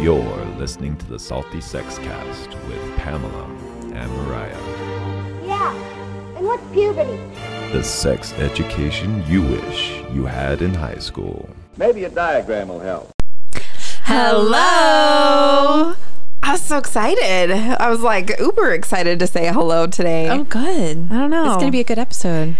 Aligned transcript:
You're 0.00 0.44
listening 0.56 0.96
to 0.96 1.06
the 1.06 1.18
Salty 1.18 1.60
Sex 1.60 1.98
Cast 1.98 2.48
with 2.66 2.96
Pamela 2.96 3.44
and 3.92 4.10
Mariah. 4.10 4.56
Yeah. 5.44 5.74
And 6.36 6.46
what's 6.46 6.62
puberty? 6.72 7.20
The 7.72 7.84
sex 7.84 8.32
education 8.34 9.22
you 9.26 9.42
wish 9.42 10.00
you 10.10 10.24
had 10.24 10.62
in 10.62 10.72
high 10.72 10.96
school. 10.96 11.50
Maybe 11.76 12.04
a 12.04 12.08
diagram 12.08 12.68
will 12.68 12.80
help. 12.80 13.10
Hello. 14.04 15.94
I 16.42 16.52
was 16.52 16.62
so 16.62 16.78
excited. 16.78 17.50
I 17.50 17.90
was 17.90 18.00
like 18.00 18.32
uber 18.40 18.72
excited 18.72 19.18
to 19.18 19.26
say 19.26 19.48
hello 19.52 19.86
today. 19.86 20.30
Oh, 20.30 20.44
good. 20.44 21.08
I 21.10 21.14
don't 21.14 21.30
know. 21.30 21.44
It's 21.48 21.56
going 21.56 21.66
to 21.66 21.72
be 21.72 21.80
a 21.80 21.84
good 21.84 21.98
episode. 21.98 22.56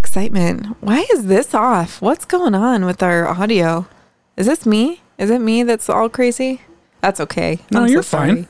excitement. 0.00 0.66
Why 0.80 1.06
is 1.12 1.26
this 1.26 1.54
off? 1.54 2.02
What's 2.02 2.24
going 2.24 2.56
on 2.56 2.84
with 2.84 3.00
our 3.00 3.28
audio? 3.28 3.86
Is 4.36 4.46
this 4.46 4.66
me? 4.66 5.02
Is 5.18 5.30
it 5.30 5.40
me 5.40 5.62
that's 5.62 5.88
all 5.88 6.08
crazy? 6.08 6.62
That's 7.00 7.20
okay. 7.20 7.58
No, 7.70 7.82
I'm 7.82 7.88
you're 7.88 8.02
fine. 8.02 8.46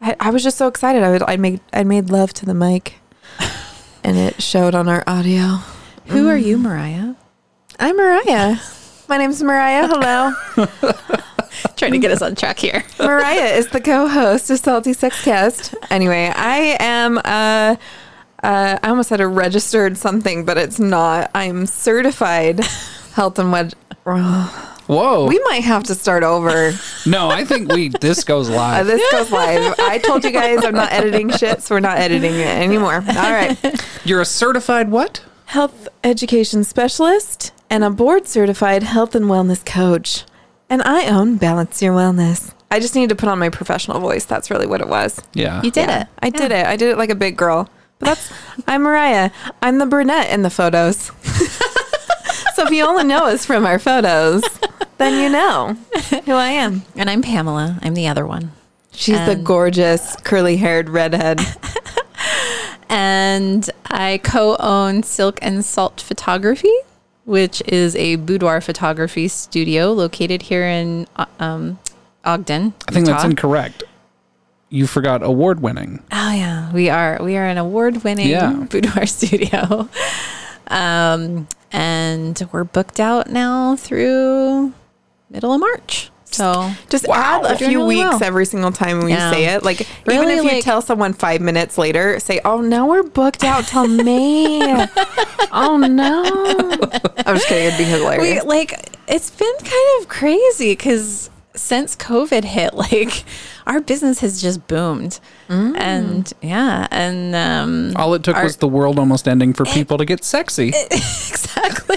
I, 0.00 0.16
I 0.20 0.30
was 0.30 0.42
just 0.42 0.58
so 0.58 0.68
excited. 0.68 1.02
I 1.02 1.10
would, 1.10 1.22
I 1.22 1.36
made 1.36 1.60
I 1.72 1.84
made 1.84 2.10
love 2.10 2.32
to 2.34 2.46
the 2.46 2.54
mic, 2.54 2.94
and 4.04 4.16
it 4.16 4.42
showed 4.42 4.74
on 4.74 4.88
our 4.88 5.04
audio. 5.06 5.60
Who 6.06 6.28
are 6.28 6.36
you, 6.36 6.56
Mariah? 6.58 7.14
I'm 7.78 7.96
Mariah. 7.96 8.56
My 9.08 9.18
name's 9.18 9.42
Mariah. 9.42 9.86
Hello. 9.88 10.32
Trying 11.76 11.92
to 11.92 11.98
get 11.98 12.10
us 12.10 12.22
on 12.22 12.34
track 12.34 12.58
here. 12.58 12.84
Mariah 12.98 13.56
is 13.56 13.68
the 13.68 13.80
co-host 13.80 14.50
of 14.50 14.58
Salty 14.58 14.92
Sex 14.92 15.22
Cast. 15.22 15.74
Anyway, 15.90 16.32
I 16.34 16.76
am 16.80 17.18
uh 17.18 17.76
uh, 18.42 18.78
I 18.82 18.88
almost 18.88 19.10
had 19.10 19.20
a 19.20 19.26
registered 19.26 19.96
something, 19.96 20.44
but 20.44 20.56
it's 20.58 20.78
not. 20.78 21.30
I'm 21.34 21.66
certified 21.66 22.64
health 23.14 23.38
and 23.38 23.50
wed. 23.50 23.74
Whoa. 24.88 25.26
We 25.26 25.38
might 25.44 25.62
have 25.64 25.84
to 25.84 25.94
start 25.94 26.22
over. 26.24 26.72
no, 27.06 27.28
I 27.30 27.44
think 27.44 27.70
we 27.72 27.90
this 27.90 28.24
goes 28.24 28.50
Uh, 28.50 28.54
live. 28.54 28.86
this 28.86 29.12
goes 29.12 29.30
live. 29.30 29.74
I 29.78 29.98
told 29.98 30.24
you 30.24 30.30
guys 30.32 30.64
I'm 30.64 30.74
not 30.74 30.90
editing 30.92 31.30
shit, 31.30 31.62
so 31.62 31.74
we're 31.76 31.80
not 31.80 31.98
editing 31.98 32.34
it 32.34 32.46
anymore. 32.46 32.94
All 32.94 33.32
right. 33.32 33.56
You're 34.04 34.20
a 34.20 34.24
certified 34.26 34.90
what? 34.90 35.22
Health 35.46 35.88
education 36.02 36.64
specialist 36.64 37.52
and 37.70 37.84
a 37.84 37.90
board 37.90 38.26
certified 38.26 38.82
health 38.82 39.14
and 39.14 39.26
wellness 39.26 39.64
coach. 39.64 40.24
And 40.70 40.82
I 40.82 41.06
own 41.06 41.36
Balance 41.36 41.80
Your 41.80 41.94
Wellness. 41.94 42.52
I 42.70 42.80
just 42.80 42.94
needed 42.94 43.08
to 43.10 43.14
put 43.16 43.28
on 43.30 43.38
my 43.38 43.48
professional 43.48 43.98
voice. 44.00 44.24
That's 44.26 44.50
really 44.50 44.66
what 44.66 44.80
it 44.82 44.88
was. 44.88 45.20
Yeah. 45.32 45.62
You 45.62 45.70
did 45.70 45.88
Yeah, 45.88 46.02
it. 46.02 46.08
I 46.22 46.28
did 46.30 46.50
it. 46.52 46.66
I 46.66 46.76
did 46.76 46.90
it 46.90 46.98
like 46.98 47.08
a 47.10 47.14
big 47.14 47.36
girl. 47.36 47.70
But 47.98 48.06
that's 48.06 48.32
I'm 48.66 48.82
Mariah. 48.82 49.30
I'm 49.62 49.78
the 49.78 49.86
brunette 49.86 50.30
in 50.30 50.42
the 50.42 50.50
photos. 50.50 50.96
so 52.54 52.64
if 52.66 52.70
you 52.70 52.84
only 52.86 53.04
know 53.04 53.26
us 53.26 53.44
from 53.46 53.64
our 53.66 53.78
photos, 53.78 54.42
then 54.98 55.22
you 55.22 55.28
know 55.28 55.74
who 56.24 56.32
I 56.32 56.48
am. 56.50 56.82
And 56.96 57.08
I'm 57.08 57.22
Pamela. 57.22 57.78
I'm 57.82 57.94
the 57.94 58.08
other 58.08 58.26
one. 58.26 58.52
She's 58.92 59.24
the 59.26 59.36
gorgeous 59.36 60.16
curly-haired 60.16 60.88
redhead. 60.88 61.40
And 62.88 63.68
I 63.90 64.18
co 64.18 64.56
own 64.58 65.02
Silk 65.02 65.38
and 65.42 65.64
Salt 65.64 66.00
Photography, 66.00 66.72
which 67.24 67.62
is 67.66 67.94
a 67.96 68.16
boudoir 68.16 68.60
photography 68.60 69.28
studio 69.28 69.92
located 69.92 70.42
here 70.42 70.64
in 70.64 71.06
uh, 71.16 71.26
um, 71.38 71.78
Ogden. 72.24 72.72
I 72.88 72.92
think 72.92 73.06
that's 73.06 73.24
incorrect. 73.24 73.84
You 74.70 74.86
forgot 74.86 75.22
award 75.22 75.60
winning. 75.60 76.02
Oh 76.12 76.32
yeah, 76.32 76.72
we 76.72 76.88
are 76.88 77.18
we 77.22 77.36
are 77.36 77.46
an 77.46 77.58
award 77.58 78.04
winning 78.04 78.28
Yeah. 78.28 78.52
boudoir 78.70 79.06
studio, 79.06 79.88
um, 80.68 81.46
and 81.70 82.42
we're 82.52 82.64
booked 82.64 83.00
out 83.00 83.30
now 83.30 83.76
through 83.76 84.72
middle 85.30 85.52
of 85.52 85.60
March. 85.60 86.10
So 86.30 86.70
Just 86.90 87.08
Wow. 87.08 87.40
add 87.44 87.52
a 87.52 87.56
few 87.56 87.68
really 87.80 87.96
weeks 87.96 88.10
well. 88.10 88.22
every 88.22 88.44
single 88.44 88.70
time 88.70 89.00
we 89.00 89.12
Yeah. 89.12 89.30
say 89.32 89.46
it. 89.46 89.62
Like 89.64 89.80
even 89.80 89.90
Really, 90.06 90.34
if 90.34 90.44
you 90.44 90.50
like- 90.56 90.64
tell 90.64 90.82
someone 90.82 91.14
five 91.14 91.40
minutes 91.40 91.78
later, 91.78 92.20
say, 92.20 92.38
"Oh, 92.44 92.60
now 92.60 92.86
we're 92.86 93.02
booked 93.02 93.44
out 93.44 93.66
till 93.66 93.88
May." 94.04 94.86
oh 95.52 95.78
no! 95.78 96.22
I'm 97.26 97.36
just 97.36 97.48
kidding. 97.48 97.66
It'd 97.68 97.78
be 97.78 97.84
hilarious. 97.84 98.44
we 98.44 98.48
like 98.48 98.96
it's 99.08 99.30
been 99.30 99.54
kind 99.58 100.00
of 100.02 100.08
crazy 100.08 100.72
because 100.72 101.30
since 101.56 101.96
COVID 101.96 102.44
hit, 102.44 102.74
like 102.92 103.24
our 103.66 103.80
business 103.80 104.20
has 104.20 104.40
just 104.40 104.66
boomed, 104.68 105.18
Mm. 105.48 105.76
and 105.78 106.32
yeah, 106.42 106.86
and 106.90 107.34
um, 107.34 107.92
All 107.96 108.12
it 108.14 108.22
took 108.22 108.36
Our- 108.36 108.44
was 108.44 108.56
the 108.58 108.68
world 108.68 108.98
almost 108.98 109.26
ending 109.26 109.54
for 109.54 109.64
people 109.64 109.96
to 109.96 110.04
get 110.04 110.22
sexy. 110.24 110.68
exactly. 110.90 111.96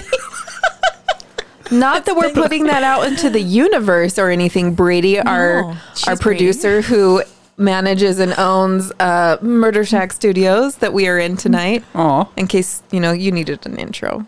Not 1.72 2.04
that 2.06 2.14
we're 2.16 2.32
putting 2.32 2.64
that 2.66 2.82
out 2.82 3.06
into 3.06 3.30
the 3.30 3.40
universe 3.64 4.18
or 4.18 4.30
anything. 4.30 4.74
Brady, 4.74 5.18
our 5.18 5.76
she's 5.94 6.06
our 6.08 6.16
Brady. 6.16 6.38
producer 6.38 6.82
who 6.82 7.22
manages 7.56 8.18
and 8.18 8.34
owns 8.38 8.92
uh, 9.00 9.38
Murder 9.42 9.84
Shack 9.84 10.12
Studios 10.12 10.76
that 10.76 10.92
we 10.92 11.08
are 11.08 11.18
in 11.18 11.36
tonight. 11.36 11.84
Aw. 11.94 12.28
In 12.36 12.46
case 12.46 12.82
you 12.90 13.00
know 13.00 13.12
you 13.12 13.32
needed 13.32 13.64
an 13.66 13.76
intro, 13.78 14.26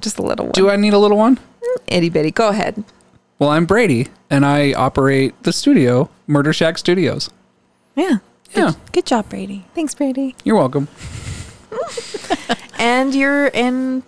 just 0.00 0.18
a 0.18 0.22
little 0.22 0.46
one. 0.46 0.52
Do 0.52 0.70
I 0.70 0.76
need 0.76 0.94
a 0.94 0.98
little 0.98 1.18
one? 1.18 1.38
itty 1.86 2.08
bitty? 2.08 2.30
Go 2.30 2.48
ahead. 2.48 2.82
Well, 3.38 3.50
I'm 3.50 3.66
Brady, 3.66 4.08
and 4.30 4.46
I 4.46 4.72
operate 4.74 5.34
the 5.42 5.52
studio, 5.52 6.08
Murder 6.26 6.52
Shack 6.52 6.78
Studios. 6.78 7.30
Yeah. 7.96 8.18
Yeah, 8.54 8.74
Good 8.92 9.06
job, 9.06 9.28
Brady. 9.28 9.64
Thanks, 9.74 9.94
Brady. 9.96 10.36
you're 10.44 10.54
welcome. 10.56 10.86
And 12.78 13.14
you're 13.14 13.46
in 13.48 14.02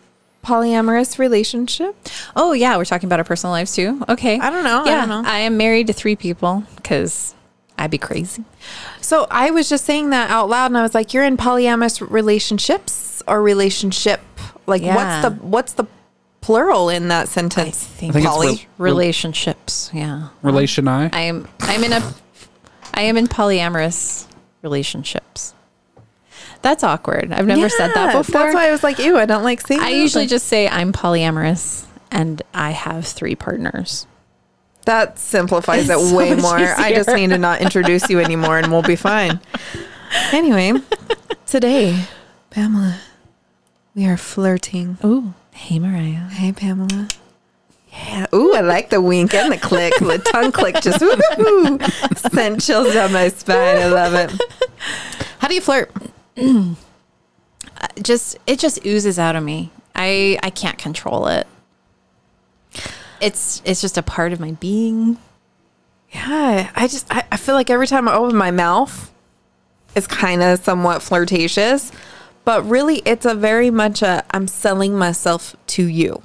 polyamorous 0.47 1.19
relationship. 1.19 1.97
Oh 2.37 2.53
yeah, 2.53 2.77
we're 2.77 2.85
talking 2.85 3.09
about 3.09 3.19
our 3.19 3.25
personal 3.25 3.53
lives 3.53 3.75
too. 3.75 4.01
Okay, 4.09 4.39
I 4.39 4.51
don't 4.51 4.65
know. 4.65 4.83
I 4.85 4.87
Yeah, 4.87 5.07
don't 5.07 5.23
know. 5.25 5.29
I 5.29 5.41
am 5.41 5.57
married 5.57 5.89
to 5.89 5.93
three 5.93 6.15
people 6.17 6.63
because 6.77 7.35
I'd 7.79 7.91
be 7.91 7.99
crazy. 7.99 8.45
So 9.01 9.27
I 9.31 9.51
was 9.51 9.69
just 9.69 9.85
saying 9.85 10.11
that 10.11 10.31
out 10.31 10.49
loud, 10.49 10.67
and 10.67 10.79
I 10.79 10.83
was 10.83 10.95
like, 10.95 11.13
"You're 11.13 11.25
in 11.25 11.37
polyamorous 11.37 12.01
relationships 12.11 13.23
or 13.27 13.43
relationship? 13.43 14.21
Like, 14.67 14.83
Yeah. 14.83 14.95
what's 14.97 15.29
the 15.29 15.43
what's 15.45 15.73
the 15.75 15.85
plural 16.41 16.89
in 16.89 17.09
that 17.09 17.29
sentence? 17.29 17.85
think 17.85 18.11
I 18.11 18.13
think 18.15 18.25
it's 18.27 18.35
Poly. 18.35 18.47
re- 18.49 18.67
Relationships, 18.79 19.91
yeah. 19.93 20.29
relation 20.43 20.87
I. 20.89 21.11
I 21.13 21.21
am. 21.23 21.49
I'm 21.61 21.83
in 21.85 21.93
a. 21.93 22.15
I 22.95 23.03
am 23.03 23.17
in 23.17 23.27
polyamorous 23.27 24.27
relationships. 24.63 25.55
That's 26.63 26.83
awkward. 26.83 27.33
I've 27.33 27.47
never 27.47 27.69
said 27.69 27.93
that 27.95 28.13
before. 28.13 28.41
That's 28.41 28.55
why 28.55 28.69
I 28.69 28.73
was 28.73 28.83
like, 28.83 28.99
"Ew, 28.99 29.17
I 29.19 29.27
don't 29.27 29.45
like 29.45 29.61
saying." 29.67 29.81
That. 29.81 29.87
I 29.87 29.93
that, 29.93 29.99
usually 29.99 30.27
just 30.27 30.47
say 30.47 30.69
I'm 30.69 30.93
polyamorous 30.93 31.85
and 32.11 32.43
I 32.55 32.71
have 32.71 33.07
three 33.07 33.35
partners. 33.35 34.07
that 34.85 35.19
simplifies 35.19 35.89
It's 35.89 36.03
it 36.03 36.07
so 36.11 36.17
way 36.17 36.35
more. 36.35 36.57
I 36.57 36.93
just 36.95 37.09
need 37.11 37.31
to 37.31 37.39
not 37.39 37.61
introduce 37.61 38.09
you 38.09 38.21
anymore, 38.21 38.59
and 38.59 38.71
we'll 38.71 38.83
be 38.83 38.97
fine. 38.97 39.41
Anyway, 40.33 40.73
today, 41.47 42.05
Pamela, 42.51 42.99
we 43.95 44.07
are 44.07 44.17
flirting. 44.17 44.99
Ooh, 45.05 45.35
hey 45.53 45.79
Mariah. 45.79 46.29
Hey, 46.31 46.53
Pamela. 46.53 47.09
Yeah. 47.93 48.27
Ooh, 48.35 48.55
I 48.55 48.61
like 48.61 48.91
the 48.91 49.01
wink 49.01 49.33
and 49.35 49.51
the 49.51 49.57
click. 49.57 49.95
The 49.99 50.19
tongue 50.19 50.53
click 50.53 50.81
just 50.83 51.01
woo 51.01 51.79
sent 52.31 52.61
chills 52.63 52.93
down 52.93 53.13
my 53.13 53.29
spine. 53.29 53.79
I 53.79 53.87
love 53.87 54.13
it. 54.15 54.31
How 55.39 55.49
do 55.49 55.55
you 55.55 55.63
flirt? 55.63 55.91
Just 58.01 58.39
it 58.47 58.59
just 58.59 58.85
oozes 58.87 59.19
out 59.19 59.37
of 59.37 59.43
me. 59.45 59.71
I 59.95 60.39
I 60.43 60.51
can't 60.51 60.79
control 60.79 61.27
it. 61.27 61.47
It's 63.21 63.63
it's 63.65 63.81
just 63.81 63.99
a 63.99 64.03
part 64.03 64.33
of 64.33 64.41
my 64.41 64.53
being. 64.53 65.19
Yeah, 66.11 66.71
I 66.75 66.89
just 66.89 67.07
I, 67.13 67.25
I 67.33 67.37
feel 67.37 67.55
like 67.55 67.71
every 67.71 67.87
time 67.87 68.09
I 68.09 68.15
open 68.15 68.37
my 68.37 68.51
mouth, 68.51 69.13
it's 69.95 70.07
kind 70.07 70.43
of 70.43 70.61
somewhat 70.61 71.03
flirtatious, 71.03 71.93
but 72.45 72.65
really 72.65 73.03
it's 73.05 73.27
a 73.27 73.35
very 73.35 73.71
much 73.71 74.03
a 74.03 74.25
I'm 74.31 74.47
selling 74.47 74.97
myself 74.97 75.57
to 75.69 75.85
you. 75.85 76.23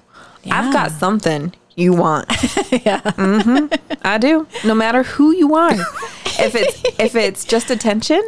I've 0.49 0.73
got 0.73 0.91
something 0.91 1.53
you 1.75 1.93
want. 1.93 2.29
yeah, 2.71 3.01
mm-hmm. 3.01 3.73
I 4.03 4.17
do. 4.17 4.47
No 4.65 4.75
matter 4.75 5.03
who 5.03 5.31
you 5.31 5.55
are, 5.55 5.73
if 6.39 6.55
it's 6.55 6.83
if 6.99 7.15
it's 7.15 7.45
just 7.45 7.71
attention, 7.71 8.21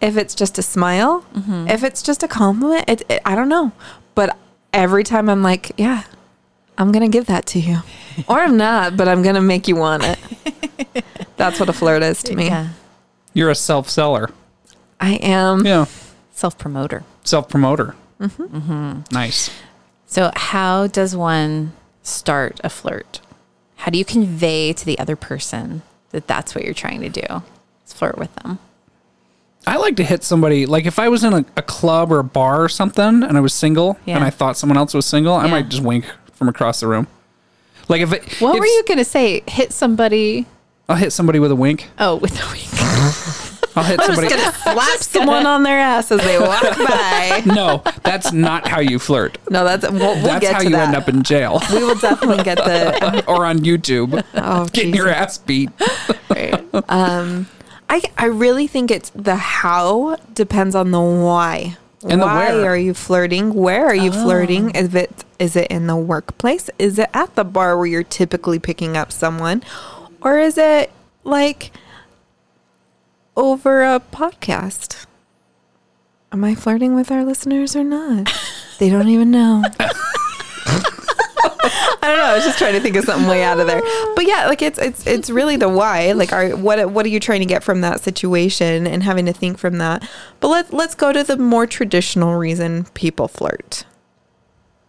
if 0.00 0.16
it's 0.16 0.34
just 0.34 0.58
a 0.58 0.62
smile, 0.62 1.24
if 1.68 1.82
it's 1.84 2.02
just 2.02 2.22
a 2.22 2.28
compliment, 2.28 2.84
it, 2.88 3.02
it, 3.08 3.22
I 3.24 3.34
don't 3.34 3.48
know. 3.48 3.72
But 4.14 4.36
every 4.72 5.04
time 5.04 5.28
I'm 5.28 5.42
like, 5.42 5.72
yeah, 5.76 6.04
I'm 6.78 6.92
gonna 6.92 7.08
give 7.08 7.26
that 7.26 7.46
to 7.46 7.60
you, 7.60 7.78
or 8.28 8.38
I'm 8.40 8.56
not, 8.56 8.96
but 8.96 9.08
I'm 9.08 9.22
gonna 9.22 9.40
make 9.42 9.68
you 9.68 9.76
want 9.76 10.02
it. 10.04 11.04
That's 11.36 11.58
what 11.60 11.68
a 11.68 11.72
flirt 11.72 12.02
is 12.02 12.22
to 12.24 12.34
me. 12.34 12.46
Yeah. 12.46 12.68
You're 13.34 13.50
a 13.50 13.54
self 13.54 13.88
seller. 13.88 14.30
I 15.00 15.14
am. 15.14 15.64
Yeah, 15.64 15.86
Self 16.32 16.58
promoter. 16.58 17.04
self 17.24 17.48
promoter. 17.48 17.94
Mm-hmm. 18.20 19.00
Nice. 19.12 19.50
So, 20.06 20.30
how 20.34 20.86
does 20.88 21.14
one 21.16 21.72
start 22.02 22.60
a 22.64 22.68
flirt? 22.68 23.20
How 23.76 23.90
do 23.90 23.98
you 23.98 24.04
convey 24.04 24.72
to 24.74 24.84
the 24.84 24.98
other 24.98 25.16
person 25.16 25.82
that 26.10 26.26
that's 26.26 26.54
what 26.54 26.64
you're 26.64 26.74
trying 26.74 27.00
to 27.00 27.08
do? 27.08 27.22
Let's 27.30 27.92
flirt 27.94 28.18
with 28.18 28.34
them. 28.36 28.58
I 29.66 29.76
like 29.76 29.96
to 29.96 30.04
hit 30.04 30.24
somebody 30.24 30.66
like 30.66 30.86
if 30.86 30.98
I 30.98 31.08
was 31.08 31.22
in 31.22 31.32
a, 31.32 31.44
a 31.56 31.62
club 31.62 32.10
or 32.10 32.18
a 32.18 32.24
bar 32.24 32.62
or 32.62 32.68
something 32.68 33.22
and 33.22 33.36
I 33.36 33.40
was 33.40 33.52
single 33.54 33.98
Yeah. 34.06 34.16
and 34.16 34.24
I 34.24 34.30
thought 34.30 34.56
someone 34.56 34.76
else 34.78 34.94
was 34.94 35.06
single, 35.06 35.34
I 35.34 35.44
Yeah. 35.46 35.50
might 35.50 35.68
just 35.68 35.82
wink 35.82 36.06
from 36.32 36.48
across 36.48 36.80
the 36.80 36.86
room. 36.88 37.06
Like 37.88 38.00
if 38.00 38.12
it, 38.12 38.22
What 38.40 38.54
if- 38.56 38.60
were 38.60 38.66
you 38.66 38.82
going 38.86 38.98
to 38.98 39.04
say? 39.04 39.42
Hit 39.46 39.72
somebody 39.72 40.46
I'll 40.88 40.96
hit 40.96 41.12
somebody 41.12 41.38
with 41.38 41.52
a 41.52 41.56
wink. 41.56 41.88
Oh, 42.00 42.16
with 42.16 42.32
a 42.42 42.46
wink. 42.50 42.66
I'll 43.76 43.84
hit 43.84 44.00
somebody. 44.00 44.26
i'm 44.26 44.36
gonna 44.40 44.52
Slap 44.62 44.98
someone 44.98 45.46
on 45.46 45.62
their 45.62 45.78
ass 45.78 46.10
as 46.10 46.20
they 46.22 46.36
walk 46.40 46.62
by. 46.76 47.42
no, 47.46 47.82
that's 48.02 48.32
not 48.32 48.66
how 48.66 48.80
you 48.80 48.98
flirt. 48.98 49.38
No, 49.50 49.62
that's 49.64 49.88
we'll, 49.88 49.98
we'll 50.00 50.22
That's 50.22 50.40
get 50.40 50.52
how 50.54 50.58
to 50.58 50.64
you 50.64 50.70
that. 50.72 50.88
end 50.88 50.96
up 50.96 51.08
in 51.08 51.22
jail 51.22 51.60
we 51.72 51.84
will 51.84 51.94
definitely 51.94 52.42
get 52.42 52.56
the 52.58 53.24
or 53.28 53.46
on 53.46 53.60
YouTube, 53.60 54.24
oh, 54.34 54.66
getting 54.72 54.94
your 54.94 55.08
ass 55.08 55.38
beat. 55.38 55.70
Um, 56.88 57.46
I 57.90 58.02
I 58.16 58.26
really 58.26 58.68
think 58.68 58.90
it's 58.90 59.10
the 59.10 59.34
how 59.34 60.16
depends 60.32 60.74
on 60.74 60.92
the 60.92 61.00
why. 61.00 61.76
And 62.08 62.22
why 62.22 62.52
are 62.52 62.76
you 62.76 62.94
flirting? 62.94 63.52
Where 63.52 63.84
are 63.84 63.94
you 63.94 64.10
oh. 64.14 64.22
flirting? 64.22 64.70
Is 64.70 64.94
it 64.94 65.24
is 65.38 65.56
it 65.56 65.66
in 65.70 65.86
the 65.88 65.96
workplace? 65.96 66.70
Is 66.78 66.98
it 66.98 67.10
at 67.12 67.34
the 67.34 67.44
bar 67.44 67.76
where 67.76 67.86
you're 67.86 68.02
typically 68.02 68.58
picking 68.58 68.96
up 68.96 69.12
someone, 69.12 69.62
or 70.22 70.38
is 70.38 70.56
it 70.56 70.92
like 71.24 71.72
over 73.36 73.82
a 73.82 74.00
podcast? 74.00 75.04
Am 76.32 76.44
I 76.44 76.54
flirting 76.54 76.94
with 76.94 77.10
our 77.10 77.24
listeners 77.24 77.74
or 77.74 77.82
not? 77.82 78.32
they 78.78 78.88
don't 78.88 79.08
even 79.08 79.32
know. 79.32 79.64
I 82.30 82.32
don't 82.32 82.32
know. 82.32 82.32
I 82.32 82.36
was 82.36 82.44
just 82.44 82.58
trying 82.58 82.74
to 82.74 82.80
think 82.80 82.96
of 82.96 83.04
something 83.04 83.28
way 83.28 83.42
out 83.42 83.60
of 83.60 83.66
there. 83.66 83.80
But 84.14 84.26
yeah, 84.26 84.46
like 84.46 84.62
it's 84.62 84.78
it's 84.78 85.06
it's 85.06 85.30
really 85.30 85.56
the 85.56 85.68
why. 85.68 86.12
Like, 86.12 86.32
are 86.32 86.50
what 86.50 86.90
what 86.90 87.06
are 87.06 87.08
you 87.08 87.20
trying 87.20 87.40
to 87.40 87.46
get 87.46 87.62
from 87.62 87.80
that 87.80 88.00
situation 88.00 88.86
and 88.86 89.02
having 89.02 89.26
to 89.26 89.32
think 89.32 89.58
from 89.58 89.78
that? 89.78 90.08
But 90.40 90.48
let's 90.48 90.72
let's 90.72 90.94
go 90.94 91.12
to 91.12 91.24
the 91.24 91.36
more 91.36 91.66
traditional 91.66 92.36
reason 92.36 92.84
people 92.94 93.28
flirt 93.28 93.84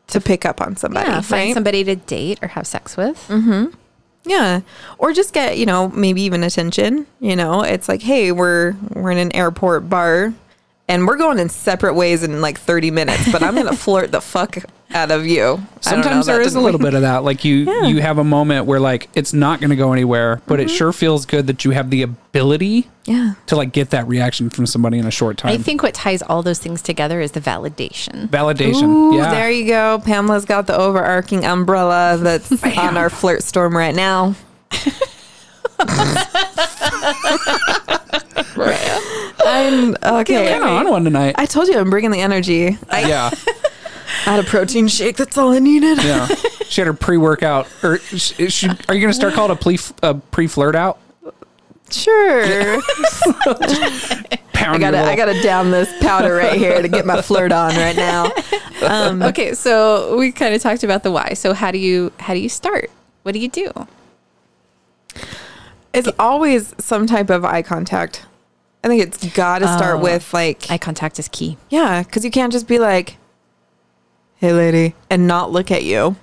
to 0.07 0.21
pick 0.21 0.45
up 0.45 0.61
on 0.61 0.75
somebody. 0.75 1.09
Yeah, 1.09 1.21
find 1.21 1.47
right? 1.47 1.53
somebody 1.53 1.83
to 1.83 1.95
date 1.95 2.39
or 2.41 2.49
have 2.49 2.67
sex 2.67 2.97
with. 2.97 3.17
Mm-hmm. 3.27 3.75
Yeah. 4.25 4.61
Or 4.97 5.13
just 5.13 5.33
get, 5.33 5.57
you 5.57 5.65
know, 5.65 5.89
maybe 5.89 6.21
even 6.21 6.43
attention. 6.43 7.07
You 7.19 7.35
know, 7.35 7.63
it's 7.63 7.89
like, 7.89 8.01
hey, 8.01 8.31
we're 8.31 8.75
we're 8.93 9.11
in 9.11 9.17
an 9.17 9.35
airport 9.35 9.89
bar 9.89 10.33
and 10.91 11.07
we're 11.07 11.17
going 11.17 11.39
in 11.39 11.47
separate 11.49 11.93
ways 11.93 12.21
in 12.23 12.41
like 12.41 12.59
30 12.59 12.91
minutes, 12.91 13.31
but 13.31 13.41
I'm 13.41 13.55
going 13.55 13.67
to 13.69 13.75
flirt 13.75 14.11
the 14.11 14.21
fuck 14.21 14.57
out 14.93 15.09
of 15.09 15.25
you. 15.25 15.43
I 15.43 15.45
don't 15.45 15.61
know, 15.61 15.67
Sometimes 15.79 16.25
there 16.25 16.41
is 16.41 16.53
a 16.55 16.59
little 16.59 16.79
bit 16.87 16.93
of 16.93 17.01
that. 17.03 17.23
Like 17.23 17.45
you, 17.45 17.59
Yeah. 17.63 17.83
you 17.85 18.01
have 18.01 18.17
a 18.17 18.25
moment 18.25 18.65
where 18.65 18.79
like 18.79 19.07
it's 19.15 19.31
not 19.31 19.61
going 19.61 19.69
to 19.69 19.77
go 19.77 19.93
anywhere, 19.93 20.41
but 20.47 20.59
Mm-hmm. 20.59 20.65
it 20.65 20.69
sure 20.69 20.91
feels 20.91 21.25
good 21.25 21.47
that 21.47 21.63
you 21.63 21.71
have 21.71 21.89
the 21.91 22.01
ability 22.01 22.89
Yeah. 23.05 23.35
to 23.45 23.55
like 23.55 23.71
get 23.71 23.91
that 23.91 24.05
reaction 24.07 24.49
from 24.49 24.65
somebody 24.65 24.99
in 24.99 25.05
a 25.07 25.11
short 25.11 25.37
time. 25.37 25.53
I 25.53 25.57
think 25.57 25.81
what 25.81 25.93
ties 25.93 26.21
all 26.21 26.43
those 26.43 26.59
things 26.59 26.81
together 26.81 27.21
is 27.21 27.31
the 27.31 27.39
validation. 27.41 28.27
Validation. 28.27 28.83
Ooh, 28.83 29.15
yeah. 29.15 29.31
there 29.31 29.49
you 29.49 29.67
go. 29.67 30.01
Pamela's 30.03 30.43
got 30.43 30.67
the 30.67 30.77
overarching 30.77 31.45
umbrella 31.45 32.17
that's 32.19 32.51
on 32.77 32.97
our 32.97 33.09
flirt 33.09 33.43
storm 33.43 33.75
right 33.77 33.95
now. 33.95 34.35
I'm 39.45 39.95
okay. 40.03 40.51
Kind 40.51 40.63
of 40.63 40.69
on 40.69 40.89
one 40.89 41.03
tonight. 41.03 41.35
I 41.37 41.45
told 41.45 41.67
you 41.67 41.77
I'm 41.77 41.89
bringing 41.89 42.11
the 42.11 42.21
energy. 42.21 42.77
I 42.89 43.01
yeah. 43.07 43.31
had 44.23 44.39
a 44.39 44.43
protein 44.43 44.87
shake. 44.87 45.17
That's 45.17 45.37
all 45.37 45.51
I 45.51 45.59
needed. 45.59 46.03
Yeah. 46.03 46.27
She 46.71 46.79
had 46.79 46.87
her 46.87 46.93
pre-workout. 46.93 47.67
Or 47.83 47.97
sh- 47.97 48.31
she, 48.47 48.69
are 48.69 48.95
you 48.95 49.01
going 49.01 49.09
to 49.09 49.13
start 49.13 49.33
calling 49.33 49.51
it 49.51 49.59
a, 49.59 49.61
ple- 49.61 49.95
a 50.03 50.13
pre-flirt 50.13 50.73
out? 50.73 50.99
Sure. 51.89 52.43
I 54.55 54.77
gotta, 54.79 55.01
I 55.03 55.17
gotta 55.17 55.41
down 55.41 55.71
this 55.71 55.91
powder 56.01 56.33
right 56.33 56.57
here 56.57 56.81
to 56.81 56.87
get 56.87 57.05
my 57.05 57.21
flirt 57.21 57.51
on 57.51 57.75
right 57.75 57.97
now. 57.97 58.31
Um, 58.83 59.21
Okay, 59.21 59.53
so 59.53 60.15
we 60.17 60.31
kind 60.31 60.55
of 60.55 60.61
talked 60.61 60.85
about 60.85 61.03
the 61.03 61.11
why. 61.11 61.33
So 61.33 61.53
how 61.53 61.71
do 61.71 61.77
you 61.77 62.13
how 62.19 62.33
do 62.33 62.39
you 62.39 62.47
start? 62.47 62.89
What 63.23 63.33
do 63.33 63.39
you 63.39 63.49
do? 63.49 63.69
it's 65.93 66.07
always 66.17 66.73
some 66.79 67.05
type 67.05 67.29
of 67.29 67.43
eye 67.43 67.63
contact. 67.63 68.25
I 68.83 68.87
think 68.87 69.03
it's 69.03 69.23
got 69.33 69.59
to 69.59 69.67
start 69.67 69.97
Oh. 69.97 70.03
with 70.03 70.33
like 70.33 70.69
Eye 70.71 70.77
contact 70.77 71.19
is 71.19 71.27
key. 71.27 71.57
Yeah, 71.69 72.01
because 72.03 72.25
you 72.25 72.31
can't 72.31 72.51
just 72.51 72.67
be 72.67 72.79
like, 72.79 73.17
"Hey, 74.37 74.53
lady," 74.53 74.95
and 75.09 75.27
not 75.27 75.51
look 75.51 75.69
at 75.71 75.83
you. 75.83 76.15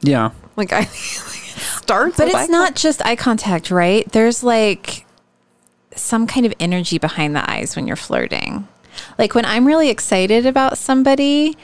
Yeah. 0.00 0.30
Like 0.56 0.72
I, 0.72 0.78
like, 0.80 0.88
it 0.90 0.94
starts, 0.94 2.16
But 2.16 2.26
with 2.28 2.34
it's 2.34 2.48
eye 2.48 2.52
not 2.52 2.76
just 2.76 3.04
eye 3.04 3.16
contact, 3.16 3.70
right? 3.70 4.10
There's 4.10 4.42
like 4.42 5.04
some 5.94 6.26
kind 6.26 6.46
of 6.46 6.54
energy 6.58 6.96
behind 6.98 7.36
the 7.36 7.48
eyes 7.50 7.76
when 7.76 7.86
you're 7.86 7.96
flirting. 7.96 8.66
Like 9.18 9.34
when 9.34 9.44
I'm 9.44 9.66
really 9.66 9.90
excited 9.90 10.46
about 10.46 10.78
somebody, 10.78 11.56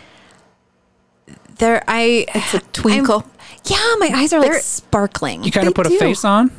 there 1.58 1.82
I 1.88 2.26
It's 2.34 2.54
a 2.54 2.60
twinkle. 2.72 3.20
I'm- 3.20 3.30
yeah, 3.64 3.94
my 3.98 4.10
eyes 4.14 4.32
are 4.32 4.40
like 4.40 4.52
They're- 4.52 4.60
sparkling. 4.60 5.42
You 5.44 5.50
kind 5.50 5.68
of 5.68 5.74
put 5.74 5.86
do. 5.88 5.96
a 5.96 5.98
face 5.98 6.24
on? 6.24 6.50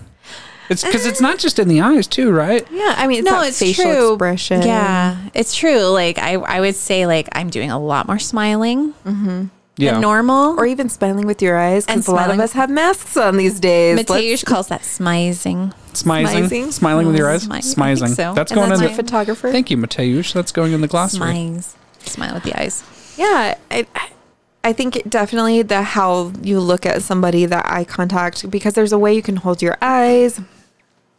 It's 0.70 0.84
because 0.84 1.06
it's 1.06 1.22
not 1.22 1.40
just 1.40 1.58
in 1.58 1.68
the 1.68 1.82
eyes 1.82 2.08
too, 2.08 2.32
right? 2.32 2.66
Yeah, 2.72 2.94
I 2.98 3.08
mean, 3.08 3.20
it's 3.20 3.26
no, 3.26 3.40
that 3.40 3.48
it's 3.48 3.60
facial 3.60 3.86
true. 3.86 4.14
expression. 4.14 4.62
Yeah, 4.62 5.18
it's 5.34 5.56
true. 5.56 5.86
Like 5.86 6.20
I, 6.20 6.34
I 6.34 6.60
would 6.60 6.76
say, 6.76 7.08
like 7.08 7.28
I'm 7.32 7.50
doing 7.50 7.72
a 7.72 7.80
lot 7.80 8.08
more 8.08 8.20
smiling 8.20 8.94
mm-hmm. 9.06 9.46
Yeah. 9.78 9.94
than 9.94 10.02
normal. 10.02 10.60
or 10.60 10.66
even 10.66 10.90
smiling 10.90 11.26
with 11.26 11.42
your 11.42 11.58
eyes 11.58 11.86
And 11.88 12.02
because 12.02 12.10
a 12.10 12.12
lot 12.12 12.30
of 12.30 12.40
us 12.40 12.52
have 12.52 12.70
masks 12.70 13.16
on 13.16 13.38
these 13.38 13.60
days. 13.62 13.98
Mateusz 13.98 14.46
calls 14.46 14.68
that 14.68 14.82
smizing. 14.82 15.74
Smizing. 15.94 16.48
Smizing? 16.50 16.72
Smiling 16.74 17.08
with 17.08 17.16
your 17.16 17.30
mm-hmm. 17.30 17.52
eyes? 17.52 17.76
Smi- 17.76 17.82
I 17.82 17.96
think 17.96 18.10
Smizing. 18.10 18.16
so. 18.16 18.34
That's 18.34 18.52
And 18.52 18.58
going 18.58 18.70
that's 18.70 18.82
in 18.82 18.88
your 18.88 18.96
the. 18.96 19.04
photographer. 19.04 19.52
Thank 19.52 19.72
you, 19.72 19.78
Mateusz. 19.78 20.34
That's 20.34 20.52
going 20.52 20.74
in 20.74 20.82
the 20.82 20.88
glossary. 20.88 21.34
Smize. 21.34 21.76
Smile 22.00 22.34
with 22.34 22.44
the 22.44 22.60
eyes. 22.60 22.84
Yeah, 23.18 23.58
I, 23.72 23.88
I 24.64 24.74
think 24.74 24.96
it 24.98 25.10
definitely 25.10 25.62
the 25.62 25.82
how 25.82 26.34
you 26.42 26.60
look 26.60 26.86
at 26.86 27.02
somebody, 27.02 27.46
that 27.46 27.66
eye 27.66 27.86
contact, 27.86 28.50
because 28.52 28.74
there's 28.74 28.92
a 28.92 29.00
way 29.00 29.14
you 29.14 29.22
can 29.22 29.38
hold 29.38 29.62
your 29.62 29.78
eyes. 29.82 30.42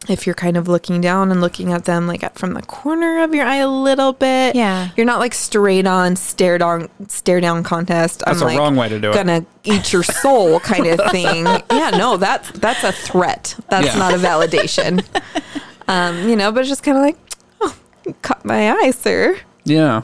If 0.09 0.25
you're 0.25 0.33
kind 0.35 0.57
of 0.57 0.67
looking 0.67 0.99
down 0.99 1.31
and 1.31 1.41
looking 1.41 1.71
at 1.71 1.85
them 1.85 2.07
like 2.07 2.23
at, 2.23 2.37
from 2.37 2.53
the 2.55 2.63
corner 2.63 3.21
of 3.23 3.35
your 3.35 3.45
eye 3.45 3.57
a 3.57 3.67
little 3.69 4.13
bit, 4.13 4.55
Yeah. 4.55 4.89
you're 4.97 5.05
not 5.05 5.19
like 5.19 5.33
straight 5.35 5.85
on 5.85 6.15
stare 6.15 6.57
down 6.57 6.89
stare 7.07 7.39
down 7.39 7.61
contest. 7.63 8.23
That's 8.25 8.41
I'm 8.41 8.47
a 8.47 8.49
like, 8.51 8.57
wrong 8.57 8.75
way 8.75 8.89
to 8.89 8.99
do 8.99 9.11
it. 9.11 9.13
Gonna 9.13 9.45
eat 9.63 9.93
your 9.93 10.01
soul 10.03 10.59
kind 10.59 10.87
of 10.87 10.99
thing. 11.11 11.45
yeah, 11.71 11.91
no, 11.91 12.17
that's 12.17 12.49
that's 12.53 12.83
a 12.83 12.91
threat. 12.91 13.55
That's 13.69 13.87
Yeah. 13.87 13.95
not 13.99 14.13
a 14.15 14.17
validation. 14.17 15.05
um, 15.87 16.27
you 16.27 16.35
know, 16.35 16.51
but 16.51 16.61
it's 16.61 16.69
just 16.69 16.81
kind 16.83 16.97
of 16.97 17.03
like, 17.03 17.17
oh, 17.61 17.75
caught 18.23 18.43
my 18.43 18.71
eye, 18.71 18.91
sir. 18.91 19.37
Yeah. 19.65 20.01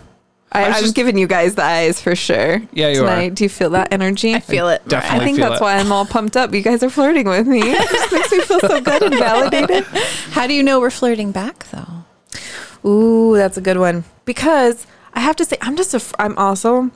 I, 0.51 0.67
was 0.69 0.77
I'm 0.77 0.83
just- 0.83 0.95
giving 0.95 1.17
you 1.17 1.27
guys 1.27 1.55
the 1.55 1.63
eyes 1.63 2.01
for 2.01 2.15
sure. 2.15 2.61
Yeah, 2.71 2.87
you 2.89 3.01
are. 3.03 3.09
tonight. 3.09 3.35
Do 3.35 3.43
you 3.43 3.49
feel 3.49 3.69
that 3.71 3.91
energy? 3.91 4.33
I 4.33 4.39
feel 4.39 4.69
it. 4.69 4.87
Definitely 4.87 5.19
I 5.19 5.23
think 5.25 5.37
feel 5.37 5.49
that's 5.49 5.61
it. 5.61 5.63
why 5.63 5.75
I'm 5.77 5.91
all 5.91 6.05
pumped 6.05 6.37
up. 6.37 6.53
You 6.53 6.61
guys 6.61 6.81
are 6.83 6.89
flirting 6.89 7.27
with 7.27 7.45
me. 7.47 7.61
It 7.65 7.89
just 7.89 8.11
makes 8.13 8.31
me 8.31 8.39
feel 8.41 8.59
so 8.61 8.81
good 8.81 9.03
and 9.03 9.15
validated. 9.15 9.83
How 10.31 10.47
do 10.47 10.53
you 10.53 10.63
know 10.63 10.79
we're 10.79 10.89
flirting 10.89 11.31
back 11.31 11.65
though? 11.71 12.89
Ooh, 12.89 13.35
that's 13.35 13.57
a 13.57 13.61
good 13.61 13.77
one. 13.77 14.05
Because 14.25 14.87
I 15.13 15.19
have 15.19 15.35
to 15.37 15.45
say, 15.45 15.57
I'm 15.61 15.75
just 15.75 15.93
a, 15.93 15.99
fr- 15.99 16.15
I'm 16.19 16.37
also 16.37 16.91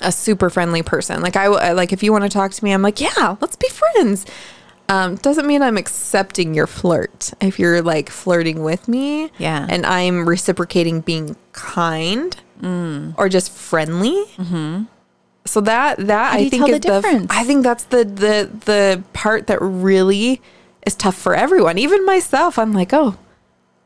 a 0.00 0.12
super 0.12 0.48
friendly 0.50 0.82
person. 0.82 1.20
Like 1.20 1.34
I, 1.36 1.44
w- 1.44 1.60
I- 1.60 1.72
like 1.72 1.92
if 1.92 2.02
you 2.02 2.12
want 2.12 2.24
to 2.24 2.30
talk 2.30 2.52
to 2.52 2.64
me, 2.64 2.72
I'm 2.72 2.82
like, 2.82 3.00
yeah, 3.00 3.36
let's 3.40 3.56
be 3.56 3.68
friends. 3.68 4.24
Um, 4.90 5.16
doesn't 5.16 5.46
mean 5.46 5.60
I'm 5.62 5.76
accepting 5.76 6.54
your 6.54 6.66
flirt. 6.66 7.32
If 7.40 7.58
you're 7.58 7.82
like 7.82 8.08
flirting 8.08 8.62
with 8.62 8.88
me, 8.88 9.30
Yeah. 9.38 9.66
and 9.68 9.84
I'm 9.84 10.26
reciprocating 10.28 11.00
being 11.00 11.36
kind 11.52 12.34
Mm. 12.60 13.14
or 13.16 13.28
just 13.28 13.52
friendly. 13.52 14.24
So 15.46 15.60
that 15.62 15.98
that 16.06 16.34
I 16.34 16.48
think 16.48 16.68
is 16.68 16.74
the 16.74 16.78
difference? 16.80 17.26
I 17.30 17.42
think 17.44 17.62
that's 17.62 17.84
the 17.84 18.04
the 18.04 18.50
the 18.66 19.02
part 19.14 19.46
that 19.46 19.58
really 19.62 20.42
is 20.86 20.94
tough 20.94 21.16
for 21.16 21.34
everyone. 21.34 21.78
Even 21.78 22.04
myself, 22.04 22.58
I'm 22.58 22.72
like, 22.74 22.92
oh, 22.92 23.16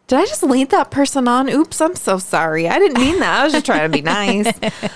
did 0.09 0.19
I 0.19 0.26
just 0.26 0.43
lead 0.43 0.71
that 0.71 0.91
person 0.91 1.29
on? 1.29 1.49
Oops, 1.49 1.81
I'm 1.81 1.95
so 1.95 2.19
sorry. 2.19 2.69
I 2.69 2.79
didn't 2.79 3.00
mean 3.00 3.21
that. 3.21 3.41
I 3.41 3.45
was 3.45 3.52
just 3.52 3.64
trying 3.64 3.91
to 3.91 3.97
be 3.97 4.02
nice. 4.02 4.52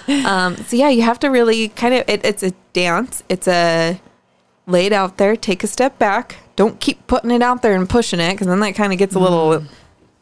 Um, 0.27 0.57
so 0.57 0.77
yeah, 0.77 0.89
you 0.89 1.03
have 1.03 1.19
to 1.21 1.29
really 1.29 1.69
kind 1.69 1.95
of. 1.95 2.09
It, 2.09 2.25
it's 2.25 2.43
a 2.43 2.53
dance. 2.73 3.23
It's 3.29 3.49
a 3.49 4.01
lay 4.67 4.87
it 4.87 4.93
out 4.93 5.17
there. 5.17 5.37
Take 5.37 5.65
a 5.65 5.67
step 5.67 5.99
back. 5.99 6.37
Don't 6.55 6.81
keep 6.81 7.07
putting 7.07 7.31
it 7.31 7.43
out 7.43 7.63
there 7.63 7.75
and 7.75 7.89
pushing 7.89 8.21
it 8.21 8.33
because 8.33 8.47
then 8.47 8.61
that 8.61 8.75
kind 8.75 8.93
of 8.93 8.99
gets 8.99 9.15
a 9.15 9.19
little 9.19 9.65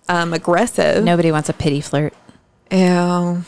um, 0.09 0.33
aggressive. 0.33 1.05
Nobody 1.05 1.33
wants 1.33 1.49
a 1.49 1.53
pity 1.53 1.81
flirt. 1.81 2.15
Ew. 2.71 3.45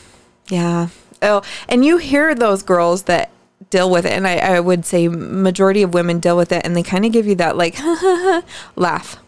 Yeah. 0.49 0.87
Oh, 1.21 1.41
and 1.67 1.83
you 1.83 1.97
hear 1.97 2.35
those 2.35 2.63
girls 2.63 3.03
that 3.03 3.31
deal 3.69 3.89
with 3.89 4.05
it, 4.05 4.11
and 4.13 4.27
I, 4.27 4.37
I 4.37 4.59
would 4.59 4.85
say 4.85 5.07
majority 5.07 5.81
of 5.81 5.93
women 5.93 6.19
deal 6.19 6.37
with 6.37 6.51
it, 6.51 6.65
and 6.65 6.75
they 6.75 6.83
kind 6.83 7.05
of 7.05 7.11
give 7.11 7.25
you 7.27 7.35
that 7.35 7.57
like 7.57 7.77
laugh. 8.75 9.17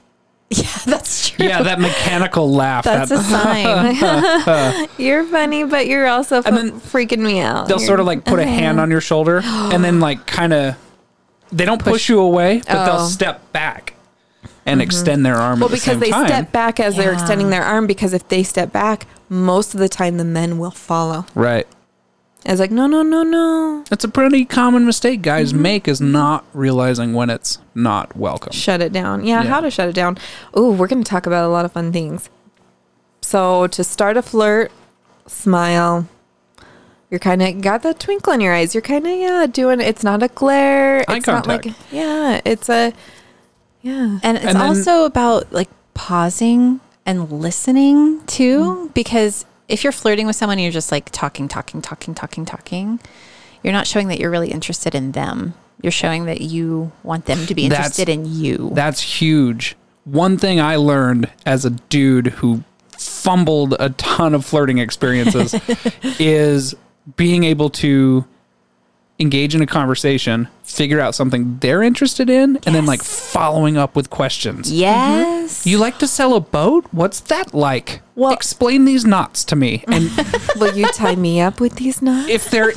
Yeah, 0.51 0.65
that's 0.87 1.29
true. 1.29 1.45
Yeah, 1.45 1.61
that 1.61 1.79
mechanical 1.79 2.51
laugh. 2.51 2.83
That's 2.83 3.11
that, 3.11 3.19
a 3.19 3.23
sign. 4.73 4.89
You're 4.97 5.23
funny, 5.25 5.63
but 5.63 5.85
you're 5.85 6.07
also 6.07 6.41
And 6.41 6.57
then 6.57 6.71
freaking 6.81 7.19
me 7.19 7.39
out. 7.39 7.67
they'll 7.67 7.77
You're- 7.77 7.85
sort 7.85 7.99
of 7.99 8.07
like 8.07 8.25
put 8.25 8.39
a 8.39 8.45
hand 8.47 8.79
on 8.79 8.89
your 8.89 8.99
shoulder 8.99 9.41
and 9.45 9.83
then 9.83 9.99
like 9.99 10.25
kind 10.25 10.51
of 10.53 10.75
they 11.51 11.65
don't 11.65 11.79
push, 11.83 12.09
you 12.09 12.19
away, 12.19 12.63
but 12.65 12.75
Oh. 12.77 12.85
they'll 12.85 13.05
step 13.05 13.51
back 13.53 13.93
and 14.65 14.81
mm-hmm. 14.81 14.87
extend 14.87 15.23
their 15.23 15.35
arm 15.35 15.59
well 15.59 15.67
at 15.69 15.71
the 15.71 15.75
because 15.77 15.85
same 15.91 15.99
they 15.99 16.09
time. 16.09 16.25
step 16.25 16.51
back 16.51 16.79
as 16.79 16.95
they're 16.95 17.13
extending 17.13 17.51
their 17.51 17.63
arm. 17.63 17.85
Because 17.85 18.13
if 18.13 18.27
they 18.27 18.41
step 18.41 18.71
back, 18.71 19.05
most 19.29 19.73
of 19.73 19.79
the 19.79 19.89
time 19.89 20.17
the 20.17 20.25
men 20.25 20.57
will 20.57 20.71
follow. 20.71 21.25
Right. 21.35 21.67
It's 22.45 22.59
like, 22.59 22.71
no, 22.71 22.87
no, 22.87 23.03
no, 23.03 23.21
no. 23.23 23.83
It's 23.91 24.03
a 24.05 24.07
pretty 24.07 24.45
common 24.45 24.85
mistake 24.85 25.21
guys 25.21 25.51
mm-hmm. 25.51 25.61
make 25.61 25.87
is 25.87 25.99
not 25.99 26.45
realizing 26.53 27.13
when 27.13 27.29
it's 27.29 27.57
not 27.75 28.15
welcome. 28.15 28.53
Shut 28.53 28.81
it 28.81 28.93
down. 28.93 29.25
Yeah, 29.25 29.43
Yeah. 29.43 29.49
how 29.49 29.59
to 29.59 29.69
shut 29.69 29.89
it 29.89 29.95
down. 29.95 30.17
Ooh, 30.57 30.71
we're 30.71 30.87
going 30.87 31.03
to 31.03 31.09
talk 31.09 31.25
about 31.25 31.43
a 31.43 31.49
lot 31.49 31.65
of 31.65 31.73
fun 31.73 31.91
things. 31.91 32.29
So, 33.21 33.67
to 33.67 33.83
start 33.83 34.15
a 34.15 34.21
flirt, 34.21 34.71
smile. 35.27 36.07
You're 37.11 37.19
kind 37.19 37.41
of 37.41 37.61
got 37.61 37.81
that 37.83 37.99
twinkle 37.99 38.33
in 38.33 38.39
your 38.41 38.53
eyes. 38.53 38.73
You're 38.73 38.81
kind 38.83 39.05
of, 39.05 39.11
yeah, 39.17 39.45
doing 39.45 39.81
it's 39.81 40.03
not 40.03 40.23
a 40.23 40.29
glare. 40.29 41.03
Eye 41.07 41.17
it's 41.17 41.27
not 41.27 41.45
like, 41.45 41.63
contact. 41.63 41.91
yeah, 41.91 42.39
it's 42.45 42.69
a, 42.69 42.93
yeah. 43.81 44.19
And 44.23 44.37
it's 44.37 44.45
And 44.45 44.55
then- 44.55 44.65
also 44.65 45.03
about 45.05 45.51
like 45.51 45.69
pausing 45.93 46.79
and 47.09 47.31
listening 47.31 48.23
too, 48.27 48.59
mm. 48.59 48.93
because 48.93 49.43
if 49.67 49.83
you're 49.83 49.91
flirting 49.91 50.27
with 50.27 50.35
someone, 50.35 50.59
you're 50.59 50.71
just 50.71 50.91
like 50.91 51.09
talking, 51.11 51.47
talking, 51.47 51.81
talking, 51.81 52.13
talking, 52.13 52.45
talking. 52.45 52.99
You're 53.63 53.73
not 53.73 53.87
showing 53.87 54.09
that 54.09 54.19
you're 54.19 54.29
really 54.29 54.51
interested 54.51 54.93
in 54.93 55.13
them. 55.13 55.55
You're 55.81 55.91
showing 55.91 56.25
that 56.25 56.41
you 56.41 56.91
want 57.01 57.25
them 57.25 57.47
to 57.47 57.55
be 57.55 57.67
That's- 57.67 57.99
interested 57.99 58.09
in 58.09 58.25
you. 58.31 58.69
That's 58.73 59.01
huge. 59.01 59.75
One 60.03 60.37
thing 60.37 60.61
I 60.61 60.75
learned 60.75 61.31
as 61.47 61.65
a 61.65 61.71
dude 61.71 62.27
who 62.27 62.63
fumbled 62.97 63.75
a 63.79 63.89
ton 63.91 64.35
of 64.35 64.45
flirting 64.45 64.77
experiences 64.77 65.55
is 66.19 66.75
being 67.15 67.43
able 67.43 67.71
to 67.71 68.25
engage 69.19 69.53
in 69.53 69.61
a 69.61 69.67
conversation, 69.67 70.47
figure 70.63 70.99
out 70.99 71.13
something 71.13 71.57
they're 71.59 71.83
interested 71.83 72.29
in, 72.29 72.57
and 72.65 72.73
then 72.73 72.85
like 72.85 73.03
following 73.03 73.75
up 73.77 73.95
with 73.95 74.09
questions. 74.09 74.71
yes. 74.71 75.59
Mm-hmm. 75.59 75.69
You 75.69 75.77
like 75.77 75.97
to 75.99 76.07
sell 76.07 76.35
a 76.35 76.39
boat? 76.39 76.85
What's 76.91 77.19
that 77.21 77.53
like? 77.53 78.01
Well- 78.15 78.31
Explain 78.33 78.85
these 78.85 79.03
knots 79.05 79.43
to 79.45 79.55
me. 79.55 79.83
And 79.87 80.09
Will 80.57 80.75
you 80.75 80.85
tie 80.87 81.15
me 81.15 81.41
up 81.41 81.59
with 81.59 81.75
these 81.75 82.01
knots? 82.01 82.29
if 82.29 82.49
they're 82.49 82.71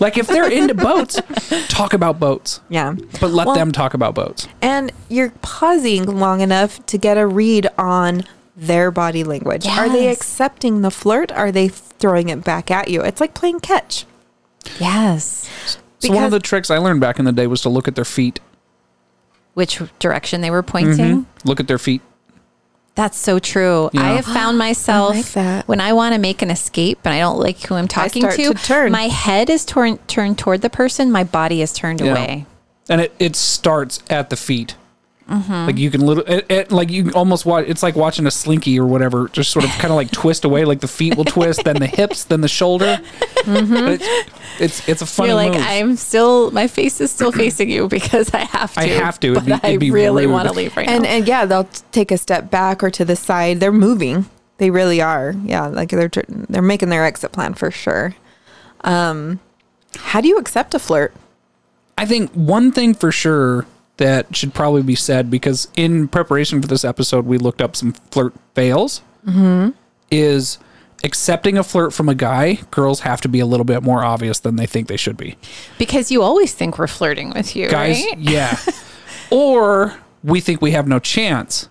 like 0.00 0.16
if 0.18 0.26
they're 0.26 0.50
into 0.50 0.74
boats, 0.74 1.20
talk 1.68 1.92
about 1.92 2.18
boats. 2.18 2.60
Yeah. 2.68 2.94
But 3.20 3.30
let 3.30 3.46
Well- 3.46 3.56
them 3.56 3.72
talk 3.72 3.94
about 3.94 4.14
boats. 4.14 4.48
And 4.62 4.90
you're 5.08 5.30
pausing 5.42 6.04
long 6.18 6.40
enough 6.40 6.84
to 6.86 6.98
get 6.98 7.18
a 7.18 7.26
read 7.26 7.68
on 7.78 8.24
their 8.56 8.90
body 8.90 9.22
language. 9.22 9.66
Are 9.66 9.88
they 9.88 10.08
accepting 10.08 10.82
the 10.82 10.90
flirt? 10.90 11.30
Are 11.30 11.52
they 11.52 11.68
throwing 11.68 12.28
it 12.30 12.42
back 12.42 12.70
at 12.72 12.88
you? 12.88 13.02
It's 13.02 13.20
like 13.20 13.34
playing 13.34 13.60
catch. 13.60 14.04
Yes. 14.78 15.48
So 16.00 16.12
one 16.12 16.24
of 16.24 16.30
the 16.30 16.38
tricks 16.40 16.70
I 16.70 16.78
learned 16.78 17.00
back 17.00 17.18
in 17.18 17.24
the 17.24 17.32
day 17.32 17.46
was 17.46 17.62
to 17.62 17.68
look 17.68 17.88
at 17.88 17.94
their 17.94 18.04
feet. 18.04 18.40
Which 19.54 19.80
direction 19.98 20.40
they 20.40 20.50
were 20.50 20.62
pointing. 20.62 20.94
Mm-hmm. 21.24 21.48
Look 21.48 21.58
at 21.60 21.66
their 21.66 21.78
feet. 21.78 22.02
That's 22.94 23.16
so 23.18 23.38
true. 23.38 23.90
Yeah. 23.92 24.02
I 24.02 24.08
have 24.14 24.24
found 24.24 24.58
myself 24.66 25.36
like 25.36 25.66
when 25.68 25.80
I 25.80 25.92
want 25.92 26.14
to 26.14 26.20
make 26.20 26.42
an 26.42 26.50
escape 26.50 26.98
and 27.04 27.12
I 27.14 27.18
don't 27.20 27.38
like 27.38 27.60
who 27.64 27.74
I'm 27.74 27.88
talking 27.88 28.22
start 28.22 28.36
to, 28.36 28.54
to 28.54 28.54
turn. 28.54 28.92
My 28.92 29.08
head 29.08 29.50
is 29.50 29.64
torn, 29.64 29.98
turned 30.06 30.38
toward 30.38 30.62
the 30.62 30.70
person. 30.70 31.10
My 31.10 31.24
body 31.24 31.62
is 31.62 31.72
turned 31.72 32.00
Yeah. 32.00 32.12
away. 32.12 32.46
and 32.88 33.00
it, 33.00 33.12
it 33.18 33.36
starts 33.36 34.00
at 34.08 34.30
the 34.30 34.36
feet. 34.36 34.74
Mm-hmm. 35.28 35.52
Like 35.66 35.76
you 35.76 35.90
can 35.90 36.00
little, 36.00 36.24
it, 36.26 36.46
it, 36.48 36.72
like 36.72 36.90
you 36.90 37.10
almost 37.12 37.44
watch. 37.44 37.66
It's 37.68 37.82
like 37.82 37.96
watching 37.96 38.26
a 38.26 38.30
slinky 38.30 38.80
or 38.80 38.86
whatever. 38.86 39.28
Just 39.28 39.50
sort 39.50 39.64
of 39.66 39.70
kind 39.72 39.90
of 39.92 39.96
like 39.96 40.10
twist 40.10 40.44
away. 40.44 40.64
Like 40.64 40.80
the 40.80 40.88
feet 40.88 41.16
will 41.18 41.24
twist, 41.26 41.64
then 41.64 41.76
the 41.76 41.86
hips, 41.86 42.24
then 42.24 42.40
the 42.40 42.48
shoulder. 42.48 42.98
But 43.44 44.00
It's, 44.00 44.04
it's 44.60 44.88
it's 44.88 45.02
a 45.02 45.06
funny 45.06 45.28
Mm-hmm. 45.32 45.38
You're 45.38 45.50
like, 45.52 45.52
move. 45.60 45.66
I'm 45.68 45.96
still, 45.96 46.50
my 46.52 46.66
face 46.66 47.00
is 47.02 47.10
still 47.10 47.30
facing 47.32 47.68
you 47.68 47.88
because 47.88 48.32
I 48.32 48.38
have 48.44 48.72
to. 48.74 48.80
I 48.80 48.86
have 48.86 49.20
to. 49.20 49.32
It'd 49.32 49.46
But 49.46 49.62
be- 49.62 49.68
it'd 49.68 49.80
be 49.80 49.90
I 49.90 49.94
really 49.94 50.26
rude. 50.26 50.32
want 50.32 50.48
to 50.48 50.54
leave 50.54 50.74
right 50.76 50.88
And 50.88 51.02
now. 51.04 51.10
and 51.10 51.28
yeah, 51.28 51.44
they'll 51.44 51.68
take 51.92 52.10
a 52.10 52.16
step 52.18 52.50
back 52.50 52.82
or 52.82 52.90
to 52.90 53.04
the 53.04 53.14
side. 53.16 53.60
They're 53.60 53.70
moving. 53.70 54.24
They 54.56 54.70
really 54.70 55.00
are. 55.02 55.34
Yeah, 55.44 55.66
like 55.66 55.90
they're 55.90 56.10
they're 56.48 56.62
making 56.62 56.88
their 56.88 57.04
exit 57.04 57.32
plan 57.32 57.52
for 57.54 57.70
sure. 57.70 58.14
Um, 58.80 59.40
how 59.96 60.20
do 60.20 60.28
you 60.28 60.38
accept 60.38 60.72
a 60.74 60.78
flirt? 60.78 61.12
I 61.96 62.06
think 62.06 62.30
one 62.32 62.72
thing 62.72 62.94
for 62.94 63.12
sure 63.12 63.66
that 63.98 64.34
should 64.34 64.54
probably 64.54 64.82
be 64.82 64.94
said 64.96 65.30
because 65.30 65.68
in 65.76 66.08
preparation 66.08 66.60
for 66.62 66.66
this 66.68 66.84
episode, 66.84 67.26
we 67.26 67.38
looked 67.38 67.60
up 67.62 67.76
some 67.76 67.92
flirt 68.10 68.32
fails. 68.54 69.02
Mm-hmm. 69.26 69.70
Is 70.10 70.58
accepting 71.04 71.58
a 71.58 71.62
flirt 71.62 71.92
from 71.92 72.08
a 72.08 72.14
guy, 72.14 72.54
girls 72.70 73.00
have 73.00 73.20
to 73.20 73.28
be 73.28 73.38
a 73.40 73.46
little 73.46 73.64
bit 73.64 73.82
more 73.82 74.02
obvious 74.02 74.40
than 74.40 74.56
they 74.56 74.66
think 74.66 74.88
they 74.88 74.96
should 74.96 75.16
be. 75.16 75.36
because 75.78 76.10
you 76.10 76.22
always 76.22 76.54
think 76.54 76.78
we're 76.78 76.86
flirting 76.88 77.30
with 77.30 77.54
you, 77.54 77.68
Guys, 77.68 78.02
right? 78.04 78.18
yeah. 78.18 78.58
or 79.30 79.94
we 80.24 80.40
think 80.40 80.60
we 80.62 80.70
have 80.72 80.88
no 80.88 80.98
chance. 80.98 81.68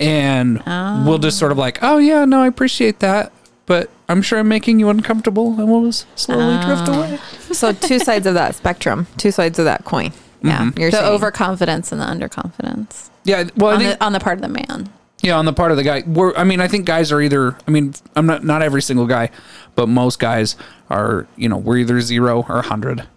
And 0.00 0.62
we'll 1.06 1.18
just 1.18 1.38
sort 1.38 1.52
of 1.52 1.58
like, 1.58 1.78
oh, 1.82 1.98
yeah, 1.98 2.24
no, 2.24 2.40
I 2.42 2.46
appreciate 2.46 3.00
that. 3.00 3.32
But 3.66 3.90
I'm 4.08 4.22
sure 4.22 4.38
I'm 4.38 4.48
making 4.48 4.80
you 4.80 4.88
uncomfortable 4.88 5.58
and 5.60 5.70
we'll 5.70 5.84
just 5.84 6.06
slowly 6.18 6.56
drift 6.64 6.88
Ah. 6.88 6.96
away. 6.98 7.18
So 7.52 7.72
two 7.72 7.98
sides 7.98 8.26
of 8.26 8.34
that 8.34 8.54
spectrum, 8.54 9.08
two 9.18 9.30
sides 9.30 9.58
of 9.58 9.64
that 9.66 9.84
coin. 9.84 10.12
Yeah. 10.42 10.70
You're 10.76 10.90
the 10.90 10.98
saying. 10.98 11.12
overconfidence 11.12 11.92
and 11.92 12.00
the 12.00 12.04
underconfidence 12.04 13.10
Yeah. 13.24 13.48
Well, 13.56 13.70
I 13.70 13.74
on 13.74 13.80
think, 13.80 13.98
the, 13.98 14.04
on 14.04 14.12
the 14.12 14.20
part 14.20 14.38
of 14.38 14.42
the 14.42 14.48
man. 14.48 14.90
Yeah, 15.20 15.36
on 15.36 15.46
the 15.46 15.52
part 15.52 15.72
of 15.72 15.76
the 15.76 15.82
guy. 15.82 16.04
We're, 16.06 16.34
I 16.36 16.44
mean, 16.44 16.60
I 16.60 16.68
think 16.68 16.86
guys 16.86 17.10
are 17.10 17.20
either. 17.20 17.56
I 17.66 17.70
mean, 17.72 17.92
I'm 18.14 18.26
not 18.26 18.44
not 18.44 18.62
every 18.62 18.82
single 18.82 19.06
guy, 19.06 19.30
but 19.74 19.88
most 19.88 20.20
guys 20.20 20.54
are. 20.90 21.26
You 21.36 21.48
know, 21.48 21.56
we're 21.56 21.78
either 21.78 22.00
zero 22.00 22.46
or 22.48 22.62
hundred. 22.62 23.08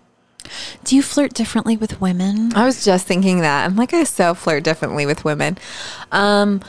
Do 0.84 0.96
you 0.96 1.04
flirt 1.04 1.34
differently 1.34 1.78
with 1.78 2.02
women? 2.02 2.54
I 2.56 2.66
was 2.66 2.84
just 2.84 3.06
thinking 3.06 3.42
that. 3.42 3.66
I'm 3.66 3.76
like 3.76 3.94
I 3.94 4.04
so 4.04 4.34
flirt 4.34 4.64
differently 4.64 5.06
with 5.06 5.24
women. 5.24 5.58
Um 6.12 6.62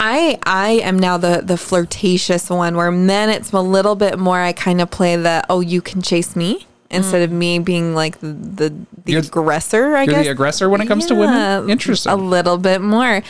I 0.00 0.38
I 0.44 0.70
am 0.82 0.98
now 0.98 1.16
the 1.16 1.42
the 1.44 1.56
flirtatious 1.56 2.50
one 2.50 2.76
where 2.76 2.90
men 2.90 3.28
it's 3.28 3.52
a 3.52 3.60
little 3.60 3.94
bit 3.94 4.18
more 4.18 4.40
I 4.40 4.52
kind 4.52 4.80
of 4.80 4.90
play 4.90 5.16
the 5.16 5.44
oh 5.48 5.60
you 5.60 5.80
can 5.80 6.02
chase 6.02 6.34
me 6.34 6.66
instead 6.90 7.22
of 7.22 7.30
me 7.32 7.58
being 7.58 7.94
like 7.94 8.20
the 8.20 8.28
the, 8.28 8.68
the 9.04 9.12
You're- 9.12 9.26
aggressor 9.26 9.96
I 9.96 10.02
You're 10.04 10.14
guess. 10.14 10.24
the 10.26 10.30
aggressor 10.30 10.68
when 10.68 10.80
it 10.80 10.86
comes 10.86 11.06
to 11.06 11.14
women. 11.14 11.68
Interesting. 11.70 12.12
A 12.12 12.16
little 12.16 12.58
bit 12.58 12.80
more. 12.80 13.22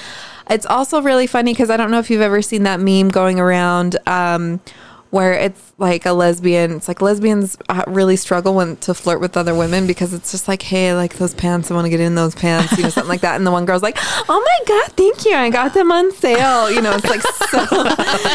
It's 0.49 0.67
also 0.67 1.03
really 1.03 1.27
funny 1.27 1.53
because 1.53 1.71
I 1.71 1.77
don't 1.77 1.91
know 1.91 1.99
if 1.99 2.09
you've 2.11 2.21
ever 2.21 2.41
seen 2.43 2.63
that 2.65 2.79
meme 2.81 3.09
going 3.09 3.41
around 3.41 3.97
um, 4.07 4.61
where 5.11 5.33
it's 5.33 5.73
like 5.79 6.07
a 6.07 6.13
lesbian. 6.13 6.73
It's 6.73 6.89
like 6.89 7.01
lesbians 7.01 7.57
uh, 7.69 7.85
really 7.87 8.17
struggle 8.17 8.55
when 8.55 8.77
to 8.77 8.95
flirt 8.95 9.21
with 9.21 9.37
other 9.37 9.55
women 9.55 9.87
because 9.87 10.13
it's 10.13 10.31
just 10.31 10.49
like, 10.49 10.63
hey, 10.63 10.91
I 10.91 10.95
like 10.95 11.15
those 11.15 11.35
pants. 11.35 11.71
I 11.71 11.75
want 11.75 11.85
to 11.85 11.91
get 11.91 12.01
in 12.01 12.15
those 12.15 12.35
pants, 12.35 12.77
you 12.77 12.83
know, 12.83 12.89
something 12.91 13.09
like 13.09 13.21
that. 13.21 13.37
And 13.37 13.47
the 13.47 13.51
one 13.51 13.65
girl's 13.65 13.83
like, 13.83 13.99
oh 13.99 14.45
my 14.45 14.65
god, 14.67 14.93
thank 14.93 15.25
you. 15.25 15.35
I 15.35 15.51
got 15.51 15.75
them 15.75 15.93
on 15.93 16.13
sale. 16.13 16.71
You 16.71 16.83
know, 16.83 16.95
it's 16.95 17.09
like 17.09 17.23
so. 17.23 17.59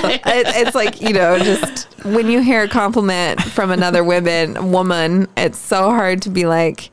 it, 0.08 0.22
it's 0.26 0.76
like 0.76 1.02
you 1.02 1.14
know, 1.14 1.38
just 1.40 1.88
when 2.06 2.30
you 2.30 2.42
hear 2.42 2.64
a 2.64 2.70
compliment 2.70 3.42
from 3.42 3.72
another 3.72 4.04
woman, 4.04 4.72
woman, 4.72 5.28
it's 5.38 5.58
so 5.58 5.90
hard 5.90 6.22
to 6.24 6.30
be 6.30 6.46
like. 6.46 6.90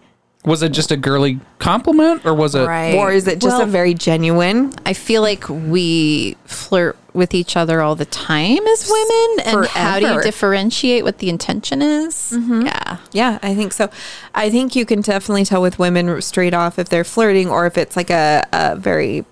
Was 0.48 0.62
it 0.62 0.70
just 0.72 0.90
a 0.90 0.96
girly 0.96 1.38
compliment, 1.58 2.24
or 2.24 2.34
was 2.34 2.54
it? 2.54 2.62
Or 2.66 3.12
is 3.12 3.28
it 3.28 3.40
just 3.40 3.58
Well- 3.58 3.62
a 3.62 3.66
very 3.66 3.94
genuine? 3.94 4.72
I 4.86 4.92
feel 4.94 5.22
like 5.22 5.48
we 5.48 6.36
flirt 6.46 6.96
with 7.14 7.34
each 7.34 7.56
other 7.56 7.80
all 7.80 7.94
the 7.96 8.04
time 8.04 8.64
as 8.66 8.88
women. 8.90 9.46
And 9.46 9.66
how 9.66 9.98
do 9.98 10.06
you 10.06 10.22
differentiate 10.22 11.04
what 11.04 11.18
the 11.18 11.28
intention 11.28 11.82
is? 11.82 12.32
Mm-hmm. 12.34 12.66
Yeah. 12.66 12.96
Yeah, 13.12 13.38
I 13.42 13.54
think 13.54 13.72
so. 13.72 13.90
I 14.34 14.50
think 14.50 14.76
you 14.76 14.86
can 14.86 15.00
definitely 15.00 15.44
tell 15.44 15.60
with 15.60 15.78
women 15.78 16.20
straight 16.22 16.54
off 16.54 16.78
if 16.78 16.88
they're 16.88 17.04
flirting 17.04 17.48
or 17.48 17.66
if 17.66 17.76
it's 17.76 17.96
like 17.96 18.10
a, 18.10 18.46
a 18.52 18.76
very 18.76 19.24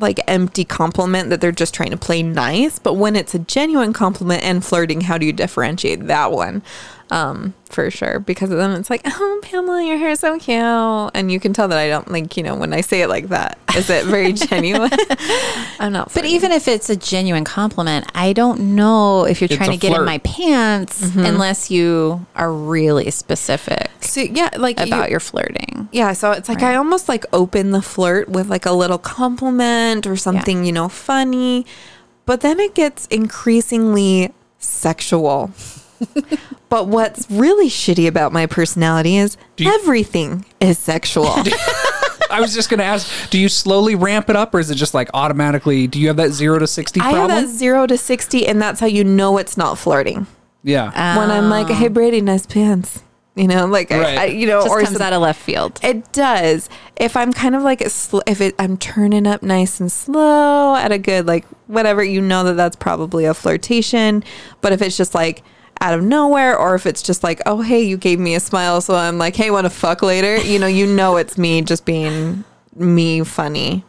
like 0.00 0.18
empty 0.26 0.64
compliment 0.64 1.28
that 1.28 1.40
they're 1.42 1.52
just 1.52 1.74
trying 1.74 1.90
to 1.90 1.96
play 1.96 2.22
nice. 2.22 2.78
But 2.78 2.94
when 2.94 3.14
it's 3.16 3.34
a 3.34 3.38
genuine 3.38 3.92
compliment 3.92 4.42
and 4.42 4.64
flirting, 4.64 5.02
how 5.02 5.18
do 5.18 5.26
you 5.26 5.32
differentiate 5.32 6.06
that 6.06 6.32
one? 6.32 6.62
Um, 7.10 7.54
for 7.68 7.90
sure. 7.90 8.20
Because 8.20 8.50
then 8.50 8.70
it's 8.72 8.88
like, 8.90 9.02
oh, 9.04 9.40
Pamela, 9.42 9.82
your 9.84 9.96
hair 9.98 10.10
is 10.10 10.20
so 10.20 10.38
cute. 10.38 10.56
And 11.14 11.30
you 11.30 11.40
can 11.40 11.52
tell 11.52 11.66
that 11.68 11.78
I 11.78 11.88
don't 11.88 12.08
like, 12.10 12.36
you 12.36 12.42
know, 12.42 12.54
when 12.54 12.72
I 12.72 12.80
say 12.82 13.02
it 13.02 13.08
like 13.08 13.28
that, 13.28 13.58
is 13.76 13.90
it 13.90 14.04
very 14.06 14.32
genuine? 14.48 14.90
I'm 15.80 15.92
not. 15.92 16.12
But 16.14 16.24
even 16.24 16.52
if 16.52 16.68
it's 16.68 16.88
a 16.88 16.96
genuine 16.96 17.44
compliment, 17.44 18.06
I 18.14 18.32
don't 18.32 18.74
know 18.76 19.24
if 19.24 19.40
you're 19.40 19.46
It's 19.46 19.56
trying 19.56 19.70
a 19.70 19.72
to 19.72 19.78
get 19.78 19.96
in 19.96 20.04
my 20.04 20.18
pants 20.18 21.02
unless 21.16 21.70
you 21.70 22.24
are 22.36 22.52
really 22.52 23.10
specific 23.10 23.90
so, 24.00 24.20
yeah, 24.20 24.50
like 24.56 24.78
you- 24.80 24.86
about 24.86 25.10
your 25.10 25.20
flirting. 25.20 25.88
Yeah, 25.92 26.12
so 26.12 26.30
it's 26.32 26.48
like 26.48 26.62
I 26.62 26.76
almost 26.76 27.08
like 27.08 27.24
open 27.32 27.70
the 27.72 27.82
flirt 27.82 28.28
with 28.28 28.48
like 28.48 28.66
a 28.66 28.72
little 28.72 28.98
compliment 28.98 30.06
or 30.06 30.16
something, 30.16 30.64
you 30.64 30.72
know, 30.72 30.88
funny. 30.88 31.66
But 32.26 32.40
then 32.42 32.60
it 32.60 32.74
gets 32.74 33.06
increasingly 33.06 34.32
sexual. 34.58 35.50
But 36.68 36.86
what's 36.88 37.30
really 37.30 37.68
shitty 37.68 38.06
about 38.06 38.32
my 38.32 38.46
personality 38.46 39.16
is 39.16 39.36
you- 39.56 39.72
everything 39.72 40.44
is 40.60 40.78
sexual. 40.78 41.26
I 42.30 42.40
was 42.40 42.54
just 42.54 42.70
gonna 42.70 42.84
ask. 42.84 43.28
Do 43.30 43.38
you 43.40 43.48
slowly 43.48 43.96
ramp 43.96 44.30
it 44.30 44.36
up, 44.36 44.54
or 44.54 44.60
is 44.60 44.70
it 44.70 44.76
just 44.76 44.94
like 44.94 45.10
automatically? 45.14 45.86
Do 45.88 45.98
you 45.98 46.06
have 46.08 46.16
that 46.18 46.30
zero 46.30 46.58
to 46.60 46.66
sixty 46.66 47.00
I 47.00 47.10
problem? 47.12 47.30
have 47.30 47.48
that 47.48 47.52
0 47.52 47.86
to 47.88 47.98
60 47.98 48.46
and 48.46 48.62
that's 48.62 48.78
how 48.78 48.86
you 48.86 49.02
know 49.02 49.36
it's 49.38 49.56
not 49.56 49.78
flirting. 49.78 50.26
yeah. 50.62 51.16
when 51.18 51.30
I'm 51.30 51.48
like, 51.50 51.68
"Hey 51.68 51.86
oh. 51.86 51.88
Brady, 51.90 52.20
nice 52.20 52.46
pants." 52.46 53.02
You 53.36 53.46
know, 53.48 53.66
like 53.66 53.90
Right. 53.90 54.18
I, 54.18 54.22
I 54.22 54.24
you 54.26 54.46
know, 54.46 54.60
Just 54.62 54.70
or 54.70 54.82
comes 54.82 54.92
some- 54.98 55.02
out 55.02 55.12
of 55.12 55.22
left 55.22 55.40
field. 55.40 55.80
It 55.82 56.12
does. 56.12 56.68
If 56.96 57.16
I'm 57.16 57.32
kind 57.32 57.54
of 57.56 57.62
like 57.62 57.80
a 57.80 57.88
sl- 57.90 58.20
if 58.26 58.40
it 58.40 58.54
I'm 58.58 58.76
turning 58.76 59.26
up 59.26 59.42
nice 59.42 59.80
and 59.80 59.90
slow 59.90 60.74
at 60.76 60.92
a 60.92 60.98
good 60.98 61.26
like 61.26 61.44
whatever, 61.66 62.02
you 62.04 62.20
know 62.20 62.44
that 62.44 62.54
that's 62.54 62.76
probably 62.76 63.24
a 63.24 63.34
flirtation. 63.34 64.22
But 64.60 64.72
if 64.72 64.82
it's 64.82 64.96
just 64.96 65.14
like 65.14 65.42
out 65.80 65.94
of 65.94 66.02
nowhere 66.04 66.58
or 66.58 66.74
if 66.74 66.84
it's 66.86 67.02
just 67.02 67.22
like, 67.24 67.40
oh, 67.46 67.62
hey, 67.62 67.82
you 67.82 67.96
gave 67.96 68.18
me 68.18 68.34
a 68.34 68.40
smile. 68.40 68.80
So 68.80 68.94
I'm 68.94 69.16
like, 69.18 69.34
hey, 69.36 69.50
want 69.50 69.64
to 69.64 69.70
fuck 69.70 70.02
later? 70.02 70.36
You 70.36 70.58
know, 70.58 70.66
you 70.66 70.86
know, 70.86 71.16
it's 71.16 71.38
me 71.38 71.62
just 71.62 71.84
being 71.86 72.44
me 72.76 73.24
funny. 73.24 73.84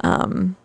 Um, 0.00 0.56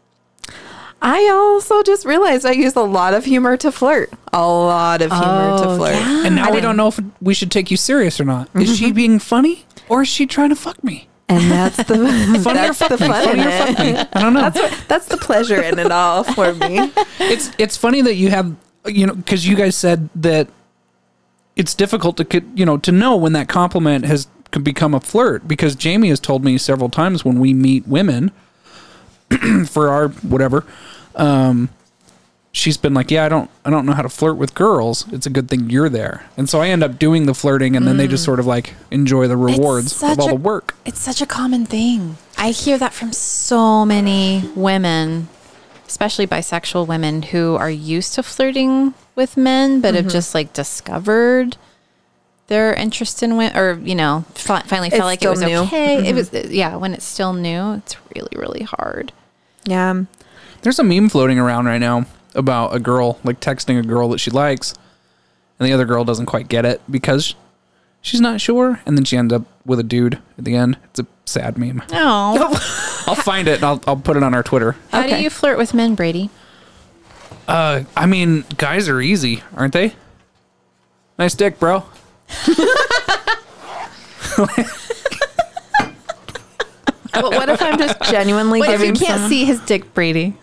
I 1.01 1.29
also 1.29 1.81
just 1.83 2.05
realized 2.05 2.45
I 2.45 2.51
use 2.51 2.75
a 2.75 2.81
lot 2.81 3.13
of 3.13 3.23
humor 3.25 3.55
to 3.57 3.71
flirt. 3.71 4.11
A 4.33 4.45
lot 4.45 5.01
of 5.01 5.11
humor 5.11 5.57
to 5.57 5.63
Oh, 5.69 5.77
flirt. 5.77 5.95
yeah. 5.95 6.25
And 6.25 6.35
now 6.35 6.51
we 6.53 6.59
don't 6.61 6.75
know 6.75 6.89
if 6.89 6.99
we 7.21 7.33
should 7.33 7.51
take 7.51 7.71
you 7.71 7.77
serious 7.77 8.19
or 8.19 8.25
not. 8.25 8.49
Is 8.55 8.77
she 8.77 8.91
being 8.91 9.17
funny 9.17 9.65
or 9.87 10.01
is 10.01 10.07
she 10.09 10.25
trying 10.25 10.49
to 10.49 10.55
fuck 10.57 10.83
me? 10.83 11.07
And 11.29 11.49
that's 11.49 11.77
the 11.77 11.83
Funny 12.43 12.59
or 12.59 12.73
that's 12.73 12.79
the 12.79 12.89
fuck 12.89 12.99
me? 12.99 13.07
fun 13.07 13.23
Funny 13.25 13.41
or 13.45 13.51
fuck 13.51 13.79
me? 13.79 13.95
I 14.13 14.21
don't 14.21 14.33
know. 14.33 14.41
That's 14.49 14.59
what, 14.59 14.83
that's 14.87 15.05
the 15.07 15.17
pleasure 15.17 15.61
in 15.61 15.79
it 15.79 15.91
all 15.91 16.23
for 16.23 16.53
me. 16.55 16.91
it's 17.19 17.51
it's 17.57 17.77
funny 17.77 18.01
that 18.01 18.15
you 18.15 18.29
have 18.31 18.55
you 18.87 19.05
know 19.05 19.13
because 19.13 19.47
you 19.47 19.55
guys 19.55 19.75
said 19.75 20.09
that 20.15 20.47
it's 21.59 21.75
difficult 21.75 22.15
to 22.17 22.43
you 22.55 22.65
know 22.65 22.77
to 22.77 22.91
know 22.91 23.17
when 23.17 23.33
that 23.33 23.49
compliment 23.49 24.05
has 24.05 24.27
become 24.63 24.93
a 24.95 24.99
flirt 25.01 25.47
because 25.47 25.75
Jamie 25.75 26.07
has 26.09 26.19
told 26.19 26.43
me 26.43 26.57
several 26.57 26.89
times 26.89 27.23
when 27.25 27.37
we 27.39 27.53
meet 27.53 27.85
women 27.87 28.31
for 29.67 29.89
our 29.89 30.07
whatever 30.07 30.65
um 31.15 31.69
she's 32.53 32.77
been 32.77 32.93
like 32.93 33.11
yeah 33.11 33.25
I 33.25 33.29
don't 33.29 33.51
I 33.65 33.69
don't 33.69 33.85
know 33.85 33.91
how 33.93 34.01
to 34.01 34.09
flirt 34.09 34.37
with 34.37 34.55
girls. 34.55 35.05
It's 35.11 35.27
a 35.27 35.29
good 35.29 35.49
thing 35.49 35.69
you're 35.69 35.89
there. 35.89 36.25
And 36.37 36.49
so 36.49 36.61
I 36.61 36.69
end 36.69 36.81
up 36.81 36.97
doing 36.97 37.25
the 37.25 37.33
flirting 37.35 37.75
and 37.75 37.85
then 37.85 37.97
they 37.97 38.07
just 38.07 38.23
sort 38.23 38.39
of 38.39 38.47
like 38.47 38.73
enjoy 38.89 39.27
the 39.27 39.37
rewards 39.37 40.01
of 40.01 40.17
all 40.19 40.27
a- 40.27 40.29
the 40.29 40.35
work. 40.35 40.75
It's 40.85 40.99
such 40.99 41.21
a 41.21 41.25
common 41.27 41.65
thing. 41.65 42.17
I 42.37 42.51
hear 42.51 42.77
that 42.77 42.93
from 42.93 43.11
so 43.11 43.85
many 43.85 44.49
women, 44.55 45.27
especially 45.89 46.25
bisexual 46.27 46.87
women 46.87 47.21
who 47.23 47.55
are 47.55 47.69
used 47.69 48.13
to 48.13 48.23
flirting 48.23 48.93
with 49.15 49.35
men, 49.35 49.81
but 49.81 49.89
Mm-hmm. 49.89 50.03
have 50.03 50.11
just 50.11 50.33
like 50.33 50.53
discovered 50.53 51.57
their 52.47 52.73
interest 52.73 53.21
in 53.21 53.35
women, 53.37 53.57
or 53.57 53.73
you 53.83 53.95
know, 53.95 54.23
fi- 54.33 54.61
finally 54.61 54.89
felt 54.89 55.01
It's 55.01 55.21
like 55.21 55.23
it 55.23 55.29
was 55.29 55.39
still 55.39 55.49
new. 55.49 55.55
Mm-hmm. 55.69 55.75
okay. 55.75 56.09
It 56.09 56.15
was, 56.15 56.33
yeah, 56.51 56.75
when 56.77 56.93
it's 56.93 57.05
still 57.05 57.33
new, 57.33 57.73
it's 57.73 57.95
really, 58.15 58.31
really 58.35 58.63
hard. 58.63 59.11
Yeah. 59.65 60.03
There's 60.61 60.79
a 60.79 60.83
meme 60.83 61.09
floating 61.09 61.37
around 61.39 61.65
right 61.65 61.77
now 61.79 62.05
about 62.35 62.75
a 62.75 62.79
girl 62.79 63.19
like 63.23 63.39
texting 63.39 63.79
a 63.79 63.83
girl 63.83 64.09
that 64.09 64.19
she 64.19 64.31
likes, 64.31 64.73
and 65.59 65.67
the 65.67 65.73
other 65.73 65.85
girl 65.85 66.03
doesn't 66.05 66.25
quite 66.27 66.47
get 66.47 66.65
it 66.65 66.81
because 66.89 67.35
she's 68.01 68.21
not 68.21 68.41
sure, 68.41 68.79
and 68.85 68.97
then 68.97 69.05
she 69.05 69.17
ends 69.17 69.33
up 69.33 69.43
with 69.69 69.79
a 69.79 69.83
dude 69.83 70.19
at 70.37 70.43
the 70.43 70.55
end. 70.55 70.77
It's 70.85 70.99
a 70.99 71.07
sad 71.25 71.57
meme. 71.57 71.81
Oh, 71.93 73.03
I'll 73.07 73.15
find 73.15 73.47
it 73.47 73.55
and 73.55 73.63
I'll, 73.63 73.81
I'll 73.87 73.95
put 73.97 74.17
it 74.17 74.23
on 74.23 74.33
our 74.33 74.43
Twitter. 74.43 74.75
how 74.91 75.03
do 75.07 75.15
you 75.21 75.29
flirt 75.29 75.57
with 75.57 75.73
men, 75.73 75.95
Brady? 75.95 76.29
Uh, 77.47 77.83
I 77.95 78.05
mean, 78.05 78.43
guys 78.57 78.89
are 78.89 78.99
easy, 79.01 79.43
aren't 79.55 79.73
they? 79.73 79.93
Nice 81.17 81.33
dick, 81.35 81.59
bro. 81.59 81.83
But 87.11 87.31
what 87.33 87.49
if 87.49 87.61
I'm 87.61 87.77
just 87.77 87.99
genuinely 88.03 88.59
What 88.59 88.69
if 88.69 88.81
you 88.81 88.93
can't 88.93 88.99
someone 89.13 89.29
see 89.29 89.43
his 89.45 89.59
dick, 89.61 89.93
Brady? 89.93 90.35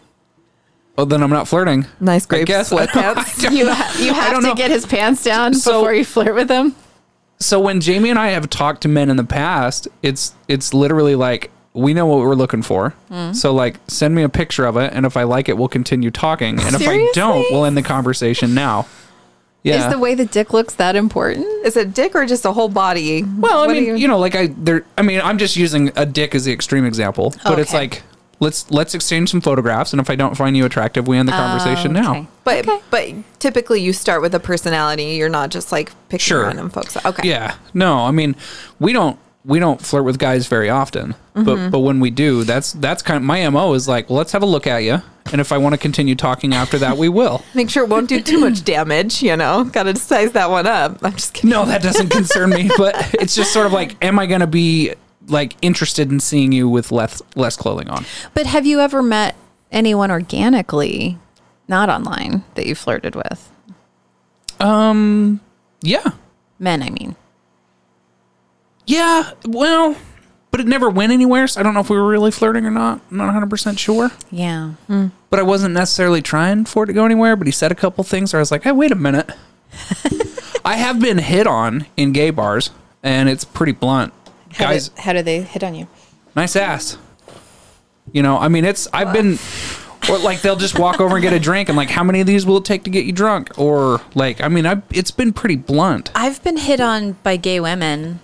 Oh, 0.99 1.05
then 1.05 1.23
I'm 1.23 1.31
not 1.31 1.47
flirting. 1.47 1.87
nice 2.01 2.27
I 2.31 2.43
guess. 2.45 2.71
sweatpants? 2.73 3.51
You 3.57 3.71
ha- 3.73 3.97
you 4.01 4.13
have 4.15 4.37
to 4.37 4.41
know. 4.41 4.55
get 4.55 4.71
his 4.71 4.85
pants 4.87 5.23
down 5.23 5.55
So- 5.55 5.81
before 5.81 5.95
you 5.95 6.05
flirt 6.05 6.35
with 6.35 6.51
him. 6.51 6.75
So 7.39 7.61
when 7.61 7.81
Jamie 7.81 8.11
and 8.11 8.19
I 8.19 8.29
have 8.29 8.49
talked 8.49 8.83
to 8.83 8.89
men 8.89 9.11
in 9.11 9.17
the 9.17 9.25
past, 9.25 9.89
it's 10.03 10.35
it's 10.49 10.73
literally 10.73 11.15
like 11.15 11.51
we 11.75 11.93
know 11.93 12.07
what 12.07 12.19
we're 12.21 12.35
looking 12.35 12.63
for. 12.63 12.91
Hmm. 13.09 13.33
So 13.33 13.53
like 13.53 13.77
send 13.89 14.15
me 14.15 14.23
a 14.23 14.29
picture 14.29 14.65
of 14.65 14.77
it 14.77 14.93
and 14.95 15.05
if 15.05 15.17
I 15.17 15.25
like 15.25 15.49
it 15.49 15.57
we'll 15.57 15.69
continue 15.69 16.11
talking 16.11 16.59
and 16.61 16.75
if 16.75 16.89
I 16.89 17.11
don't 17.13 17.45
we'll 17.51 17.65
end 17.65 17.77
the 17.77 17.83
conversation 17.83 18.55
now. 18.55 18.87
Yeah. 19.63 19.87
Is 19.87 19.93
the 19.93 19.99
way 19.99 20.15
the 20.15 20.27
dick 20.27 20.53
looks 20.53 20.75
that 20.75 20.95
important? 20.95 21.45
Is 21.67 21.77
it 21.77 21.93
dick 21.93 22.15
or 22.15 22.25
just 22.25 22.45
a 22.45 22.53
whole 22.53 22.69
body? 22.69 23.25
well, 23.25 23.65
I 23.65 23.67
What 23.67 23.77
mean, 23.77 23.97
you, 23.97 24.07
know, 24.07 24.17
like 24.17 24.37
I 24.37 24.47
there 24.47 24.85
I 24.97 25.03
mean, 25.03 25.21
I'm 25.21 25.39
just 25.39 25.57
using 25.57 25.91
a 25.97 26.07
dick 26.07 26.35
as 26.37 26.45
the 26.45 26.53
extreme 26.53 26.85
example, 26.85 27.35
but 27.45 27.59
it's 27.59 27.75
like 27.75 28.03
let's 28.41 28.71
let's 28.71 28.95
exchange 28.95 29.31
some 29.31 29.41
photographs 29.41 29.93
and 29.93 30.01
if 30.01 30.11
I 30.11 30.17
don't 30.17 30.37
find 30.37 30.57
you 30.57 30.65
attractive, 30.65 31.07
we 31.09 31.17
end 31.17 31.29
the 31.29 31.33
conversation 31.33 31.93
now. 31.93 32.29
Okay. 32.47 32.63
But 32.63 32.83
but 32.91 33.09
typically 33.39 33.81
you 33.81 33.93
start 33.93 34.23
with 34.23 34.35
a 34.35 34.41
personality. 34.41 35.05
You're 35.17 35.29
not 35.29 35.51
just 35.51 35.73
like 35.73 35.91
picking 36.09 36.25
Sure. 36.25 36.43
random 36.45 36.71
folks. 36.71 36.97
Okay. 37.05 37.29
Yeah. 37.29 37.55
No, 37.75 38.01
I 38.01 38.11
mean, 38.11 38.37
we 38.79 38.93
don't 38.93 39.19
we 39.45 39.59
don't 39.61 39.81
flirt 39.81 40.05
with 40.05 40.19
guys 40.19 40.47
very 40.49 40.69
often, 40.69 41.15
Mm-hmm. 41.37 41.45
but 41.45 41.71
but 41.71 41.79
when 41.81 42.01
we 42.01 42.11
do, 42.11 42.43
that's 42.45 42.73
that's 42.73 43.03
kind 43.03 43.17
of 43.17 43.23
my 43.23 43.49
mo 43.49 43.73
is 43.75 43.87
like, 43.87 44.09
well, 44.11 44.17
let's 44.19 44.33
have 44.33 44.43
a 44.43 44.47
look 44.47 44.67
at 44.67 44.79
you, 44.79 45.03
and 45.31 45.41
if 45.41 45.53
I 45.53 45.59
want 45.59 45.75
to 45.75 45.79
continue 45.79 46.15
talking 46.17 46.53
after 46.55 46.79
that, 46.79 46.97
we 46.97 47.09
will. 47.09 47.45
Make 47.55 47.71
sure 47.71 47.85
it 47.85 47.89
won't 47.91 48.09
do 48.09 48.21
too 48.23 48.39
much 48.39 48.65
damage. 48.65 49.23
You 49.23 49.37
know, 49.37 49.63
got 49.65 49.85
to 49.85 49.95
size 49.97 50.33
that 50.33 50.51
one 50.51 50.67
up. 50.67 50.99
I'm 51.03 51.13
just 51.13 51.35
kidding. 51.35 51.51
No, 51.51 51.65
that 51.67 51.83
doesn't 51.83 52.09
concern 52.09 52.51
me, 52.51 52.71
but 52.77 52.95
it's 53.15 53.35
just 53.37 53.53
sort 53.53 53.67
of 53.67 53.73
like, 53.73 54.03
am 54.03 54.19
I 54.19 54.27
going 54.27 54.41
to 54.41 54.47
be 54.49 54.95
like 55.29 55.57
interested 55.63 56.11
in 56.11 56.21
seeing 56.21 56.53
you 56.53 56.69
with 56.69 56.93
less 56.93 57.21
less 57.35 57.57
clothing 57.57 57.89
on? 57.89 58.05
But 58.35 58.47
have 58.47 58.67
you 58.67 58.81
ever 58.81 59.03
met 59.03 59.35
anyone 59.73 60.11
organically, 60.11 61.19
not 61.69 61.89
online, 61.89 62.45
that 62.55 62.67
you 62.67 62.75
flirted 62.75 63.15
with? 63.17 63.51
Um, 64.61 65.41
yeah, 65.83 66.11
Men, 66.59 66.83
I 66.83 66.89
mean. 66.91 67.15
yeah. 68.87 69.33
Well, 69.47 69.95
but 70.51 70.61
it 70.61 70.67
never 70.67 70.89
went 70.89 71.13
anywhere, 71.13 71.47
so 71.47 71.61
I 71.61 71.63
don't 71.63 71.75
know 71.75 71.81
if 71.81 71.91
we 71.91 71.97
were 71.99 72.09
really 72.09 72.31
flirting 72.31 72.65
or 72.65 72.71
not. 72.71 73.01
I'm 73.11 73.17
not 73.19 73.25
100 73.25 73.51
percent 73.51 73.79
sure. 73.79 74.11
Yeah. 74.31 74.73
but 74.89 75.39
I 75.39 75.43
wasn't 75.43 75.75
necessarily 75.75 76.23
trying 76.23 76.65
for 76.65 76.85
it 76.85 76.87
to 76.87 76.93
go 76.95 77.05
anywhere. 77.05 77.37
But 77.37 77.47
he 77.47 77.53
said 77.53 77.71
a 77.73 77.75
couple 77.75 78.03
things 78.05 78.33
where 78.33 78.39
I 78.41 78.43
was 78.43 78.51
like, 78.51 78.63
"Hey, 78.63 78.73
wait 78.73 78.93
a 78.93 78.97
minute." 78.97 79.31
I 80.65 80.77
have 80.77 80.99
been 81.01 81.19
hit 81.19 81.47
on 81.47 81.87
in 81.97 82.13
gay 82.13 82.31
bars, 82.31 82.71
and 83.03 83.29
it's 83.29 83.45
pretty 83.45 83.73
blunt. 83.73 84.13
Guys, 84.59 84.91
how 84.99 85.13
do 85.13 85.23
they 85.23 85.43
hit 85.43 85.63
on 85.65 85.75
you? 85.75 85.87
nice 86.35 86.55
ass. 86.57 86.99
You 88.13 88.23
know, 88.23 88.39
I 88.39 88.49
mean, 88.49 88.65
it's 88.65 88.87
I've 88.93 89.13
been, 89.13 89.39
or 90.09 90.19
like 90.19 90.41
they'll 90.43 90.57
just 90.57 90.79
walk 90.79 91.01
over 91.01 91.17
and 91.17 91.23
get 91.23 91.33
a 91.33 91.41
drink, 91.51 91.69
and 91.69 91.77
like, 91.77 91.91
how 91.91 92.05
many 92.05 92.21
of 92.21 92.27
these 92.27 92.47
will 92.47 92.59
it 92.59 92.65
take 92.65 92.85
to 92.85 92.91
get 92.91 93.05
you 93.05 93.13
drunk? 93.13 93.59
Or 93.59 94.01
like, 94.15 94.41
I 94.41 94.49
mean, 94.49 94.67
I 94.67 94.83
it's 94.91 95.11
been 95.11 95.33
pretty 95.33 95.57
blunt. 95.57 96.11
I've 96.15 96.43
been 96.45 96.57
hit 96.57 96.81
on 96.81 97.13
by 97.23 97.37
gay 97.37 97.59
women, 97.59 98.21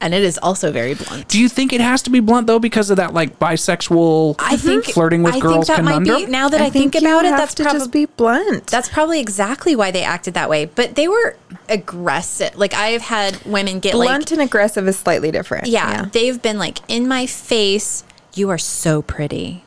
and 0.00 0.12
it 0.12 0.22
is 0.22 0.38
also 0.38 0.70
very 0.72 0.94
blunt. 0.94 1.28
Do 1.28 1.40
you 1.40 1.48
think 1.48 1.72
it 1.72 1.80
has 1.80 2.02
to 2.02 2.10
be 2.10 2.20
blunt 2.20 2.46
though, 2.46 2.58
because 2.58 2.90
of 2.90 2.96
that 2.98 3.14
like 3.14 3.38
bisexual 3.38 4.36
I 4.38 4.56
think 4.56 4.84
flirting 4.84 5.22
with 5.22 5.34
I 5.36 5.40
girls 5.40 5.66
think 5.66 5.78
that 5.78 5.84
might 5.84 6.04
be 6.04 6.26
now 6.26 6.48
that 6.48 6.60
I, 6.60 6.70
think, 6.70 6.94
you 6.94 7.00
about 7.00 7.24
it. 7.24 7.30
That's 7.30 7.54
to 7.54 7.62
probably 7.62 7.78
just 7.80 7.92
be 7.92 8.04
blunt. 8.06 8.66
That's 8.66 8.88
probably 8.88 9.20
exactly 9.20 9.74
why 9.74 9.90
they 9.90 10.02
acted 10.02 10.34
that 10.34 10.50
way. 10.50 10.66
But 10.66 10.94
they 10.94 11.08
were 11.08 11.36
aggressive. 11.68 12.56
Like 12.56 12.74
I've 12.74 13.02
had 13.02 13.42
women 13.44 13.80
get 13.80 13.92
blunt 13.92 14.30
like, 14.30 14.32
and 14.32 14.40
aggressive 14.42 14.86
is 14.88 14.98
slightly 14.98 15.30
different. 15.30 15.66
yeah, 15.68 16.06
they've 16.12 16.40
been 16.40 16.58
like 16.58 16.78
in 16.88 17.08
my 17.08 17.26
face. 17.26 18.04
You 18.34 18.50
are 18.50 18.58
so 18.58 19.00
pretty. 19.02 19.64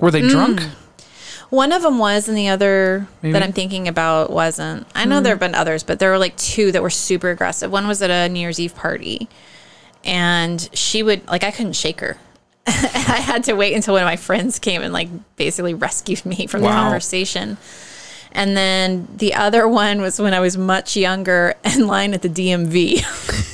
Were 0.00 0.08
Mm. 0.08 0.12
they 0.12 0.28
drunk? 0.28 0.62
One 1.52 1.72
of 1.72 1.82
them 1.82 1.98
was, 1.98 2.28
and 2.28 2.38
the 2.38 2.48
other 2.48 3.06
Maybe. 3.20 3.34
that 3.34 3.42
I'm 3.42 3.52
thinking 3.52 3.86
about 3.86 4.30
wasn't. 4.30 4.86
I 4.94 5.04
know 5.04 5.18
hmm. 5.18 5.24
there 5.24 5.32
have 5.34 5.38
been 5.38 5.54
others, 5.54 5.82
but 5.82 5.98
there 5.98 6.08
were 6.08 6.16
like 6.16 6.34
two 6.38 6.72
that 6.72 6.82
were 6.82 6.88
super 6.88 7.28
aggressive. 7.28 7.70
One 7.70 7.86
was 7.86 8.00
at 8.00 8.08
a 8.10 8.30
New 8.30 8.40
Year's 8.40 8.58
Eve 8.58 8.74
party, 8.74 9.28
and 10.02 10.66
she 10.72 11.02
would 11.02 11.28
like 11.28 11.44
I 11.44 11.50
couldn't 11.50 11.74
shake 11.74 12.00
her. 12.00 12.16
I 12.66 13.20
had 13.20 13.44
to 13.44 13.52
wait 13.52 13.74
until 13.74 13.92
one 13.92 14.02
of 14.02 14.06
my 14.06 14.16
friends 14.16 14.58
came 14.58 14.80
and 14.80 14.94
like 14.94 15.10
basically 15.36 15.74
rescued 15.74 16.24
me 16.24 16.46
from 16.46 16.62
the 16.62 16.68
conversation. 16.68 17.58
And 18.34 18.56
then 18.56 19.06
the 19.14 19.34
other 19.34 19.68
one 19.68 20.00
was 20.00 20.18
when 20.18 20.32
I 20.32 20.40
was 20.40 20.56
much 20.56 20.96
younger 20.96 21.54
in 21.64 21.86
line 21.86 22.14
at 22.14 22.22
the 22.22 22.30
DMV. 22.30 23.48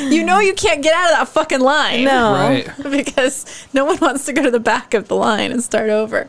you 0.00 0.24
know 0.24 0.38
you 0.38 0.54
can't 0.54 0.82
get 0.82 0.92
out 0.94 1.12
of 1.12 1.18
that 1.18 1.28
fucking 1.28 1.60
line 1.60 2.04
No. 2.04 2.32
Right. 2.32 2.70
because 2.90 3.66
no 3.72 3.84
one 3.84 3.98
wants 3.98 4.24
to 4.26 4.32
go 4.32 4.42
to 4.42 4.50
the 4.50 4.60
back 4.60 4.94
of 4.94 5.08
the 5.08 5.16
line 5.16 5.50
and 5.52 5.62
start 5.62 5.90
over. 5.90 6.28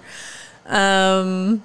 Um, 0.66 1.64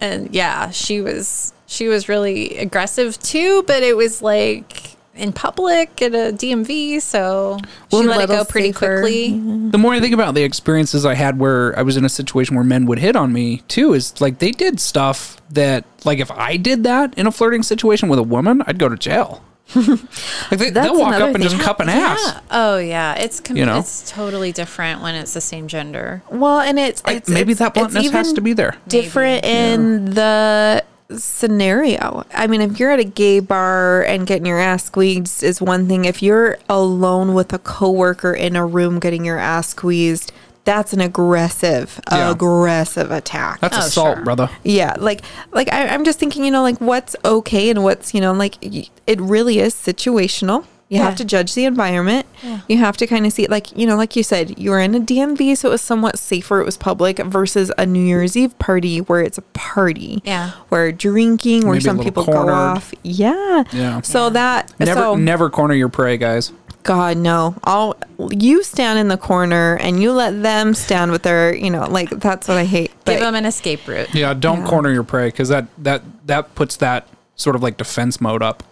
and 0.00 0.32
yeah, 0.34 0.70
she 0.70 1.00
was 1.00 1.52
she 1.66 1.88
was 1.88 2.08
really 2.08 2.56
aggressive 2.58 3.18
too, 3.20 3.62
but 3.66 3.82
it 3.82 3.96
was 3.96 4.22
like 4.22 4.96
in 5.14 5.32
public 5.32 6.00
at 6.00 6.14
a 6.14 6.32
DMV, 6.32 7.02
so 7.02 7.58
Well, 7.90 8.02
she 8.02 8.08
let 8.08 8.20
it 8.20 8.28
go 8.28 8.44
pretty 8.44 8.68
safer. 8.72 9.00
quickly. 9.00 9.32
the 9.70 9.76
more 9.78 9.92
I 9.92 9.98
think 10.00 10.14
about 10.14 10.34
the 10.36 10.44
experiences 10.44 11.04
I 11.04 11.14
had 11.14 11.40
where 11.40 11.76
I 11.76 11.82
was 11.82 11.96
in 11.96 12.04
a 12.04 12.08
situation 12.08 12.54
where 12.54 12.64
men 12.64 12.86
would 12.86 13.00
hit 13.00 13.16
on 13.16 13.32
me 13.32 13.62
too, 13.66 13.94
is 13.94 14.20
like 14.20 14.38
they 14.38 14.52
did 14.52 14.78
stuff 14.78 15.36
that, 15.50 15.84
like, 16.04 16.20
if 16.20 16.30
I 16.30 16.56
did 16.56 16.84
that 16.84 17.18
in 17.18 17.26
a 17.26 17.32
flirting 17.32 17.64
situation 17.64 18.08
with 18.08 18.20
a 18.20 18.22
woman, 18.22 18.62
I'd 18.68 18.78
go 18.78 18.88
to 18.88 18.96
jail. 18.96 19.42
Like 19.76 20.58
they, 20.58 20.70
they'll 20.70 20.98
walk 20.98 21.14
up 21.14 21.28
and 21.28 21.34
thing. 21.38 21.42
just 21.42 21.60
cup 21.60 21.80
an 21.80 21.88
ass. 21.88 22.20
Yeah. 22.24 22.40
Oh 22.50 22.78
yeah, 22.78 23.14
it's 23.14 23.40
com- 23.40 23.56
You 23.56 23.66
know? 23.66 23.78
it's 23.78 24.10
totally 24.10 24.52
different 24.52 25.02
when 25.02 25.14
it's 25.14 25.34
the 25.34 25.40
same 25.40 25.68
gender. 25.68 26.22
Well, 26.30 26.60
and 26.60 26.78
it's, 26.78 27.02
I- 27.04 27.22
maybe 27.28 27.52
it's- 27.52 27.58
that 27.58 27.76
it's 27.76 27.92
bluntness 27.92 28.10
has 28.12 28.32
to 28.32 28.40
be 28.40 28.52
there. 28.52 28.76
different 28.88 29.44
in 29.44 30.06
the 30.14 30.84
scenario. 31.10 32.24
I 32.34 32.46
mean, 32.46 32.60
if 32.60 32.78
you're 32.78 32.90
at 32.90 32.98
a 33.00 33.04
gay 33.04 33.40
bar 33.40 34.02
and 34.04 34.26
getting 34.26 34.46
your 34.46 34.58
ass 34.58 34.84
squeezed 34.84 35.42
is 35.42 35.60
one 35.60 35.88
thing. 35.88 36.04
If 36.04 36.22
you're 36.22 36.58
alone 36.68 37.34
with 37.34 37.52
a 37.52 37.58
coworker 37.58 38.32
in 38.34 38.56
a 38.56 38.66
room 38.66 38.98
getting 38.98 39.24
your 39.24 39.38
ass 39.38 39.68
squeezed, 39.68 40.32
that's 40.68 40.92
an 40.92 41.00
aggressive, 41.00 41.98
Yeah. 42.12 42.30
aggressive 42.30 43.10
attack. 43.10 43.60
That's 43.60 43.76
Oh, 43.76 43.80
assault, 43.80 44.16
sure. 44.18 44.24
brother. 44.24 44.50
Yeah, 44.64 44.94
like 44.98 45.22
like 45.52 45.72
I, 45.72 45.86
I'm 45.88 46.04
just 46.04 46.18
thinking, 46.18 46.44
you 46.44 46.50
know, 46.50 46.62
like 46.62 46.78
what's 46.78 47.16
okay 47.24 47.70
and 47.70 47.82
what's 47.82 48.12
you 48.14 48.20
know, 48.20 48.32
like 48.32 48.56
it 48.62 49.20
really 49.20 49.58
is 49.60 49.74
situational. 49.74 50.64
You 50.90 50.96
Yeah. 50.98 51.04
have 51.04 51.16
to 51.16 51.24
judge 51.24 51.52
the 51.54 51.64
environment. 51.66 52.24
You 52.66 52.78
have 52.78 52.96
to 52.96 53.06
kind 53.06 53.26
of 53.26 53.32
see, 53.34 53.46
like 53.46 53.76
you 53.76 53.86
know, 53.86 53.96
like 53.96 54.16
you 54.16 54.22
said, 54.22 54.58
you 54.58 54.70
were 54.70 54.80
in 54.80 54.94
a 54.94 55.00
DMV, 55.00 55.54
so 55.56 55.68
it 55.68 55.72
was 55.72 55.82
somewhat 55.82 56.18
safer. 56.18 56.60
It 56.60 56.64
was 56.64 56.76
public 56.78 57.18
versus 57.18 57.70
a 57.76 57.84
New 57.84 58.00
Year's 58.02 58.36
Eve 58.38 58.58
party 58.58 59.00
where 59.02 59.20
it's 59.20 59.36
a 59.38 59.42
party. 59.54 60.22
Yeah. 60.24 60.50
where 60.70 60.90
drinking, 60.92 61.64
where 61.64 61.72
Maybe 61.74 61.84
some 61.84 61.96
little 61.98 62.10
people 62.10 62.24
go 62.32 62.48
off. 62.48 62.92
Yeah, 63.02 63.64
Yeah. 63.72 64.00
So 64.02 64.30
that 64.30 64.72
Never, 64.78 64.94
so, 65.00 65.14
never 65.16 65.50
corner 65.50 65.74
your 65.74 65.88
prey, 65.90 66.16
guys. 66.16 66.52
God 66.82 67.16
no. 67.16 67.54
I'll 67.64 67.96
you 68.30 68.62
stand 68.62 68.98
in 68.98 69.08
the 69.08 69.16
corner 69.16 69.76
and 69.76 70.00
you 70.02 70.12
let 70.12 70.42
them 70.42 70.74
stand 70.74 71.12
with 71.12 71.22
their, 71.22 71.54
you 71.54 71.70
know, 71.70 71.86
like 71.88 72.10
that's 72.10 72.48
what 72.48 72.56
I 72.56 72.64
hate. 72.64 72.92
Give 73.04 73.20
them 73.20 73.34
an 73.34 73.44
escape 73.44 73.86
route. 73.86 74.14
Yeah, 74.14 74.34
don't 74.34 74.64
corner 74.64 74.90
your 74.90 75.02
prey 75.02 75.28
because 75.28 75.48
that 75.48 75.66
that 75.78 76.02
that 76.26 76.54
puts 76.54 76.76
that 76.76 77.06
sort 77.36 77.56
of 77.56 77.62
like 77.62 77.76
defense 77.76 78.20
mode 78.20 78.42
up. 78.42 78.62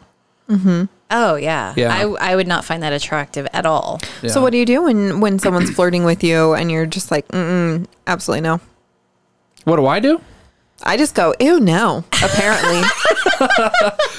Mm-hmm. 0.48 0.84
Oh 1.10 1.36
yeah. 1.36 1.74
Yeah. 1.76 1.92
I 1.92 2.32
I 2.32 2.36
would 2.36 2.48
not 2.48 2.64
find 2.64 2.82
that 2.82 2.92
attractive 2.92 3.46
at 3.52 3.66
all. 3.66 4.00
Yeah. 4.22 4.30
So 4.30 4.40
what 4.40 4.50
do 4.50 4.58
you 4.58 4.66
do 4.66 4.84
when 4.84 5.20
when 5.20 5.38
someone's 5.38 5.70
flirting 5.70 6.04
with 6.04 6.24
you 6.24 6.54
and 6.54 6.70
you're 6.70 6.86
just 6.86 7.10
like, 7.10 7.28
mm 7.28 7.86
absolutely 8.06 8.42
no. 8.42 8.60
What 9.64 9.76
do 9.76 9.86
I 9.86 10.00
do? 10.00 10.20
I 10.82 10.96
just 10.98 11.14
go, 11.14 11.34
ew, 11.40 11.58
no. 11.58 12.04
Apparently, 12.22 12.82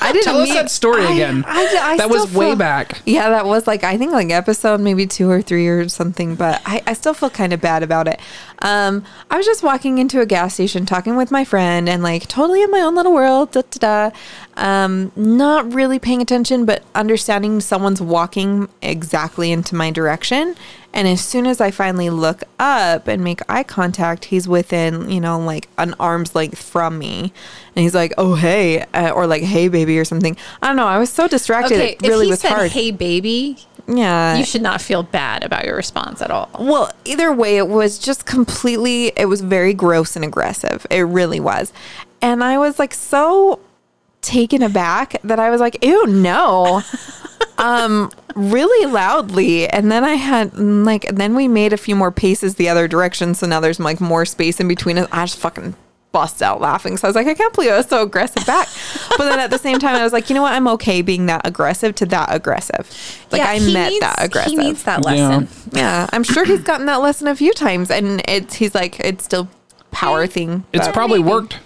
I 0.01 0.09
didn't. 0.11 0.23
Tell 0.23 0.39
us 0.41 0.47
mean- 0.49 0.55
that 0.55 0.71
story 0.71 1.03
I- 1.05 1.11
again. 1.11 1.43
I, 1.47 1.77
I 1.93 1.97
that 1.97 2.09
was 2.09 2.23
still 2.23 2.39
way 2.39 2.47
feel- 2.47 2.55
back. 2.55 3.01
Yeah, 3.05 3.29
that 3.29 3.45
was 3.45 3.67
like 3.67 3.83
I 3.83 3.97
think 3.97 4.11
like 4.11 4.31
episode 4.31 4.79
maybe 4.81 5.05
two 5.05 5.29
or 5.29 5.41
three 5.41 5.67
or 5.67 5.87
something. 5.87 6.35
But 6.35 6.61
I, 6.65 6.81
I 6.87 6.93
still 6.93 7.13
feel 7.13 7.29
kind 7.29 7.53
of 7.53 7.61
bad 7.61 7.83
about 7.83 8.07
it. 8.07 8.19
Um, 8.63 9.03
I 9.29 9.37
was 9.37 9.45
just 9.45 9.61
walking 9.63 9.97
into 9.99 10.19
a 10.19 10.25
gas 10.25 10.55
station 10.55 10.85
talking 10.85 11.15
with 11.15 11.29
my 11.31 11.45
friend 11.45 11.87
and 11.87 12.01
like 12.01 12.27
totally 12.27 12.63
in 12.63 12.71
my 12.71 12.79
own 12.81 12.95
little 12.95 13.13
world. 13.13 13.51
Da, 13.51 13.61
da, 13.69 14.09
da. 14.09 14.17
Um, 14.55 15.11
not 15.15 15.71
really 15.73 15.99
paying 15.99 16.21
attention, 16.21 16.65
but 16.65 16.83
understanding 16.95 17.61
someone's 17.61 18.01
walking 18.01 18.67
exactly 18.81 19.51
into 19.51 19.75
my 19.75 19.91
direction. 19.91 20.55
And 20.97 21.07
as 21.07 21.23
soon 21.23 21.45
as 21.45 21.61
I 21.61 21.69
finally 21.69 22.09
look 22.09 22.41
up 22.57 23.07
and 23.07 23.23
make 23.23 23.41
eye 23.47 23.61
contact, 23.61 24.25
he's 24.25 24.47
within, 24.47 25.11
you 25.11 25.19
know, 25.19 25.39
like 25.39 25.69
an 25.77 25.93
arm's 25.99 26.33
length 26.33 26.57
from 26.57 26.97
me. 26.97 27.31
And 27.75 27.83
he's 27.83 27.93
like, 27.93 28.15
oh, 28.17 28.33
hey, 28.33 28.81
uh, 28.95 29.11
or 29.11 29.27
like, 29.27 29.43
hey, 29.43 29.67
baby, 29.67 29.99
or 29.99 30.05
something. 30.05 30.35
I 30.59 30.65
don't 30.65 30.75
know. 30.75 30.87
I 30.87 30.97
was 30.97 31.11
so 31.11 31.27
distracted. 31.27 31.75
Okay, 31.75 31.91
it 31.91 32.01
really 32.01 32.21
if 32.21 32.25
he 32.25 32.29
was 32.31 32.39
said, 32.39 32.49
hard. 32.49 32.71
"Hey, 32.71 32.89
baby," 32.89 33.59
yeah. 33.87 34.37
you 34.37 34.43
should 34.43 34.63
not 34.63 34.81
feel 34.81 35.03
bad 35.03 35.43
about 35.43 35.65
your 35.65 35.75
response 35.75 36.19
at 36.19 36.31
all. 36.31 36.49
Well, 36.57 36.91
either 37.05 37.31
way, 37.31 37.57
it 37.57 37.67
was 37.67 37.99
just 37.99 38.25
completely, 38.25 39.11
it 39.15 39.25
was 39.25 39.41
very 39.41 39.75
gross 39.75 40.15
and 40.15 40.25
aggressive. 40.25 40.87
It 40.89 41.01
really 41.01 41.39
was. 41.39 41.71
And 42.23 42.43
I 42.43 42.57
was 42.57 42.79
like 42.79 42.95
so 42.95 43.59
taken 44.27 44.61
aback 44.61 45.21
that 45.23 45.39
I 45.39 45.49
was 45.49 45.59
like, 45.61 45.83
ew, 45.83 46.05
no. 46.07 46.81
um, 47.57 48.11
really 48.35 48.91
loudly. 48.91 49.67
And 49.69 49.91
then 49.91 50.03
I 50.03 50.13
had, 50.15 50.55
like, 50.57 51.03
then 51.13 51.33
we 51.35 51.47
made 51.47 51.73
a 51.73 51.77
few 51.77 51.95
more 51.95 52.11
paces 52.11 52.55
the 52.55 52.69
other 52.69 52.87
direction. 52.87 53.33
So 53.33 53.47
now 53.47 53.59
there's 53.59 53.79
like 53.79 53.99
more 54.01 54.25
space 54.25 54.59
in 54.59 54.67
between 54.67 54.97
us. 54.97 55.07
I 55.11 55.25
just 55.25 55.39
fucking 55.39 55.75
bust 56.11 56.41
out 56.41 56.61
laughing. 56.61 56.97
So 56.97 57.07
I 57.07 57.09
was 57.09 57.15
like, 57.15 57.27
I 57.27 57.33
can't 57.33 57.53
believe 57.53 57.71
I 57.71 57.77
was 57.77 57.87
so 57.87 58.01
aggressive 58.03 58.45
back. 58.45 58.67
but 59.17 59.29
then 59.29 59.39
at 59.39 59.49
the 59.49 59.57
same 59.57 59.77
time, 59.79 59.95
I 59.95 60.03
was 60.03 60.13
like, 60.13 60.29
you 60.29 60.35
know 60.35 60.41
what? 60.41 60.53
I'm 60.53 60.67
okay 60.69 61.01
being 61.01 61.25
that 61.27 61.45
aggressive 61.47 61.95
to 61.95 62.05
that 62.07 62.33
aggressive. 62.33 62.89
Like, 63.31 63.39
Yeah, 63.41 63.49
I 63.49 63.59
met 63.59 63.89
needs- 63.89 63.99
that 64.01 64.15
aggressive. 64.23 64.51
He 64.51 64.57
needs 64.57 64.83
that 64.83 65.03
Yeah. 65.05 65.27
lesson. 65.37 65.47
Yeah, 65.73 66.07
I'm 66.13 66.23
sure 66.23 66.45
he's 66.45 66.61
gotten 66.63 66.85
that 66.87 67.01
lesson 67.01 67.27
a 67.27 67.35
few 67.35 67.53
times, 67.53 67.91
and 67.91 68.21
it's 68.27 68.55
he's 68.55 68.73
like 68.73 68.99
it's 68.99 69.23
still 69.25 69.47
power 69.91 70.25
thing. 70.27 70.63
It's 70.73 70.87
but- 70.87 70.93
probably 70.93 71.19
worked. 71.19 71.59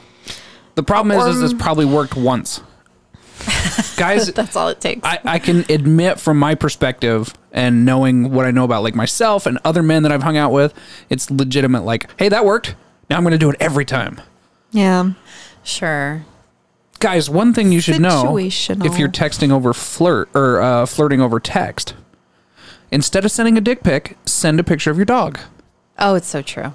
The 0.75 0.83
problem 0.83 1.17
is, 1.17 1.35
is 1.35 1.41
Or- 1.41 1.45
it's 1.45 1.53
probably 1.61 1.85
worked 1.85 2.15
once. 2.15 2.61
Guys, 3.97 4.31
That's 4.33 4.55
all 4.55 4.67
it 4.69 4.79
takes. 4.79 5.01
I, 5.03 5.19
I 5.23 5.39
can 5.39 5.65
admit 5.69 6.19
from 6.19 6.37
my 6.37 6.53
perspective 6.55 7.33
and 7.51 7.85
knowing 7.85 8.31
what 8.31 8.45
I 8.45 8.51
know 8.51 8.63
about 8.63 8.83
like 8.83 8.93
myself 8.95 9.45
and 9.45 9.57
other 9.65 9.81
men 9.81 10.03
that 10.03 10.11
I've 10.11 10.23
hung 10.23 10.37
out 10.37 10.51
with, 10.51 10.73
it's 11.09 11.29
legitimate. 11.31 11.83
Like, 11.83 12.09
hey, 12.19 12.29
that 12.29 12.45
worked. 12.45 12.75
Now 13.09 13.17
I'm 13.17 13.23
going 13.23 13.31
to 13.31 13.37
do 13.37 13.49
it 13.49 13.57
every 13.59 13.85
time. 13.85 14.21
yeah. 14.71 15.13
sure. 15.63 16.25
Guys, 16.99 17.31
one 17.31 17.51
thing 17.51 17.71
you 17.71 17.81
should 17.81 17.99
know 17.99 18.37
if 18.37 18.99
you're 18.99 19.09
texting 19.09 19.49
over 19.51 19.73
flirt 19.73 20.29
or 20.35 20.61
uh, 20.61 20.85
flirting 20.85 21.19
over 21.19 21.39
text, 21.39 21.95
instead 22.91 23.25
of 23.25 23.31
sending 23.31 23.57
a 23.57 23.61
dick 23.61 23.81
pic, 23.81 24.17
send 24.27 24.59
a 24.59 24.63
picture 24.63 24.91
of 24.91 24.97
your 24.97 25.05
dog. 25.05 25.39
Oh, 25.97 26.13
it's 26.13 26.27
so 26.27 26.43
true. 26.43 26.73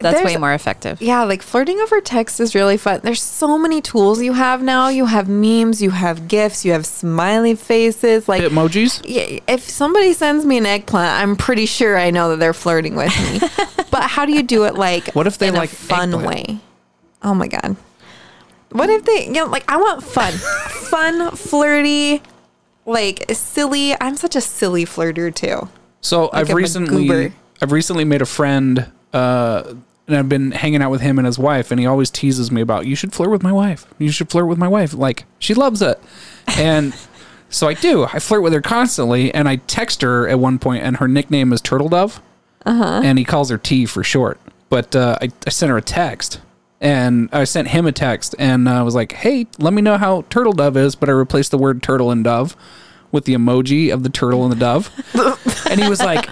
That's 0.00 0.16
There's- 0.16 0.32
way 0.34 0.38
more 0.38 0.54
effective. 0.54 1.00
Yeah, 1.02 1.24
like 1.24 1.42
flirting 1.42 1.78
over 1.80 2.00
text 2.00 2.40
is 2.40 2.54
really 2.54 2.78
fun. 2.78 3.00
There's 3.02 3.22
so 3.22 3.58
many 3.58 3.82
tools 3.82 4.22
you 4.22 4.32
have 4.32 4.62
now. 4.62 4.88
You 4.88 5.04
have 5.06 5.28
memes, 5.28 5.82
you 5.82 5.90
have 5.90 6.26
gifs, 6.26 6.64
you 6.64 6.72
have 6.72 6.86
smiley 6.86 7.54
faces. 7.54 8.26
Like, 8.26 8.42
Emojis. 8.42 9.02
yeah, 9.04 9.40
if 9.46 9.68
somebody 9.68 10.14
sends 10.14 10.46
me 10.46 10.56
an 10.56 10.64
eggplant, 10.66 11.20
I'm 11.22 11.36
pretty 11.36 11.66
sure 11.66 11.98
I 11.98 12.10
know 12.10 12.30
that 12.30 12.38
they're 12.38 12.54
flirting 12.54 12.96
with 12.96 13.12
me. 13.20 13.46
but 13.90 14.04
how 14.04 14.24
do 14.24 14.32
you 14.32 14.42
do 14.42 14.64
it 14.64 14.74
like 14.74 15.08
What 15.14 15.26
if 15.26 15.36
they 15.36 15.48
in 15.48 15.54
like 15.54 15.70
a 15.72 15.76
fun 15.76 16.14
eggplant? 16.14 16.26
way? 16.48 16.58
Oh 17.22 17.34
my 17.34 17.46
god. 17.46 17.76
What 18.72 18.88
if 18.88 19.04
they, 19.04 19.26
you 19.26 19.32
know, 19.32 19.46
like 19.46 19.70
I 19.70 19.76
want 19.76 20.02
fun, 20.02 20.32
fun, 20.88 21.32
flirty, 21.36 22.22
like 22.86 23.26
silly. 23.32 23.94
I'm 24.00 24.16
such 24.16 24.34
a 24.36 24.40
silly 24.40 24.86
flirter 24.86 25.34
too. 25.34 25.68
So 26.00 26.30
I've 26.32 26.48
I'm 26.48 26.56
recently. 26.56 27.32
I've 27.60 27.72
recently 27.72 28.04
made 28.04 28.22
a 28.22 28.26
friend 28.26 28.90
uh 29.12 29.74
and 30.10 30.18
I've 30.18 30.28
been 30.28 30.50
hanging 30.50 30.82
out 30.82 30.90
with 30.90 31.00
him 31.00 31.18
and 31.18 31.26
his 31.26 31.38
wife 31.38 31.70
and 31.70 31.80
he 31.80 31.86
always 31.86 32.10
teases 32.10 32.50
me 32.50 32.60
about 32.60 32.86
you 32.86 32.96
should 32.96 33.12
flirt 33.12 33.30
with 33.30 33.42
my 33.42 33.52
wife. 33.52 33.86
You 33.98 34.10
should 34.10 34.30
flirt 34.30 34.46
with 34.46 34.58
my 34.58 34.68
wife. 34.68 34.92
Like 34.92 35.24
she 35.38 35.54
loves 35.54 35.82
it. 35.82 36.00
And 36.46 36.94
so 37.48 37.68
I 37.68 37.74
do. 37.74 38.04
I 38.04 38.18
flirt 38.18 38.42
with 38.42 38.52
her 38.52 38.60
constantly 38.60 39.32
and 39.32 39.48
I 39.48 39.56
text 39.56 40.02
her 40.02 40.28
at 40.28 40.38
one 40.38 40.58
point 40.58 40.82
and 40.82 40.96
her 40.98 41.08
nickname 41.08 41.52
is 41.52 41.60
Turtle 41.60 41.88
Dove. 41.88 42.20
Uh-huh. 42.66 43.00
And 43.02 43.18
he 43.18 43.24
calls 43.24 43.50
her 43.50 43.58
T 43.58 43.86
for 43.86 44.04
short. 44.04 44.38
But 44.68 44.94
uh, 44.94 45.18
I, 45.20 45.30
I 45.46 45.50
sent 45.50 45.70
her 45.70 45.78
a 45.78 45.82
text 45.82 46.40
and 46.80 47.28
I 47.32 47.44
sent 47.44 47.68
him 47.68 47.86
a 47.86 47.92
text 47.92 48.34
and 48.38 48.68
I 48.68 48.82
was 48.82 48.94
like, 48.94 49.12
"Hey, 49.12 49.46
let 49.58 49.72
me 49.72 49.82
know 49.82 49.98
how 49.98 50.22
Turtle 50.30 50.52
Dove 50.52 50.76
is," 50.76 50.94
but 50.94 51.08
I 51.08 51.12
replaced 51.12 51.50
the 51.50 51.58
word 51.58 51.82
turtle 51.82 52.10
and 52.10 52.24
dove 52.24 52.56
with 53.12 53.24
the 53.24 53.34
emoji 53.34 53.92
of 53.92 54.02
the 54.02 54.08
turtle 54.08 54.44
and 54.44 54.52
the 54.52 54.56
dove. 54.56 54.90
and 55.70 55.80
he 55.80 55.88
was 55.88 56.00
like 56.00 56.26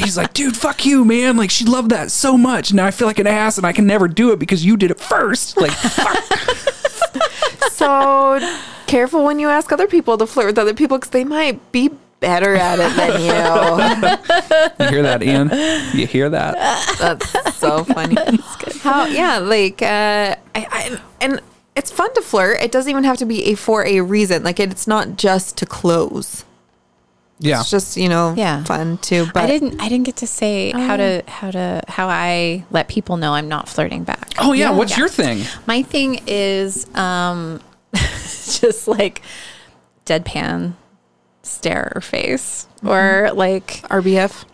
he's 0.00 0.16
like, 0.16 0.32
dude, 0.32 0.56
fuck 0.56 0.84
you, 0.84 1.04
man. 1.04 1.36
Like, 1.36 1.50
she 1.50 1.64
loved 1.64 1.90
that 1.90 2.10
so 2.10 2.36
much. 2.36 2.72
Now 2.72 2.86
I 2.86 2.90
feel 2.90 3.06
like 3.06 3.18
an 3.18 3.26
ass 3.26 3.58
and 3.58 3.66
I 3.66 3.72
can 3.72 3.86
never 3.86 4.08
do 4.08 4.32
it 4.32 4.38
because 4.38 4.64
you 4.64 4.76
did 4.76 4.90
it 4.90 5.00
first. 5.00 5.56
Like, 5.56 5.72
fuck. 5.72 6.24
So 7.72 8.38
careful 8.86 9.24
when 9.24 9.38
you 9.38 9.48
ask 9.48 9.72
other 9.72 9.86
people 9.86 10.18
to 10.18 10.26
flirt 10.26 10.46
with 10.46 10.58
other 10.58 10.74
people 10.74 10.98
because 10.98 11.10
they 11.10 11.24
might 11.24 11.72
be 11.72 11.90
better 12.20 12.54
at 12.54 12.78
it 12.78 12.94
than 12.96 13.20
you. 13.20 14.84
you 14.84 14.90
hear 14.90 15.02
that, 15.02 15.22
Ian? 15.22 15.48
You 15.98 16.06
hear 16.06 16.28
that? 16.28 16.56
That's 16.98 17.56
so 17.56 17.84
funny. 17.84 18.16
How? 18.80 19.06
Yeah, 19.06 19.38
like, 19.38 19.80
uh, 19.80 20.36
I, 20.36 20.36
I, 20.54 21.00
and 21.20 21.40
it's 21.74 21.90
fun 21.90 22.12
to 22.14 22.20
flirt. 22.22 22.60
It 22.60 22.70
doesn't 22.72 22.90
even 22.90 23.04
have 23.04 23.16
to 23.18 23.26
be 23.26 23.44
a 23.44 23.54
for 23.54 23.86
a 23.86 24.00
reason. 24.00 24.42
Like, 24.42 24.60
it's 24.60 24.86
not 24.86 25.16
just 25.16 25.56
to 25.58 25.66
close. 25.66 26.44
Yeah. 27.42 27.60
It's 27.60 27.70
just 27.70 27.96
you 27.96 28.08
know, 28.08 28.34
Yeah. 28.36 28.62
fun 28.64 28.98
too. 28.98 29.26
But 29.32 29.44
I 29.44 29.46
didn't. 29.46 29.80
I 29.80 29.88
didn't 29.88 30.04
get 30.04 30.16
to 30.16 30.26
say 30.26 30.70
how 30.72 30.96
to 30.96 31.20
um, 31.20 31.22
how 31.26 31.50
to 31.50 31.82
how 31.88 32.08
I 32.08 32.64
let 32.70 32.88
people 32.88 33.16
know 33.16 33.32
I'm 33.34 33.48
not 33.48 33.68
flirting 33.68 34.04
back. 34.04 34.32
Oh, 34.38 34.52
yeah. 34.52 34.70
What's 34.70 34.92
Yeah. 34.92 34.98
your 34.98 35.08
thing? 35.08 35.44
My 35.66 35.82
thing 35.82 36.20
is 36.26 36.86
um, 36.94 37.60
just 37.94 38.86
like 38.86 39.22
deadpan 40.06 40.74
stare 41.42 41.92
or 41.94 42.00
face 42.02 42.66
mm-hmm. 42.76 42.88
or 42.88 43.32
like 43.32 43.82
RBF. 43.88 44.44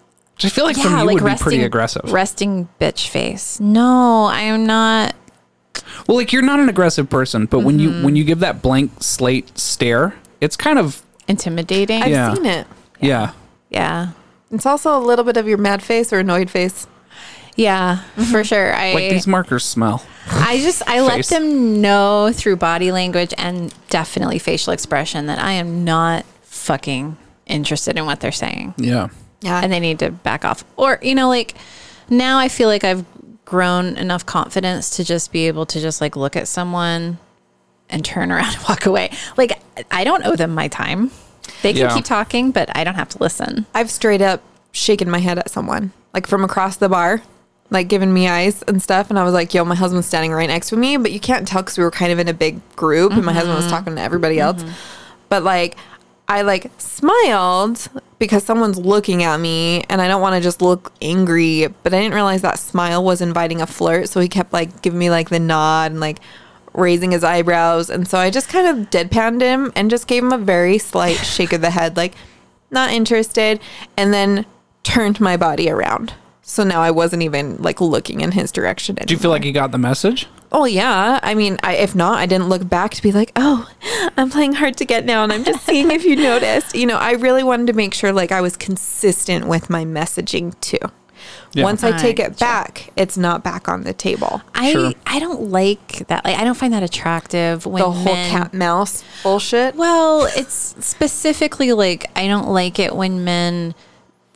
I 0.44 0.48
feel 0.50 0.64
like 0.64 0.76
from 0.76 0.98
you 0.98 1.06
would 1.14 1.24
be 1.24 1.34
pretty 1.36 1.62
aggressive. 1.64 2.12
resting 2.12 2.68
bitch 2.80 3.08
face. 3.08 3.58
No, 3.58 4.24
I 4.26 4.40
am 4.42 4.66
not. 4.66 5.14
well, 6.06 6.18
like, 6.18 6.30
you're 6.32 6.42
not 6.42 6.60
an 6.60 6.68
aggressive 6.68 7.08
person, 7.08 7.46
but 7.46 7.60
when 7.60 7.78
you 7.78 7.88
mm-hmm. 7.90 8.04
when 8.04 8.16
you 8.16 8.22
give 8.24 8.40
that 8.40 8.60
blank 8.62 8.92
slate 9.02 9.58
stare, 9.58 10.14
it's 10.40 10.56
kind 10.56 10.78
of, 10.78 11.02
Intimidating. 11.26 12.02
I've 12.02 12.10
Yeah. 12.10 12.34
seen 12.34 12.44
it. 12.46 12.66
Yeah. 13.00 13.32
yeah. 13.70 14.10
It's 14.50 14.66
also 14.66 14.96
a 14.96 15.00
little 15.00 15.24
bit 15.24 15.36
of 15.36 15.48
your 15.48 15.58
mad 15.58 15.82
face 15.82 16.12
or 16.12 16.20
annoyed 16.20 16.50
face. 16.50 16.86
Yeah, 17.56 17.96
mm-hmm. 17.96 18.22
for 18.24 18.44
sure. 18.44 18.74
I 18.74 18.92
Like, 18.92 19.10
these 19.10 19.26
markers 19.26 19.64
smell. 19.64 20.04
I 20.28 20.58
just 20.58 20.82
I 20.88 21.00
let 21.00 21.16
Face. 21.16 21.30
them 21.30 21.80
know 21.80 22.30
through 22.32 22.56
body 22.56 22.92
language 22.92 23.32
and 23.38 23.72
definitely 23.88 24.38
facial 24.38 24.72
expression 24.72 25.26
that 25.26 25.38
I 25.38 25.52
am 25.52 25.84
not 25.84 26.24
fucking 26.42 27.16
interested 27.46 27.96
in 27.96 28.06
what 28.06 28.20
they're 28.20 28.32
saying. 28.32 28.74
Yeah. 28.76 29.08
Yeah, 29.40 29.60
and 29.62 29.72
they 29.72 29.80
need 29.80 30.00
to 30.00 30.10
back 30.10 30.44
off. 30.44 30.64
Or, 30.76 30.98
you 31.02 31.14
know, 31.14 31.28
like 31.28 31.54
now 32.10 32.38
I 32.38 32.48
feel 32.48 32.68
like 32.68 32.84
I've 32.84 33.04
grown 33.44 33.96
enough 33.96 34.26
confidence 34.26 34.96
to 34.96 35.04
just 35.04 35.32
be 35.32 35.46
able 35.46 35.66
to 35.66 35.80
just 35.80 36.00
like 36.00 36.16
look 36.16 36.36
at 36.36 36.48
someone 36.48 37.18
and 37.88 38.04
turn 38.04 38.32
around 38.32 38.54
and 38.54 38.64
walk 38.68 38.86
away. 38.86 39.10
Like 39.36 39.58
I 39.90 40.04
don't 40.04 40.26
owe 40.26 40.36
them 40.36 40.54
my 40.54 40.68
time. 40.68 41.10
They 41.62 41.72
can 41.72 41.82
Yeah. 41.82 41.94
keep 41.94 42.04
talking, 42.04 42.50
but 42.50 42.74
I 42.76 42.84
don't 42.84 42.94
have 42.94 43.08
to 43.10 43.18
listen. 43.18 43.66
I've 43.74 43.90
straight 43.90 44.22
up 44.22 44.42
shaken 44.72 45.10
my 45.10 45.18
head 45.18 45.38
at 45.38 45.50
someone. 45.50 45.92
like 46.14 46.26
from 46.26 46.44
across 46.44 46.76
the 46.76 46.88
bar, 46.88 47.20
like 47.68 47.88
giving 47.88 48.10
me 48.12 48.26
eyes 48.26 48.62
and 48.68 48.82
stuff. 48.82 49.10
And 49.10 49.18
I 49.18 49.22
was 49.24 49.34
like, 49.34 49.52
yo, 49.52 49.66
my 49.66 49.74
husband's 49.74 50.06
standing 50.06 50.32
right 50.32 50.48
next 50.48 50.70
to 50.70 50.76
me, 50.76 50.96
but 50.96 51.12
you 51.12 51.20
can't 51.20 51.46
tell 51.46 51.62
because 51.62 51.76
we 51.76 51.84
were 51.84 51.90
kind 51.90 52.10
of 52.10 52.18
in 52.18 52.26
a 52.26 52.32
big 52.32 52.58
group 52.74 53.12
and 53.12 53.22
my 53.22 53.34
husband 53.34 53.54
was 53.54 53.66
mm-hmm. 53.66 53.74
talking 53.74 53.96
to 53.96 54.00
everybody 54.00 54.40
else. 54.40 54.62
Mm-hmm. 54.62 54.72
But 55.28 55.42
like, 55.42 55.76
I 56.28 56.40
like 56.42 56.70
smiled 56.78 57.88
because 58.18 58.44
someone's 58.44 58.78
looking 58.78 59.22
at 59.24 59.38
me 59.38 59.84
and 59.90 60.00
I 60.00 60.08
don't 60.08 60.22
want 60.22 60.34
to 60.36 60.40
just 60.40 60.62
look 60.62 60.90
angry, 61.02 61.66
but 61.82 61.92
I 61.92 62.00
didn't 62.00 62.14
realize 62.14 62.42
that 62.42 62.58
smile 62.58 63.04
was 63.04 63.20
inviting 63.20 63.60
a 63.60 63.66
flirt. 63.66 64.08
So 64.08 64.20
he 64.20 64.28
kept 64.28 64.52
like 64.52 64.80
giving 64.82 64.98
me 64.98 65.10
like 65.10 65.28
the 65.28 65.38
nod 65.38 65.90
and 65.92 66.00
like 66.00 66.18
raising 66.76 67.10
his 67.10 67.24
eyebrows. 67.24 67.90
And 67.90 68.06
so 68.06 68.18
I 68.18 68.30
just 68.30 68.48
kind 68.48 68.66
of 68.66 68.90
deadpanned 68.90 69.40
him 69.40 69.72
and 69.74 69.90
just 69.90 70.06
gave 70.06 70.22
him 70.22 70.32
a 70.32 70.38
very 70.38 70.78
slight 70.78 71.16
shake 71.24 71.52
of 71.52 71.60
the 71.60 71.70
head, 71.70 71.96
like, 71.96 72.14
not 72.70 72.92
interested. 72.92 73.60
And 73.96 74.12
then 74.12 74.46
turned 74.86 75.20
my 75.20 75.36
body 75.36 75.68
around. 75.68 76.14
So 76.42 76.62
now 76.62 76.80
I 76.80 76.92
wasn't 76.92 77.24
even 77.24 77.56
like 77.60 77.80
looking 77.80 78.20
in 78.20 78.30
his 78.30 78.52
direction. 78.52 78.94
Do 78.94 79.12
you 79.12 79.18
feel 79.18 79.32
like 79.32 79.44
you 79.44 79.52
got 79.52 79.72
the 79.72 79.78
message? 79.78 80.28
Oh 80.52 80.64
yeah. 80.64 81.18
I 81.24 81.34
mean, 81.34 81.58
I, 81.64 81.74
if 81.74 81.96
not, 81.96 82.18
I 82.18 82.26
didn't 82.26 82.48
look 82.48 82.68
back 82.68 82.94
to 82.94 83.02
be 83.02 83.10
like, 83.10 83.32
oh, 83.34 83.68
I'm 84.16 84.30
playing 84.30 84.52
hard 84.52 84.76
to 84.76 84.84
get 84.84 85.04
now, 85.04 85.24
and 85.24 85.32
I'm 85.32 85.42
just 85.42 85.66
seeing 85.66 85.90
if 85.90 86.04
you 86.04 86.14
noticed. 86.32 86.76
You 86.76 86.86
know, 86.86 86.98
I 86.98 87.12
really 87.12 87.42
wanted 87.42 87.66
to 87.66 87.72
make 87.72 87.94
sure 87.94 88.12
like 88.12 88.30
I 88.30 88.40
was 88.40 88.56
consistent 88.56 89.48
with 89.48 89.68
my 89.68 89.84
messaging 89.84 90.58
too. 90.60 90.78
Yeah. 91.56 91.64
Once 91.64 91.82
I 91.82 91.96
take 91.96 92.18
it 92.18 92.38
back, 92.38 92.90
it's 92.96 93.16
not 93.16 93.42
back 93.42 93.68
on 93.68 93.82
the 93.84 93.92
table. 93.92 94.42
I 94.54 94.72
Sure. 94.72 94.92
I 95.06 95.18
don't 95.18 95.50
like 95.50 96.06
that. 96.08 96.24
Like 96.24 96.36
I 96.38 96.44
don't 96.44 96.56
find 96.56 96.72
that 96.74 96.82
attractive 96.82 97.64
when 97.66 97.82
The 97.82 97.90
whole 97.90 98.14
men- 98.14 98.30
cat 98.30 98.54
mouse 98.54 99.02
bullshit. 99.22 99.74
Well, 99.74 100.26
it's 100.36 100.74
specifically 100.80 101.72
like 101.72 102.10
I 102.14 102.26
don't 102.26 102.48
like 102.48 102.78
it 102.78 102.94
when 102.94 103.24
men 103.24 103.74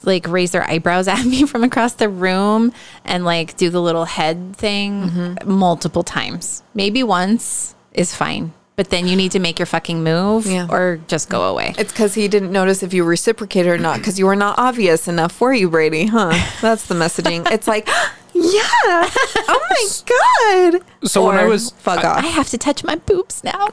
like 0.03 0.27
raise 0.29 0.51
their 0.53 0.65
eyebrows 0.69 1.09
at 1.17 1.25
me 1.27 1.45
from 1.47 1.63
across 1.63 1.93
the 1.95 2.09
room 2.09 2.73
and 3.05 3.25
like 3.25 3.57
do 3.59 3.69
the 3.71 3.83
little 3.83 4.07
head 4.07 4.57
thing 4.57 5.03
Mm-hmm. 5.11 5.51
multiple 5.53 6.03
times. 6.03 6.63
Maybe 6.75 7.03
once 7.03 7.75
is 7.93 8.15
fine, 8.15 8.53
but 8.81 8.89
then 8.89 9.07
you 9.07 9.15
need 9.15 9.31
to 9.31 9.39
make 9.39 9.59
your 9.59 9.67
fucking 9.67 10.03
move 10.03 10.47
Yeah. 10.47 10.67
or 10.71 11.01
just 11.07 11.29
go 11.29 11.43
away. 11.43 11.75
It's 11.77 11.93
because 11.93 12.15
he 12.15 12.29
didn't 12.29 12.51
notice 12.51 12.83
if 12.83 12.95
you 12.95 13.05
reciprocated 13.05 13.71
or 13.71 13.77
not 13.77 13.99
because 13.99 14.19
you 14.19 14.25
were 14.25 14.35
not 14.35 14.59
obvious 14.59 15.07
enough 15.07 15.33
for 15.33 15.53
you, 15.53 15.69
Brady, 15.69 16.07
huh? 16.07 16.33
That's 16.63 16.87
the 16.87 16.95
messaging. 16.95 17.47
It's 17.53 17.69
like, 17.69 17.87
yeah, 18.33 18.63
oh 18.73 19.67
my 19.71 20.71
god. 20.73 20.83
So 21.07 21.27
when 21.27 21.37
I 21.37 21.45
was- 21.45 21.73
fuck 21.73 21.99
off. 22.03 22.25
I 22.25 22.29
off. 22.29 22.35
have 22.35 22.49
to 22.49 22.57
touch 22.57 22.83
my 22.83 22.95
boobs 22.97 23.45
now. 23.45 23.69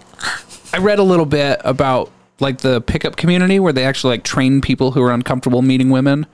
I 0.73 0.79
read 0.79 0.99
a 0.99 1.03
little 1.03 1.25
bit 1.25 1.61
about 1.63 2.11
like 2.41 2.57
the 2.57 2.81
pickup 2.81 3.15
community 3.15 3.61
where 3.61 3.71
they 3.71 3.85
actually 3.85 4.15
like 4.15 4.25
train 4.25 4.59
people 4.59 4.91
who 4.91 5.01
are 5.03 5.13
uncomfortable 5.13 5.61
meeting 5.61 5.89
women, 5.89 6.25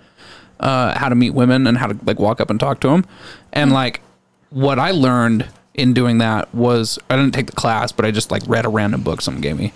uh, 0.61 0.97
how 0.97 1.09
to 1.09 1.15
meet 1.15 1.35
women 1.35 1.67
and 1.67 1.77
how 1.77 1.85
to 1.85 1.97
like 2.05 2.17
walk 2.17 2.41
up 2.41 2.49
and 2.49 2.59
talk 2.59 2.79
to 2.79 2.87
them. 2.87 3.05
And 3.51 3.71
like 3.71 4.01
what 4.49 4.79
I 4.79 4.89
learned 4.89 5.45
in 5.73 5.93
doing 5.93 6.19
that 6.19 6.53
was 6.53 6.99
I 7.09 7.15
didn't 7.15 7.33
take 7.33 7.47
the 7.47 7.55
class, 7.55 7.91
but 7.91 8.05
I 8.05 8.11
just 8.11 8.31
like 8.31 8.43
read 8.47 8.65
a 8.65 8.69
random 8.69 9.01
book 9.01 9.21
someone 9.21 9.41
gave 9.41 9.57
me. 9.57 9.73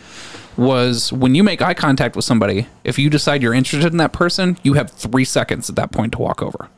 Was 0.56 1.14
when 1.14 1.36
you 1.36 1.44
make 1.44 1.62
eye 1.62 1.74
contact 1.76 2.16
with 2.16 2.26
somebody, 2.26 2.68
if 2.84 2.98
you 2.98 3.10
decide 3.10 3.42
you're 3.44 3.54
interested 3.54 3.92
in 3.92 3.98
that 3.98 4.12
person, 4.14 4.58
you 4.64 4.74
have 4.74 4.90
three 4.92 5.26
seconds 5.26 5.70
at 5.70 5.76
that 5.76 5.92
point 5.92 6.14
to 6.14 6.18
walk 6.20 6.42
over. 6.42 6.70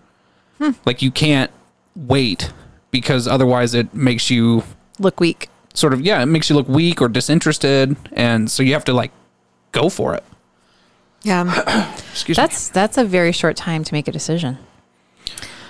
Hmm. 0.57 0.71
Like 0.85 1.01
you 1.01 1.11
can't 1.11 1.49
wait 1.95 2.51
because 2.91 3.27
otherwise 3.27 3.73
it 3.73 3.93
makes 3.93 4.29
you 4.29 4.63
Look 4.99 5.19
weak. 5.21 5.47
sort 5.73 5.93
of 5.93 6.01
yeah, 6.01 6.21
it 6.21 6.25
makes 6.25 6.49
you 6.49 6.55
look 6.57 6.67
weak 6.67 7.01
or 7.01 7.07
disinterested, 7.07 7.95
and 8.11 8.51
so 8.51 8.63
you 8.63 8.73
have 8.73 8.83
to 8.85 8.93
like 8.93 9.11
go 9.71 9.87
for 9.89 10.13
it. 10.13 10.23
Yeah. 11.23 11.93
Excuse 12.11 12.37
me. 12.37 12.41
That's 12.41 12.69
that's 12.69 12.97
a 12.97 13.05
very 13.05 13.31
short 13.31 13.55
time 13.55 13.83
to 13.85 13.93
make 13.93 14.07
a 14.07 14.11
decision 14.11 14.57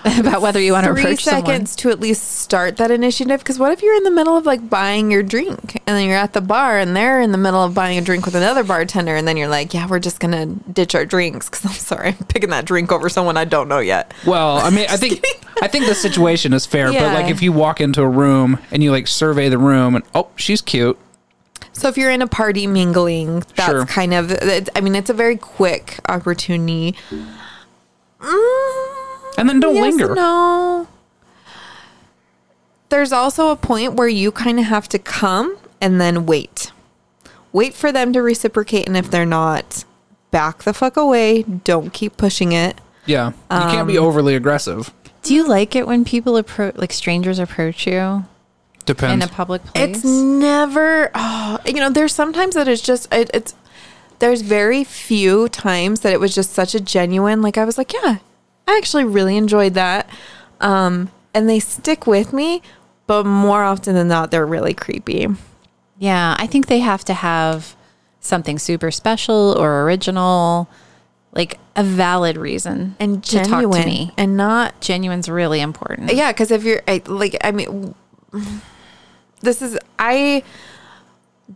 about 0.19 0.41
whether 0.41 0.59
you 0.61 0.71
want 0.73 0.85
to 0.85 0.93
Three 0.93 1.01
approach 1.01 1.23
seconds 1.23 1.75
to 1.77 1.89
at 1.89 1.99
least 1.99 2.23
start 2.23 2.77
that 2.77 2.89
initiative. 2.89 3.39
Because 3.39 3.59
what 3.59 3.71
if 3.71 3.81
you're 3.81 3.95
in 3.95 4.03
the 4.03 4.11
middle 4.11 4.37
of 4.37 4.45
like 4.45 4.69
buying 4.69 5.11
your 5.11 5.23
drink 5.23 5.81
and 5.85 5.97
then 5.97 6.07
you're 6.07 6.17
at 6.17 6.33
the 6.33 6.41
bar 6.41 6.77
and 6.77 6.95
they're 6.95 7.19
in 7.19 7.31
the 7.31 7.37
middle 7.37 7.61
of 7.61 7.73
buying 7.73 7.97
a 7.97 8.01
drink 8.01 8.25
with 8.25 8.35
another 8.35 8.63
bartender 8.63 9.15
and 9.15 9.27
then 9.27 9.35
you're 9.35 9.49
like, 9.49 9.73
yeah, 9.73 9.87
we're 9.87 9.99
just 9.99 10.19
gonna 10.19 10.45
ditch 10.45 10.95
our 10.95 11.05
drinks 11.05 11.49
because 11.49 11.65
I'm 11.65 11.71
sorry, 11.73 12.09
I'm 12.09 12.25
picking 12.27 12.49
that 12.51 12.65
drink 12.65 12.91
over 12.91 13.09
someone 13.09 13.35
I 13.35 13.45
don't 13.45 13.67
know 13.67 13.79
yet. 13.79 14.13
Well, 14.25 14.57
I 14.57 14.69
mean, 14.69 14.85
I 14.89 14.95
think 14.97 15.23
I 15.61 15.67
think 15.67 15.85
the 15.85 15.95
situation 15.95 16.53
is 16.53 16.65
fair, 16.65 16.91
but 16.93 17.13
like 17.13 17.29
if 17.29 17.41
you 17.41 17.51
walk 17.51 17.81
into 17.81 18.01
a 18.01 18.09
room 18.09 18.59
and 18.71 18.81
you 18.81 18.91
like 18.91 19.07
survey 19.07 19.49
the 19.49 19.57
room 19.57 19.95
and 19.95 20.05
oh, 20.15 20.29
she's 20.37 20.61
cute. 20.61 20.97
So 21.73 21.87
if 21.87 21.97
you're 21.97 22.11
in 22.11 22.21
a 22.21 22.27
party 22.27 22.67
mingling, 22.67 23.39
that's 23.55 23.69
Sure. 23.69 23.85
kind 23.85 24.13
of. 24.13 24.31
It, 24.31 24.69
I 24.75 24.81
mean, 24.81 24.95
it's 24.95 25.09
a 25.09 25.13
very 25.13 25.37
quick 25.37 25.99
opportunity. 26.09 26.95
Mm, 27.09 27.35
And 29.39 29.49
then 29.49 29.59
don't 29.59 29.75
yes 29.75 29.83
linger. 29.95 30.13
No. 30.15 30.87
There's 32.89 33.11
also 33.11 33.49
a 33.49 33.55
point 33.55 33.93
where 33.93 34.07
you 34.07 34.31
kind 34.31 34.59
of 34.59 34.65
have 34.65 34.89
to 34.89 34.99
come 34.99 35.57
and 35.79 36.01
then 36.01 36.25
wait. 36.25 36.71
Wait 37.51 37.73
for 37.73 37.91
them 37.91 38.13
to 38.13 38.21
reciprocate, 38.21 38.87
and 38.87 38.95
if 38.97 39.09
they're 39.09 39.25
not, 39.25 39.85
back 40.31 40.63
the 40.63 40.73
fuck 40.73 40.97
away. 40.97 41.43
Don't 41.43 41.93
keep 41.93 42.17
pushing 42.17 42.51
it. 42.51 42.79
Yeah, 43.05 43.29
you 43.29 43.33
can't 43.49 43.73
Um, 43.81 43.87
be 43.87 43.97
overly 43.97 44.35
aggressive. 44.35 44.93
Do 45.23 45.33
you 45.33 45.47
like 45.47 45.75
it 45.75 45.87
when 45.87 46.05
people 46.05 46.37
approach, 46.37 46.75
like 46.77 46.93
strangers 46.93 47.39
approach 47.39 47.87
you 47.87 48.25
in 48.87 49.21
a 49.21 49.27
public 49.27 49.63
place? 49.65 49.97
It's 49.97 50.03
never, 50.05 51.11
oh, 51.15 51.59
you 51.65 51.73
know, 51.73 51.89
there's 51.89 52.13
sometimes 52.13 52.55
that 52.55 52.67
it's 52.67 52.81
just, 52.81 53.11
it, 53.13 53.29
it's, 53.33 53.55
there's 54.19 54.41
very 54.41 54.83
few 54.83 55.49
times 55.49 56.01
that 56.01 56.13
it 56.13 56.19
was 56.19 56.35
just 56.35 56.51
such 56.53 56.75
a 56.75 56.79
genuine, 56.79 57.41
like 57.41 57.57
I 57.57 57.65
was 57.65 57.77
like, 57.77 57.93
yeah, 57.93 58.17
I 58.69 58.77
actually 58.77 59.05
really 59.05 59.35
enjoyed 59.35 59.73
that. 59.73 60.07
Um, 60.61 61.09
and 61.33 61.49
they 61.49 61.59
stick 61.59 62.05
with 62.05 62.33
me, 62.33 62.61
but 63.07 63.25
more 63.25 63.63
often 63.63 63.95
than 63.95 64.07
not, 64.07 64.29
they're 64.31 64.45
really 64.45 64.73
creepy. 64.73 65.27
Yeah, 65.97 66.35
I 66.37 66.45
think 66.47 66.67
they 66.67 66.79
have 66.79 67.03
to 67.05 67.13
have 67.13 67.75
something 68.19 68.59
super 68.59 68.91
special 68.91 69.55
or 69.57 69.83
original, 69.83 70.69
like 71.33 71.57
a 71.75 71.83
valid 71.83 72.37
reason 72.37 72.95
And 72.99 73.23
to 73.23 73.43
genuine. 73.43 73.71
talk 73.71 73.81
to 73.81 73.87
me. 73.89 74.11
And 74.17 74.37
not, 74.37 74.79
Genuine's 74.81 75.29
really 75.29 75.61
important. 75.61 76.13
yeah, 76.13 76.31
because 76.31 76.51
if 76.51 76.63
you're, 76.63 76.81
like, 77.07 77.37
I 77.43 77.51
mean, 77.51 77.95
this 79.41 79.61
is, 79.61 79.77
I 79.97 80.43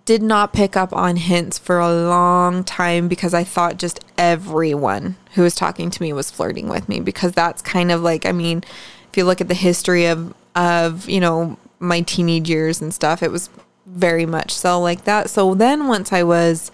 did 0.06 0.24
not 0.24 0.54
pick 0.54 0.76
up 0.76 0.92
on 0.92 1.16
hints 1.16 1.60
for 1.60 1.80
a 1.80 1.94
long 1.94 2.64
time 2.64 3.08
because 3.08 3.34
I 3.34 3.44
thought 3.44 3.78
just 3.78 4.04
everyone 4.18 5.16
who 5.36 5.44
was 5.44 5.56
talking 5.56 5.92
to 5.92 6.02
me 6.02 6.12
was 6.14 6.32
flirting 6.32 6.68
with 6.68 6.90
me 6.90 7.00
because 7.00 7.34
that's 7.34 7.62
kind 7.62 7.92
of 7.92 8.02
like, 8.02 8.26
I 8.26 8.32
mean, 8.32 8.64
if 9.10 9.18
you 9.18 9.24
look 9.24 9.40
at 9.40 9.48
the 9.48 9.54
history 9.54 10.08
of, 10.08 10.34
of, 10.56 11.08
you 11.08 11.20
know, 11.20 11.58
my 11.80 12.02
teenage 12.02 12.50
years 12.50 12.82
and 12.82 12.94
stuff, 12.94 13.22
it 13.22 13.32
was 13.32 13.50
very 13.86 14.26
much 14.26 14.52
so 14.52 14.80
like 14.80 15.04
that. 15.04 15.30
So 15.30 15.54
then 15.54 15.88
once 15.88 16.12
I 16.12 16.24
was 16.24 16.72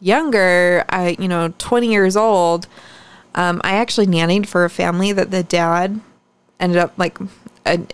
younger, 0.00 0.84
I, 0.88 1.16
you 1.18 1.28
know, 1.28 1.54
20 1.58 1.88
years 1.88 2.16
old, 2.16 2.66
um, 3.34 3.60
I 3.62 3.74
actually 3.76 4.06
nannied 4.06 4.46
for 4.46 4.64
a 4.64 4.70
family 4.70 5.12
that 5.12 5.30
the 5.30 5.42
dad 5.44 6.00
ended 6.58 6.78
up 6.78 6.92
like 6.96 7.18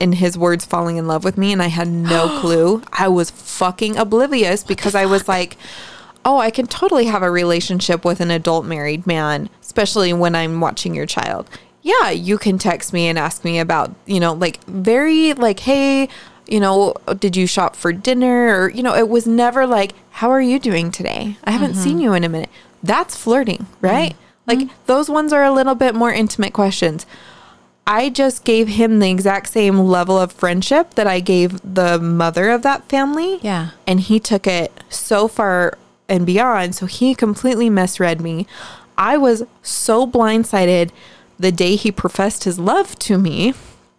in 0.01 0.13
his 0.13 0.39
words 0.39 0.65
falling 0.65 0.97
in 0.97 1.07
love 1.07 1.25
with 1.25 1.37
me 1.39 1.53
and 1.53 1.63
I 1.63 1.67
had 1.69 1.89
no 1.89 2.29
clue. 2.41 2.83
I 2.93 3.09
was 3.09 3.31
fucking 3.31 3.97
oblivious 3.97 4.65
because 4.65 4.95
I 4.95 5.07
was 5.07 5.29
like, 5.29 5.57
"Oh, 6.25 6.39
I 6.39 6.51
can 6.51 6.67
totally 6.67 7.07
have 7.07 7.23
a 7.23 7.31
relationship 7.31 8.05
with 8.05 8.21
an 8.21 8.31
adult 8.31 8.65
married 8.65 9.07
man, 9.07 9.49
especially 9.63 10.13
when 10.13 10.35
I'm 10.35 10.61
watching 10.61 10.95
your 10.95 11.07
child." 11.07 11.49
Yeah, 11.83 12.11
you 12.11 12.39
can 12.39 12.57
text 12.57 12.93
me 12.95 13.09
and 13.09 13.19
ask 13.19 13.45
me 13.45 13.59
about, 13.59 13.95
you 14.07 14.19
know, 14.19 14.33
like 14.33 14.65
very 14.65 15.35
like, 15.35 15.61
"Hey, 15.61 16.09
you 16.47 16.61
know, 16.61 16.95
did 17.19 17.37
you 17.37 17.47
shop 17.47 17.77
for 17.77 17.93
dinner?" 17.93 18.59
or 18.59 18.71
you 18.71 18.83
know, 18.83 18.95
it 18.95 19.09
was 19.09 19.27
never 19.27 19.67
like, 19.67 19.93
"How 20.11 20.31
are 20.31 20.41
you 20.41 20.59
doing 20.59 20.91
today? 20.91 21.37
I 21.45 21.51
haven't 21.51 21.75
seen 21.75 21.99
you 22.01 22.13
in 22.15 22.25
a 22.25 22.29
minute." 22.29 22.51
That's 22.83 23.17
flirting, 23.17 23.67
right? 23.81 24.15
Like 24.47 24.69
those 24.87 25.09
ones 25.09 25.33
are 25.33 25.43
a 25.43 25.51
little 25.53 25.75
bit 25.75 25.95
more 25.95 26.13
intimate 26.13 26.53
questions. 26.53 27.07
I 27.87 28.09
just 28.09 28.45
gave 28.45 28.69
him 28.69 28.99
the 28.99 29.11
exact 29.11 29.49
same 29.51 29.79
level 29.79 30.19
of 30.19 30.33
friendship 30.33 30.95
that 30.95 31.07
I 31.07 31.21
gave 31.21 31.61
the 31.75 31.99
mother 31.99 32.51
of 32.51 32.63
that 32.63 32.89
family. 32.89 33.39
Yeah. 33.43 33.71
And 33.87 34.01
he 34.01 34.19
took 34.19 34.47
it 34.47 34.73
so 34.89 35.29
far 35.29 35.77
and 36.09 36.25
beyond. 36.25 36.75
So 36.75 36.87
he 36.87 37.15
completely 37.15 37.69
misread 37.69 38.21
me. 38.21 38.47
I 38.97 39.17
was 39.19 39.43
so 39.63 40.07
blindsided 40.07 40.91
the 41.39 41.53
day 41.53 41.77
he 41.77 41.91
professed 41.93 42.45
his 42.45 42.59
love 42.59 42.99
to 43.01 43.19
me 43.19 43.53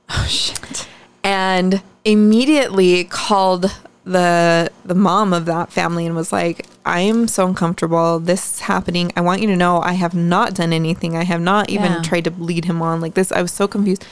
Oh 0.10 0.26
shit. 0.28 0.88
and 1.24 1.84
immediately 2.06 3.04
called 3.04 3.72
the 4.06 4.72
the 4.86 4.96
mom 4.96 5.34
of 5.34 5.46
that 5.46 5.72
family 5.72 6.06
and 6.06 6.16
was 6.16 6.32
like 6.32 6.66
I 6.86 7.00
am 7.02 7.28
so 7.28 7.48
uncomfortable. 7.48 8.20
This 8.20 8.54
is 8.54 8.60
happening. 8.62 9.12
I 9.18 9.22
want 9.22 9.42
you 9.42 9.48
to 9.48 9.56
know 9.56 9.82
I 9.82 9.94
have 9.94 10.14
not 10.14 10.54
done 10.54 10.72
anything. 10.72 11.18
I 11.18 11.24
have 11.24 11.42
not 11.42 11.70
even 11.70 11.92
Yeah. 11.92 12.02
tried 12.04 12.26
to 12.26 12.32
lead 12.38 12.66
him 12.66 12.82
on 12.82 13.02
like 13.02 13.16
this. 13.16 13.32
I 13.32 13.42
was 13.42 13.52
so 13.52 13.68
confused. 13.68 14.06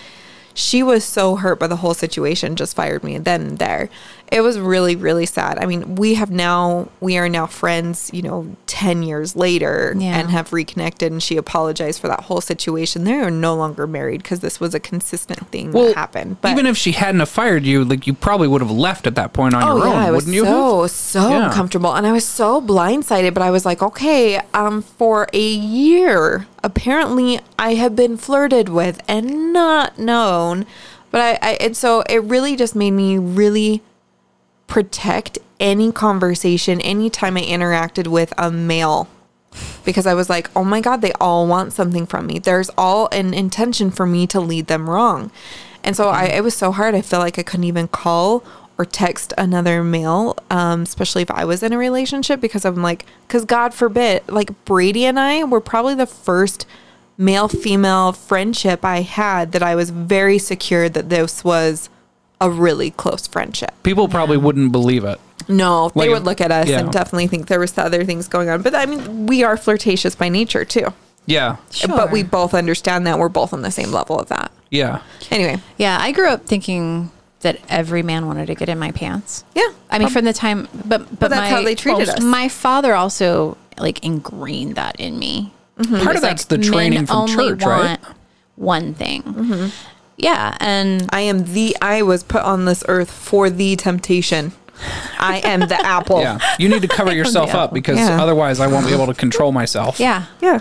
She 0.56 0.84
was 0.84 1.04
so 1.04 1.36
hurt 1.36 1.60
by 1.60 1.68
the 1.68 1.78
whole 1.78 1.94
situation, 1.94 2.56
just 2.56 2.76
fired 2.76 3.04
me 3.04 3.18
then 3.18 3.42
and 3.42 3.60
there. 3.60 3.90
It 4.32 4.42
was 4.42 4.58
really, 4.58 4.96
really 4.96 5.28
sad. 5.28 5.60
I 5.60 5.68
mean, 5.68 5.96
we 5.96 6.16
have 6.16 6.32
now, 6.32 6.88
we 7.02 7.18
are 7.18 7.30
now 7.30 7.46
friends, 7.46 8.10
you 8.12 8.24
know, 8.24 8.56
10 8.66 9.04
years 9.04 9.36
later 9.36 9.94
Yeah. 9.96 10.18
and 10.18 10.32
have 10.32 10.52
reconnected. 10.52 11.12
And 11.12 11.22
she 11.22 11.38
apologized 11.38 12.00
for 12.02 12.08
that 12.08 12.22
whole 12.22 12.42
situation. 12.42 13.04
They 13.04 13.14
are 13.20 13.30
no 13.30 13.54
longer 13.54 13.86
married 13.86 14.24
because 14.24 14.40
this 14.40 14.60
was 14.60 14.74
a 14.74 14.80
consistent 14.80 15.48
thing 15.52 15.70
that 15.72 15.94
happened. 15.96 16.38
But 16.42 16.52
even 16.52 16.66
if 16.66 16.78
she 16.78 16.94
hadn't 16.94 17.20
have 17.20 17.30
fired 17.30 17.64
you, 17.64 17.84
like 17.86 18.08
you 18.08 18.14
probably 18.16 18.48
would 18.48 18.62
have 18.62 18.72
left 18.72 19.06
at 19.06 19.14
that 19.16 19.34
point 19.34 19.54
on 19.54 19.62
Oh 19.62 19.78
your 19.78 19.86
yeah, 19.86 19.94
own, 19.94 20.00
I 20.00 20.10
was 20.12 20.26
wouldn't 20.26 20.36
you? 20.36 20.46
so 20.46 20.82
have? 20.82 20.92
so 20.92 21.30
Yeah. 21.30 21.46
uncomfortable, 21.50 21.94
and 21.94 22.08
I 22.08 22.12
was 22.12 22.26
so 22.26 22.60
blindsided. 22.60 23.36
But 23.36 23.44
I 23.44 23.52
was 23.52 23.66
like, 23.66 23.84
okay, 23.84 24.42
um, 24.56 24.82
for 24.82 25.28
a 25.32 25.48
year, 25.52 26.48
apparently 26.64 27.40
I 27.60 27.76
have 27.76 27.96
been 27.96 28.18
flirted 28.18 28.70
with 28.70 29.00
and 29.08 29.54
not 29.54 30.00
known. 30.00 30.66
But 31.12 31.22
I, 31.22 31.50
I 31.50 31.54
and 31.62 31.78
so 31.78 32.02
it 32.10 32.24
really 32.24 32.56
just 32.56 32.76
made 32.76 32.92
me 32.92 33.20
really 33.20 33.84
protect 34.68 35.38
any 35.60 35.92
conversation 35.92 36.82
anytime 36.82 37.38
I 37.38 37.42
interacted 37.42 38.08
with 38.08 38.34
a 38.38 38.52
male 38.52 39.08
because 39.86 40.08
I 40.08 40.14
was 40.14 40.30
like, 40.30 40.50
oh 40.56 40.64
my 40.64 40.82
God, 40.82 41.02
they 41.02 41.14
all 41.14 41.48
want 41.48 41.74
something 41.74 42.06
from 42.06 42.26
me. 42.26 42.40
There's 42.40 42.70
all 42.78 43.08
an 43.12 43.34
intention 43.34 43.92
for 43.92 44.06
me 44.06 44.26
to 44.28 44.40
lead 44.40 44.68
them 44.68 44.90
wrong. 44.90 45.32
And 45.84 45.96
so 45.96 46.10
I, 46.10 46.26
it 46.26 46.44
was 46.44 46.56
so 46.56 46.72
hard. 46.72 46.96
I 46.96 47.02
felt 47.02 47.24
like 47.24 47.38
I 47.38 47.44
couldn't 47.44 47.66
even 47.66 47.88
call 47.88 48.44
or 48.78 48.86
text 48.86 49.34
another 49.38 49.84
male, 49.84 50.36
um, 50.50 50.82
especially 50.82 51.22
if 51.22 51.32
I 51.32 51.46
was 51.46 51.62
in 51.62 51.74
a 51.74 51.78
relationship, 51.78 52.42
because 52.42 52.66
I'm 52.66 52.82
like, 52.82 53.06
because 53.28 53.46
God 53.46 53.74
forbid, 53.74 54.24
like 54.28 54.66
Brady 54.66 55.06
and 55.06 55.20
I 55.20 55.44
were 55.44 55.62
probably 55.62 55.96
the 55.96 56.08
first 56.08 56.66
male 57.18 57.48
female 57.48 58.12
friendship 58.12 58.84
I 58.84 59.02
had 59.02 59.52
that 59.52 59.62
I 59.62 59.76
was 59.76 59.92
very 59.92 60.40
secure 60.40 60.90
that 60.90 61.10
this 61.10 61.44
was 61.44 61.90
a 62.44 62.50
really 62.50 62.92
close 62.92 63.26
friendship. 63.26 63.72
People 63.84 64.08
probably 64.08 64.38
wouldn't 64.38 64.72
believe 64.72 65.06
it. 65.06 65.20
No, 65.48 65.90
they 65.96 66.10
would 66.10 66.24
look 66.24 66.42
at 66.42 66.52
us 66.52 66.68
yeah. 66.68 66.80
and 66.80 66.92
definitely 66.92 67.28
think 67.28 67.48
there 67.48 67.60
was 67.60 67.78
other 67.78 68.06
things 68.06 68.28
going 68.28 68.50
on. 68.50 68.62
But 68.62 68.76
I 68.76 68.86
mean, 68.86 69.26
we 69.26 69.44
are 69.44 69.58
flirtatious 69.58 70.16
by 70.16 70.30
nature 70.30 70.66
too. 70.66 70.94
Yeah. 71.26 71.58
Sure. 71.72 71.90
But 71.90 72.12
we 72.12 72.24
both 72.24 72.54
understand 72.54 73.08
that 73.08 73.18
we're 73.18 73.30
both 73.30 73.54
on 73.54 73.62
the 73.62 73.72
same 73.72 73.92
level 73.92 74.20
of 74.20 74.30
that. 74.30 74.52
Yeah. 74.70 75.02
Anyway, 75.32 75.62
Yeah, 75.78 75.98
I 76.00 76.12
grew 76.12 76.30
up 76.30 76.46
thinking 76.46 77.12
that 77.42 77.60
every 77.70 78.04
man 78.04 78.26
wanted 78.26 78.48
to 78.48 78.56
get 78.56 78.70
in 78.70 78.80
my 78.80 78.92
pants. 78.92 79.44
yeah. 79.56 79.68
I 79.90 80.00
mean, 80.00 80.10
from 80.10 80.26
the 80.26 80.34
time, 80.34 80.68
but 80.86 81.20
but, 81.20 81.30
that's 81.30 81.42
my, 81.42 81.50
how 81.50 81.62
they 81.62 81.76
treated 81.76 82.10
us. 82.10 82.22
My 82.22 82.50
father 82.50 82.94
also 82.94 83.58
like 83.78 84.04
ingrained 84.04 84.76
that 84.76 85.00
in 85.00 85.20
me. 85.20 85.54
Mm-hmm. 85.78 85.96
Part 85.98 86.08
of 86.08 86.14
was 86.14 86.22
that's 86.22 86.52
like, 86.52 86.62
the 86.62 86.66
training 86.66 87.06
from 87.06 87.18
only 87.18 87.36
church, 87.36 87.64
right? 87.64 88.00
One 88.56 88.94
thing. 88.94 89.24
Mm-hmm. 89.24 89.93
Yeah, 90.18 90.56
and 90.60 91.10
I 91.12 91.22
am 91.22 91.54
the. 91.54 91.76
I 91.82 92.02
was 92.04 92.24
put 92.24 92.42
on 92.44 92.66
this 92.66 92.84
earth 92.88 93.10
for 93.12 93.50
the 93.50 93.76
temptation. 93.76 94.52
I 95.20 95.42
am 95.44 95.62
the 95.62 95.76
apple. 95.86 96.20
Yeah. 96.22 96.40
You 96.60 96.70
need 96.70 96.82
to 96.84 96.88
cover 96.88 97.14
yourself 97.14 97.54
up 97.56 97.74
because 97.74 97.98
Yeah. 97.98 98.22
otherwise 98.22 98.60
I 98.60 98.68
won't 98.68 98.86
be 98.86 98.94
able 98.94 99.08
to 99.08 99.14
control 99.14 99.52
myself. 99.52 100.00
yeah, 100.00 100.26
Yeah. 100.42 100.60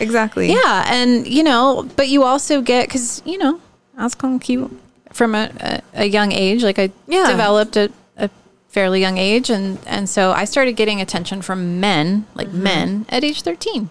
Exactly. 0.00 0.48
yeah, 0.52 0.84
and 0.86 1.26
you 1.26 1.42
know, 1.42 1.88
but 1.96 2.08
you 2.08 2.24
also 2.24 2.60
get 2.62 2.88
because 2.88 3.22
you 3.24 3.38
know, 3.38 3.60
I 3.96 4.04
was 4.04 4.14
kind 4.14 4.34
of 4.36 4.40
cute 4.40 4.70
from 5.12 5.34
a, 5.34 5.50
a, 5.60 6.02
a 6.02 6.04
young 6.06 6.32
age. 6.32 6.62
Like 6.64 6.78
I 6.78 6.90
Yeah. 7.06 7.28
developed 7.30 7.76
at 7.76 7.92
a 8.16 8.28
fairly 8.68 9.00
young 9.00 9.18
age, 9.18 9.50
and 9.50 9.78
and 9.86 10.08
so 10.08 10.32
I 10.32 10.44
started 10.46 10.72
getting 10.76 11.00
attention 11.00 11.42
from 11.42 11.78
men, 11.80 12.26
like 12.34 12.48
Mm-hmm. 12.48 12.62
men, 12.62 13.06
at 13.10 13.22
age 13.22 13.42
thirteen. 13.42 13.90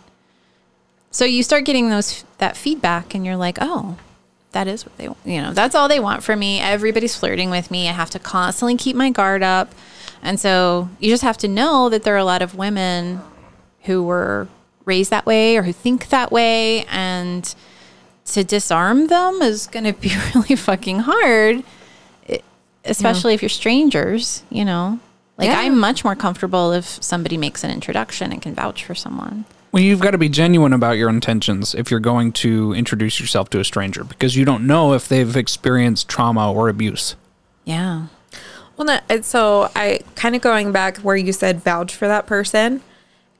So 1.11 1.25
you 1.25 1.43
start 1.43 1.65
getting 1.65 1.89
those 1.89 2.23
that 2.39 2.57
feedback, 2.57 3.13
and 3.15 3.25
you're 3.25 3.35
like, 3.37 3.57
oh, 3.61 3.95
that 4.53 4.67
is 4.67 4.85
what 4.85 4.95
they 4.97 5.05
you 5.31 5.41
know 5.41 5.53
that's 5.53 5.75
all 5.75 5.87
they 5.87 5.99
want 5.99 6.23
from 6.23 6.39
me. 6.39 6.59
Everybody's 6.59 7.15
flirting 7.15 7.49
with 7.49 7.69
me. 7.69 7.89
I 7.89 7.91
have 7.91 8.09
to 8.11 8.19
constantly 8.19 8.77
keep 8.77 8.95
my 8.95 9.09
guard 9.09 9.43
up, 9.43 9.73
and 10.21 10.39
so 10.39 10.89
you 10.99 11.09
just 11.09 11.23
have 11.23 11.37
to 11.39 11.47
know 11.47 11.89
that 11.89 12.03
there 12.03 12.15
are 12.15 12.19
a 12.19 12.25
lot 12.25 12.41
of 12.41 12.55
women 12.55 13.21
who 13.81 14.01
were 14.03 14.47
raised 14.85 15.09
that 15.11 15.25
way 15.25 15.57
or 15.57 15.63
who 15.63 15.73
think 15.73 16.09
that 16.09 16.31
way, 16.31 16.85
and 16.85 17.53
to 18.25 18.43
disarm 18.43 19.07
them 19.07 19.41
is 19.41 19.67
going 19.67 19.83
to 19.83 19.93
be 19.93 20.11
really 20.35 20.55
fucking 20.55 20.99
hard, 20.99 21.63
especially 22.85 23.33
if 23.33 23.41
you're 23.41 23.49
strangers. 23.49 24.43
You 24.49 24.65
know, 24.65 24.99
like 25.37 25.47
Yeah. 25.47 25.59
I'm 25.59 25.77
much 25.79 26.03
more 26.03 26.15
comfortable 26.15 26.71
if 26.71 26.85
somebody 27.03 27.37
makes 27.37 27.63
an 27.63 27.71
introduction 27.71 28.31
and 28.31 28.41
can 28.41 28.53
vouch 28.55 28.85
for 28.85 28.95
someone. 28.95 29.45
Well, 29.73 29.81
you've 29.81 30.01
got 30.01 30.11
to 30.11 30.19
be 30.19 30.29
genuine 30.29 30.71
about 30.71 30.97
your 30.97 31.09
intentions 31.09 31.73
if 31.73 31.89
you're 31.89 31.99
going 31.99 32.31
to 32.33 32.73
introduce 32.73 33.19
yourself 33.19 33.49
to 33.49 33.59
a 33.59 33.63
stranger 33.63 34.03
because 34.03 34.35
you 34.35 34.45
don't 34.45 34.67
know 34.67 34.93
if 34.93 35.07
they've 35.07 35.35
experienced 35.35 36.07
trauma 36.07 36.53
or 36.53 36.69
abuse. 36.69 37.15
Yeah. 37.65 38.05
Well, 38.77 38.85
no, 38.85 38.99
and 39.09 39.25
so 39.25 39.71
I 39.75 40.01
kind 40.15 40.35
of 40.35 40.43
going 40.43 40.71
back 40.71 40.97
where 40.97 41.15
you 41.15 41.33
said 41.33 41.63
vouch 41.63 41.95
for 41.95 42.07
that 42.07 42.27
person. 42.27 42.81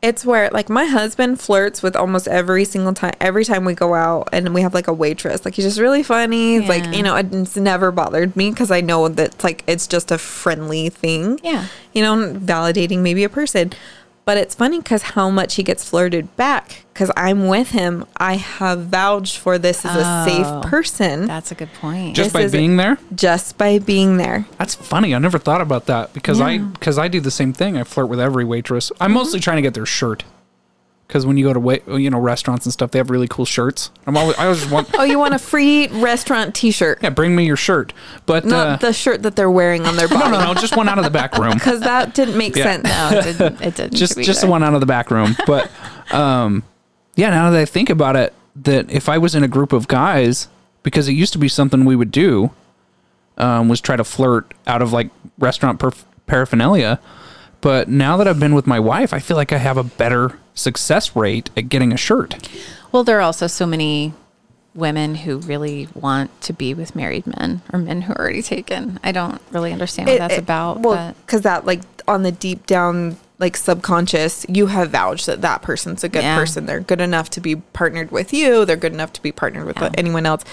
It's 0.02 0.26
where 0.26 0.50
like 0.50 0.70
my 0.70 0.86
husband 0.86 1.40
flirts 1.40 1.84
with 1.84 1.96
almost 1.96 2.28
every 2.28 2.66
single 2.66 2.94
time, 2.96 3.14
every 3.22 3.46
time 3.46 3.64
we 3.64 3.76
go 3.76 3.94
out 3.94 4.28
and 4.34 4.56
we 4.56 4.62
have 4.62 4.74
like 4.74 4.88
a 4.88 4.94
waitress. 4.94 5.46
Like 5.46 5.54
he's 5.54 5.66
just 5.66 5.80
really 5.80 6.02
funny. 6.02 6.58
Yeah. 6.58 6.68
Like 6.68 6.96
you 6.96 7.04
know, 7.04 7.16
it's 7.16 7.56
never 7.56 7.92
bothered 7.92 8.36
me 8.36 8.50
because 8.50 8.72
I 8.72 8.82
know 8.82 9.08
that 9.08 9.44
like 9.44 9.64
it's 9.68 9.86
just 9.86 10.12
a 10.12 10.18
friendly 10.18 10.90
thing. 10.90 11.40
Yeah. 11.44 11.68
you 11.94 12.02
know, 12.02 12.34
validating 12.34 13.00
maybe 13.00 13.24
a 13.24 13.30
person. 13.30 13.72
But 14.26 14.38
it's 14.38 14.56
funny 14.56 14.80
because 14.80 15.02
how 15.02 15.30
much 15.30 15.56
he 15.56 15.64
gets 15.64 15.88
flirted 15.88 16.34
back. 16.36 16.86
Because 16.94 17.12
I'm 17.18 17.48
with 17.48 17.72
him, 17.72 18.06
I 18.18 18.36
have 18.36 18.86
vouched 18.86 19.38
for 19.38 19.58
this 19.58 19.84
as 19.84 19.96
a 19.96 20.04
Oh, 20.06 20.26
safe 20.28 20.70
person 20.72 21.26
That's 21.26 21.52
a 21.52 21.56
good 21.56 21.74
point. 21.74 22.16
Just 22.16 22.28
This 22.28 22.34
by 22.34 22.42
is- 22.42 22.52
being 22.52 22.78
there? 22.78 22.98
just 23.16 23.58
by 23.58 23.80
being 23.80 24.18
there. 24.18 24.46
That's 24.58 24.76
funny. 24.76 25.14
I 25.16 25.20
never 25.20 25.40
thought 25.40 25.62
about 25.62 25.88
that 25.88 26.14
because 26.14 26.40
I 26.40 26.60
because 26.60 26.98
I 26.98 27.08
do 27.08 27.20
the 27.20 27.32
same 27.32 27.52
thing. 27.52 27.78
I 27.78 27.84
flirt 27.84 28.10
with 28.10 28.20
every 28.20 28.46
waitress. 28.46 28.92
I'm 29.02 29.10
mm-hmm. 29.10 29.16
mostly 29.16 29.40
trying 29.40 29.58
to 29.58 29.62
get 29.62 29.74
their 29.74 29.86
shirt 29.86 30.24
because 31.14 31.28
when 31.28 31.38
you 31.38 31.54
go 31.54 31.54
to 31.84 32.00
you 32.02 32.10
know 32.10 32.18
restaurants 32.18 32.66
and 32.66 32.74
stuff, 32.74 32.90
they 32.90 32.98
have 32.98 33.12
really 33.12 33.28
cool 33.28 33.46
shirts. 33.46 33.92
I'm 34.08 34.18
always 34.18 34.36
I 34.36 34.46
always 34.46 34.66
want 34.68 34.90
Oh, 34.96 35.04
you 35.04 35.20
want 35.20 35.36
a 35.36 35.40
free 35.40 35.86
restaurant 35.90 36.56
T-shirt? 36.56 37.04
yeah, 37.04 37.12
bring 37.12 37.36
me 37.36 37.46
your 37.46 37.56
shirt. 37.56 37.94
But 38.26 38.46
Not 38.46 38.68
uh, 38.68 38.76
the 38.78 38.94
shirt 38.94 39.22
that 39.22 39.36
they're 39.36 39.52
wearing 39.52 39.86
on 39.86 39.96
their 39.96 40.08
no, 40.10 40.18
body. 40.18 40.32
no, 40.32 40.46
no, 40.46 40.54
just 40.60 40.76
one 40.76 40.90
out 40.90 40.98
of 40.98 41.04
the 41.04 41.12
back 41.12 41.38
room. 41.38 41.54
Because 41.64 41.82
that 41.82 42.16
didn't 42.16 42.36
make 42.36 42.56
Yeah. 42.56 42.64
sense. 42.64 42.84
no, 42.86 43.10
it 43.20 43.24
didn't. 43.38 43.62
It 43.62 43.76
didn't 43.76 43.96
just 43.96 44.20
just 44.22 44.42
the 44.42 44.48
one 44.48 44.64
out 44.64 44.74
of 44.74 44.80
the 44.80 44.88
back 44.88 45.12
room. 45.12 45.36
But 45.46 45.70
um, 46.12 46.64
yeah, 47.16 47.30
now 47.30 47.52
that 47.52 47.60
I 47.60 47.66
think 47.66 47.92
about 47.92 48.16
it, 48.16 48.34
that 48.56 48.90
if 48.92 49.08
I 49.08 49.20
was 49.20 49.36
in 49.36 49.44
a 49.44 49.48
group 49.48 49.72
of 49.72 49.88
guys, 49.88 50.48
because 50.82 51.08
it 51.08 51.12
used 51.14 51.34
to 51.34 51.40
be 51.40 51.48
something 51.48 51.86
we 51.86 51.96
would 51.96 52.10
do, 52.12 52.50
um, 53.38 53.70
was 53.70 53.80
try 53.82 53.96
to 53.96 54.04
flirt 54.04 54.52
out 54.66 54.82
of 54.82 54.92
like 54.92 55.12
restaurant 55.38 55.80
perf- 55.80 56.06
paraphernalia. 56.26 57.00
But 57.64 57.88
now 57.88 58.18
that 58.18 58.28
I've 58.28 58.40
been 58.42 58.54
with 58.54 58.68
my 58.68 58.80
wife, 58.80 59.14
I 59.14 59.20
feel 59.20 59.38
like 59.38 59.54
I 59.54 59.58
have 59.58 59.78
a 59.78 59.84
better 59.86 60.38
success 60.54 61.16
rate 61.16 61.50
at 61.56 61.70
getting 61.70 61.94
a 61.94 61.98
shirt. 61.98 62.48
Well, 62.92 63.06
there 63.06 63.18
are 63.18 63.22
also 63.22 63.48
so 63.48 63.66
many 63.66 64.14
women 64.76 65.16
who 65.16 65.38
really 65.38 65.88
want 65.96 66.42
to 66.42 66.52
be 66.52 66.74
with 66.74 66.94
married 66.96 67.26
men 67.26 67.62
or 67.72 67.80
men 67.80 68.02
who 68.02 68.12
are 68.14 68.20
already 68.20 68.42
taken. 68.42 69.00
I 69.02 69.14
don't 69.14 69.40
really 69.52 69.72
understand 69.72 70.08
what 70.10 70.16
It- 70.16 70.20
that's 70.20 70.34
it- 70.34 70.40
about. 70.40 70.82
Well, 70.82 71.16
because 71.26 71.42
that 71.44 71.66
like 71.66 71.82
on 72.06 72.24
the 72.24 72.32
deep 72.34 72.66
down 72.66 73.16
like 73.44 73.58
subconscious, 73.58 74.46
you 74.48 74.68
have 74.68 74.90
vouched 74.92 75.26
that 75.26 75.42
that 75.42 75.62
person's 75.62 76.02
a 76.04 76.10
good 76.10 76.24
Yeah. 76.24 76.38
person. 76.38 76.66
They're 76.66 76.80
good 76.80 77.02
enough 77.02 77.30
to 77.32 77.42
be 77.42 77.58
partnered 77.58 78.10
with 78.10 78.32
you. 78.34 78.64
They're 78.66 78.78
good 78.86 78.94
enough 78.94 79.12
to 79.14 79.22
be 79.22 79.32
partnered 79.34 79.66
with 79.68 79.78
Yeah. 79.82 79.90
anyone 79.98 80.26
else. 80.26 80.44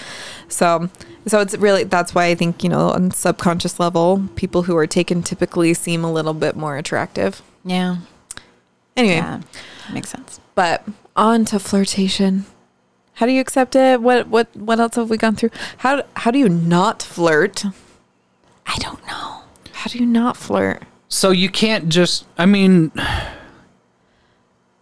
So, 0.49 0.89
so 1.25 1.39
it's 1.39 1.55
really 1.57 1.85
that's 1.85 2.13
why 2.13 2.25
I 2.25 2.35
think 2.35 2.63
you 2.63 2.69
know 2.69 2.89
on 2.91 3.11
subconscious 3.11 3.79
level, 3.79 4.27
people 4.35 4.63
who 4.63 4.75
are 4.75 4.87
taken 4.87 5.23
typically 5.23 5.73
seem 5.73 6.03
a 6.03 6.11
little 6.11 6.33
bit 6.33 6.55
more 6.57 6.75
attractive. 6.77 7.41
yeah, 7.63 7.95
Anyway, 8.97 9.15
yeah, 9.15 9.39
makes 9.93 10.09
sense. 10.09 10.39
but 10.53 10.83
on 11.15 11.45
to 11.45 11.59
flirtation. 11.59 12.45
How 13.15 13.25
do 13.25 13.31
you 13.31 13.39
accept 13.41 13.75
it? 13.75 14.01
What 14.01 14.27
what 14.27 14.47
what 14.55 14.79
else 14.81 14.95
have 14.95 15.09
we 15.09 15.17
gone 15.17 15.35
through? 15.37 15.51
How 15.77 16.03
how 16.17 16.31
do 16.31 16.39
you 16.39 16.49
not 16.49 17.01
flirt? 17.01 17.63
I 18.65 18.75
don't 18.79 19.05
know. 19.07 19.43
How 19.73 19.87
do 19.91 19.97
you 19.97 20.05
not 20.05 20.35
flirt? 20.37 20.83
So 21.13 21.31
you 21.31 21.49
can't 21.49 21.89
just. 21.89 22.25
I 22.37 22.45
mean, 22.45 22.89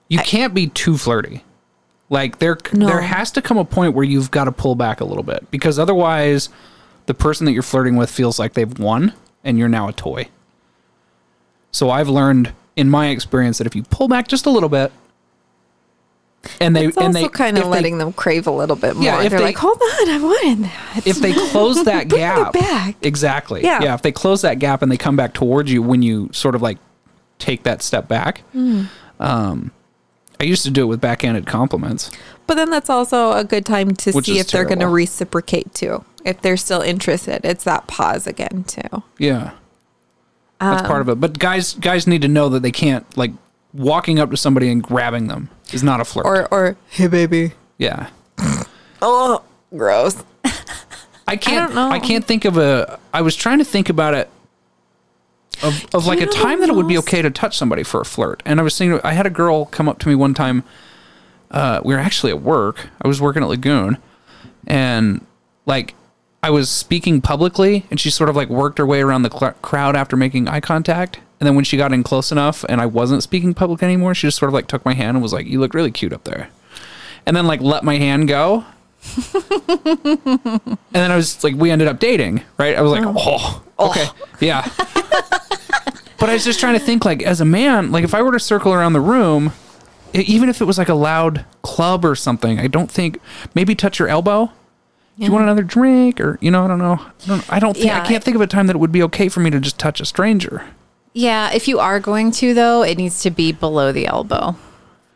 you 0.07 0.19
can't 0.19 0.53
be 0.53 0.67
too 0.67 0.95
flirty. 0.95 1.43
Like 2.11 2.37
there, 2.39 2.57
No. 2.71 2.85
there 2.87 3.01
has 3.01 3.31
to 3.31 3.41
come 3.41 3.57
a 3.57 3.65
point 3.65 3.95
where 3.95 4.05
you've 4.05 4.29
got 4.31 4.45
to 4.45 4.51
pull 4.51 4.75
back 4.75 5.01
a 5.01 5.05
little 5.05 5.23
bit 5.23 5.49
because 5.51 5.77
otherwise, 5.79 6.49
the 7.07 7.13
person 7.15 7.45
that 7.45 7.51
you're 7.53 7.63
flirting 7.63 7.95
with 7.97 8.09
feels 8.11 8.37
like 8.39 8.53
they've 8.53 8.77
won 8.79 9.13
and 9.43 9.57
you're 9.57 9.67
now 9.67 9.87
a 9.87 9.93
toy. 9.93 10.27
So 11.71 11.89
I've 11.89 12.09
learned 12.09 12.53
in 12.75 12.89
my 12.89 13.07
experience 13.09 13.57
that 13.57 13.65
if 13.67 13.75
you 13.75 13.81
pull 13.83 14.07
back 14.07 14.27
just 14.27 14.45
a 14.45 14.49
little 14.51 14.69
bit, 14.69 14.91
and 16.61 16.75
they 16.75 16.87
It's 16.87 16.97
and 16.97 17.07
also 17.15 17.21
they 17.21 17.27
kind 17.29 17.57
of 17.57 17.63
they- 17.65 17.69
letting 17.69 17.97
them 17.97 18.11
crave 18.13 18.47
a 18.47 18.51
little 18.51 18.75
bit 18.75 18.95
more. 18.95 19.03
Yeah, 19.05 19.21
if 19.23 19.29
They're 19.29 19.39
they- 19.39 19.45
like, 19.45 19.57
hold 19.57 19.79
on, 19.81 20.09
I 20.09 20.19
wanted 20.21 20.63
that. 20.65 21.07
if 21.07 21.17
they 21.19 21.33
close 21.33 21.83
that 21.85 22.07
gap 22.07 22.53
back. 22.53 22.95
exactly 23.01 23.63
Yeah. 23.63 23.81
yeah 23.83 23.93
if 23.93 24.01
they 24.01 24.11
close 24.11 24.41
that 24.41 24.59
gap 24.59 24.81
and 24.81 24.91
they 24.91 24.97
come 24.97 25.15
back 25.15 25.33
towards 25.33 25.71
you 25.71 25.81
when 25.81 26.01
you 26.01 26.29
sort 26.33 26.55
of 26.55 26.61
like 26.61 26.77
take 27.37 27.63
that 27.63 27.81
step 27.81 28.07
back 28.07 28.41
Hmm. 28.51 28.83
um 29.19 29.71
i 30.39 30.43
used 30.43 30.63
to 30.63 30.71
do 30.71 30.83
it 30.83 30.87
with 30.87 30.99
backhanded 31.01 31.45
compliments 31.47 32.11
But 32.47 32.55
then 32.55 32.69
that's 32.71 32.89
also 32.89 33.31
a 33.33 33.43
good 33.43 33.65
time 33.65 33.91
to 33.95 34.11
Which 34.11 34.25
see 34.25 34.39
if 34.39 34.47
they're 34.47 34.65
going 34.65 34.79
to 34.79 34.87
reciprocate 34.87 35.73
too. 35.73 36.03
if 36.25 36.41
they're 36.41 36.57
still 36.57 36.81
interested. 36.81 37.41
It's 37.45 37.63
that 37.63 37.85
pause 37.87 38.25
again 38.27 38.65
too. 38.67 39.03
Yeah. 39.19 39.51
That's 40.59 40.85
part 40.87 41.01
of 41.01 41.07
it. 41.09 41.21
But 41.21 41.39
guys 41.39 41.75
guys 41.75 42.05
need 42.07 42.21
to 42.23 42.27
know 42.27 42.49
that 42.49 42.61
they 42.61 42.71
can't 42.71 43.05
like 43.15 43.31
walking 43.73 44.19
up 44.19 44.31
to 44.31 44.37
somebody 44.37 44.71
and 44.71 44.81
grabbing 44.81 45.27
them 45.27 45.49
is 45.71 45.83
not 45.83 45.99
a 46.01 46.05
flirt. 46.05 46.25
Or 46.25 46.47
or 46.53 46.77
hey 46.89 47.07
baby. 47.07 47.53
yeah. 47.77 48.09
Oh, 49.01 49.43
gross. 49.73 50.21
I 51.25 51.37
can't 51.37 51.73
know. 51.73 51.89
I, 51.89 51.99
can't 51.99 52.25
think 52.25 52.43
of 52.43 52.57
a 52.57 52.99
I 53.13 53.21
was 53.21 53.33
trying 53.35 53.59
to 53.59 53.63
think 53.63 53.87
about 53.87 54.13
it 54.13 54.29
of, 55.63 55.85
of 55.93 56.05
like 56.05 56.19
a 56.19 56.25
time 56.25 56.59
that 56.59 56.69
it 56.69 56.75
would 56.75 56.87
be 56.87 56.97
okay 56.97 57.21
to 57.21 57.29
touch 57.29 57.57
somebody 57.57 57.83
for 57.83 58.01
a 58.01 58.05
flirt. 58.05 58.43
And 58.45 58.59
I 58.59 58.63
was 58.63 58.77
thinking 58.77 58.99
I 59.03 59.13
had 59.13 59.25
a 59.25 59.29
girl 59.29 59.65
come 59.67 59.87
up 59.87 59.99
to 59.99 60.09
me 60.09 60.15
one 60.15 60.33
time 60.33 60.63
uh, 61.51 61.81
we 61.85 61.93
were 61.93 61.99
actually 61.99 62.31
at 62.31 62.41
work. 62.41 62.89
I 63.01 63.07
was 63.07 63.21
working 63.21 63.41
at 63.43 63.47
Lagoon 63.49 63.97
and 64.67 65.25
like 65.65 65.93
I 66.43 66.49
was 66.49 66.69
speaking 66.69 67.21
publicly 67.21 67.85
and 67.89 67.99
she 67.99 68.09
sort 68.09 68.29
of 68.29 68.35
like 68.35 68.49
worked 68.49 68.77
her 68.79 68.85
way 68.85 69.01
around 69.01 69.21
the 69.23 69.31
cl- 69.31 69.53
crowd 69.61 69.95
after 69.95 70.17
making 70.17 70.47
eye 70.47 70.59
contact. 70.59 71.19
And 71.39 71.47
then 71.47 71.55
when 71.55 71.63
she 71.63 71.77
got 71.77 71.93
in 71.93 72.03
close 72.03 72.31
enough 72.31 72.65
and 72.67 72.81
I 72.81 72.85
wasn't 72.85 73.23
speaking 73.23 73.53
public 73.53 73.81
anymore, 73.81 74.13
she 74.13 74.27
just 74.27 74.37
sort 74.37 74.49
of 74.49 74.53
like 74.53 74.67
took 74.67 74.83
my 74.83 74.93
hand 74.93 75.15
and 75.15 75.21
was 75.21 75.33
like, 75.33 75.45
"You 75.45 75.59
look 75.59 75.73
really 75.73 75.91
cute 75.91 76.13
up 76.13 76.25
there." 76.25 76.49
And 77.25 77.35
then 77.35 77.47
like 77.47 77.61
let 77.61 77.83
my 77.83 77.97
hand 77.97 78.27
go. 78.27 78.65
and 79.33 80.77
then 80.91 81.11
I 81.11 81.15
was 81.15 81.41
like, 81.43 81.55
we 81.55 81.71
ended 81.71 81.87
up 81.87 81.99
dating, 81.99 82.43
right? 82.57 82.75
I 82.75 82.81
was 82.81 82.91
like, 82.91 83.03
oh, 83.05 83.63
oh 83.79 83.89
okay, 83.89 84.05
oh. 84.07 84.27
yeah. 84.41 84.69
but 86.19 86.29
I 86.29 86.33
was 86.33 86.43
just 86.43 86.59
trying 86.59 86.77
to 86.77 86.83
think, 86.83 87.05
like, 87.05 87.23
as 87.23 87.39
a 87.39 87.45
man, 87.45 87.91
like 87.91 88.03
if 88.03 88.13
I 88.13 88.21
were 88.21 88.33
to 88.33 88.39
circle 88.39 88.73
around 88.73 88.93
the 88.93 88.99
room, 88.99 89.53
e- 90.13 90.19
even 90.21 90.49
if 90.49 90.59
it 90.61 90.65
was 90.65 90.77
like 90.77 90.89
a 90.89 90.95
loud 90.95 91.45
club 91.61 92.03
or 92.03 92.15
something, 92.15 92.59
I 92.59 92.67
don't 92.67 92.91
think 92.91 93.19
maybe 93.55 93.73
touch 93.73 93.99
your 93.99 94.09
elbow. 94.09 94.51
Do 95.17 95.25
you 95.25 95.31
want 95.33 95.43
another 95.43 95.63
drink, 95.63 96.21
or 96.21 96.37
you 96.39 96.49
know, 96.49 96.63
I 96.63 96.67
don't 96.69 96.79
know. 96.79 96.93
I 96.93 97.27
don't, 97.27 97.53
I 97.53 97.59
don't 97.59 97.75
think 97.75 97.91
I 97.91 98.05
can't 98.05 98.23
think 98.23 98.35
of 98.35 98.41
a 98.41 98.47
time 98.47 98.67
that 98.67 98.77
it 98.77 98.79
would 98.79 98.93
be 98.93 99.03
okay 99.03 99.27
for 99.27 99.41
me 99.41 99.49
to 99.49 99.59
just 99.59 99.77
touch 99.77 99.99
a 99.99 100.05
stranger, 100.05 100.65
Yeah, 101.19 101.51
if 101.53 101.67
you 101.67 101.79
are 101.79 101.99
going 101.99 102.31
to 102.39 102.53
though, 102.53 102.81
it 102.83 102.97
needs 102.97 103.21
to 103.23 103.29
be 103.29 103.51
below 103.51 103.91
the 103.91 104.07
elbow. 104.07 104.55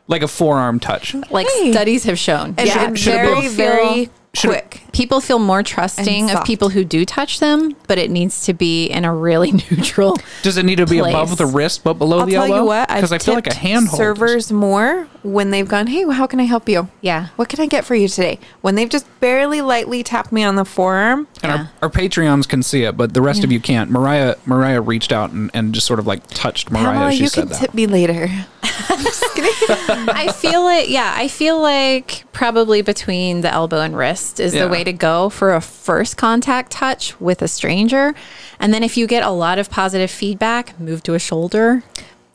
like 0.08 0.22
a 0.22 0.28
forearm 0.28 0.80
touch. 0.82 1.16
Like 1.32 1.48
Hey. 1.48 1.72
studies 1.72 2.04
have 2.04 2.20
shown. 2.20 2.56
And 2.58 2.68
yeah, 2.68 2.86
and 2.88 3.00
should 3.00 3.16
it 3.16 3.42
be- 3.42 3.48
very, 3.48 4.10
very 4.36 4.42
should 4.42 4.58
it- 4.58 4.72
quick. 4.72 4.92
people 4.94 5.22
feel 5.22 5.38
more 5.40 5.62
trusting 5.64 6.32
of 6.32 6.44
people 6.44 6.70
who 6.70 6.84
do 6.84 7.06
touch 7.06 7.40
them, 7.40 7.76
but 7.88 7.98
it 8.00 8.10
needs 8.10 8.46
to 8.46 8.54
be 8.54 8.88
in 8.88 9.06
a 9.06 9.14
really 9.14 9.52
neutral. 9.72 10.18
Does 10.42 10.58
it 10.58 10.64
need 10.66 10.78
to 10.78 10.86
be 10.88 11.00
Place. 11.00 11.14
above 11.14 11.38
the 11.38 11.46
wrist 11.46 11.84
but 11.84 11.94
below 11.96 12.20
I'll 12.22 12.26
the 12.26 12.32
tell 12.34 12.44
elbow? 12.44 12.58
you 12.58 12.66
what, 12.66 12.88
because 12.88 13.12
I 13.12 13.20
feel 13.20 13.36
like 13.36 13.46
a 13.48 13.52
tipped 13.52 13.62
handhold. 13.62 13.94
is- 13.94 13.98
servers 13.98 14.52
more 14.52 15.08
when 15.22 15.52
they've 15.52 15.68
gone, 15.68 15.88
hey, 15.88 16.04
how 16.12 16.26
can 16.28 16.40
I 16.40 16.44
help 16.44 16.68
you? 16.68 16.90
Yeah. 17.02 17.28
What 17.36 17.48
can 17.50 17.60
I 17.62 17.68
get 17.68 17.86
for 17.86 17.94
you 17.96 18.08
today? 18.08 18.40
When 18.62 18.74
they've 18.76 18.90
just 18.90 19.06
barely 19.20 19.62
lightly 19.62 20.02
tapped 20.04 20.32
me 20.32 20.44
on 20.44 20.56
the 20.56 20.66
forearm. 20.66 21.28
And 21.44 21.52
Yeah. 21.52 21.58
our, 21.82 21.84
our 21.84 21.90
Patreons 21.90 22.48
can 22.48 22.64
see 22.64 22.84
it, 22.84 22.98
but 22.98 23.14
the 23.14 23.22
rest 23.22 23.44
of 23.44 23.52
you 23.52 23.60
can't. 23.60 23.92
Mariah 23.92 24.36
Mariah 24.46 24.82
reached 24.82 25.12
out 25.12 25.32
and, 25.32 25.52
and 25.54 25.74
just 25.74 25.86
sort 25.86 26.00
of 26.00 26.08
like 26.08 26.26
touched 26.28 26.72
Mariah. 26.72 26.86
Pamela, 26.94 27.12
she 27.12 27.20
you 27.22 27.28
said 27.28 27.42
can 27.42 27.50
that. 27.50 27.60
tip 27.60 27.74
me 27.76 27.86
later. 27.88 28.30
I 28.64 30.32
feel 30.36 30.68
it. 30.70 30.90
Yeah, 30.90 31.14
I 31.16 31.28
feel 31.28 31.62
like 31.62 32.24
probably 32.32 32.82
between 32.82 33.42
the 33.42 33.52
elbow 33.54 33.82
and 33.82 33.96
wrist 33.98 34.40
is 34.40 34.54
Yeah. 34.54 34.66
the 34.66 34.70
way 34.70 34.84
to 34.84 34.94
go 34.94 35.30
for 35.30 35.54
a 35.54 35.62
first 35.62 36.18
contact 36.18 36.72
touch 36.72 37.20
with 37.20 37.42
a 37.42 37.48
stranger. 37.48 38.14
And 38.60 38.74
then 38.74 38.84
if 38.84 38.98
you 38.98 39.08
get 39.08 39.24
a 39.24 39.30
lot 39.32 39.60
of 39.60 39.70
positive 39.70 40.10
feedback, 40.12 40.80
move 40.80 41.04
to 41.04 41.14
a 41.14 41.20
shoulder. 41.20 41.84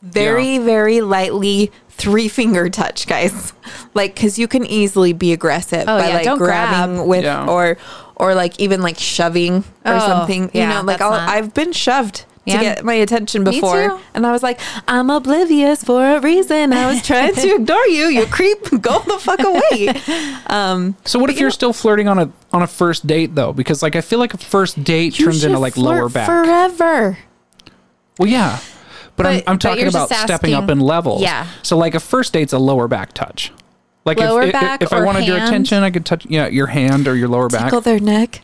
Very, 0.01 0.57
very 0.59 1.01
lightly 1.01 1.71
three 1.89 2.27
finger 2.29 2.69
touch, 2.69 3.07
guys. 3.07 3.51
Like, 3.93 4.15
because 4.15 4.39
you 4.39 4.47
can 4.47 4.65
easily 4.65 5.11
be 5.13 5.33
aggressive 5.33 5.83
Oh, 5.87 5.97
by 5.99 6.07
yeah, 6.07 6.13
like 6.15 6.23
don't 6.23 6.37
grabbing 6.37 6.95
grab. 6.95 7.07
with 7.07 7.23
Yeah. 7.25 7.45
or 7.47 7.77
or 8.15 8.35
like 8.35 8.59
even 8.59 8.81
like 8.81 8.97
shoving 8.99 9.57
or 9.85 9.93
Oh, 9.93 9.99
something. 9.99 10.43
You 10.53 10.61
yeah, 10.61 10.73
know, 10.75 10.81
like 10.83 11.01
I'll, 11.01 11.11
not- 11.11 11.29
I've 11.29 11.53
been 11.53 11.71
shoved. 11.73 12.25
To 12.49 12.59
get 12.59 12.83
my 12.85 12.93
attention 12.93 13.43
before, 13.43 13.99
and 14.13 14.25
I 14.25 14.31
was 14.31 14.41
like, 14.43 14.59
"I'm 14.87 15.09
oblivious 15.09 15.83
for 15.83 16.03
a 16.03 16.19
reason. 16.19 16.73
I 16.73 16.91
was 16.91 17.01
trying 17.01 17.33
to 17.35 17.55
ignore 17.55 17.85
you. 17.87 18.07
You 18.07 18.25
creep. 18.25 18.63
Go 18.81 18.99
the 18.99 19.17
fuck 19.19 19.39
away." 19.39 19.93
Um, 20.47 20.95
So 21.05 21.19
what 21.19 21.29
if 21.29 21.39
you're 21.39 21.51
still 21.51 21.73
flirting 21.73 22.07
on 22.07 22.17
a 22.17 22.31
on 22.51 22.61
a 22.63 22.67
first 22.67 23.05
date 23.05 23.35
though? 23.35 23.53
Because 23.53 23.83
like 23.83 23.95
I 23.95 24.01
feel 24.01 24.17
like 24.19 24.33
a 24.33 24.37
first 24.37 24.83
date 24.83 25.11
turns 25.15 25.43
into 25.43 25.59
like 25.59 25.75
flirt 25.75 25.99
lower 25.99 26.09
back. 26.09 26.25
forever. 26.27 27.17
Well, 28.17 28.27
yeah, 28.27 28.59
but, 29.15 29.25
I'm 29.27 29.41
I'm 29.47 29.59
talking 29.59 29.81
you're 29.81 29.89
about 29.89 30.09
just 30.09 30.23
stepping 30.23 30.53
up 30.53 30.69
in 30.69 30.79
levels. 30.79 31.21
Yeah. 31.21 31.47
So 31.61 31.77
like 31.77 31.93
a 31.95 31.99
first 31.99 32.33
date's 32.33 32.51
a 32.53 32.59
lower 32.59 32.87
back 32.87 33.13
touch. 33.13 33.51
Like 34.05 34.17
Lower 34.17 34.41
if, 34.41 34.47
if- 34.47 34.53
back 34.53 34.81
if, 34.81 34.91
I 34.91 34.99
or 35.01 35.05
wanted 35.05 35.27
your 35.27 35.37
attention, 35.37 35.83
I 35.83 35.91
could 35.91 36.05
touch 36.05 36.25
yeah 36.27 36.47
your 36.47 36.67
hand 36.67 37.07
or 37.07 37.15
your 37.15 37.27
lower 37.27 37.47
back. 37.47 37.65
Tickle 37.65 37.81
their 37.81 37.99
neck. 37.99 38.41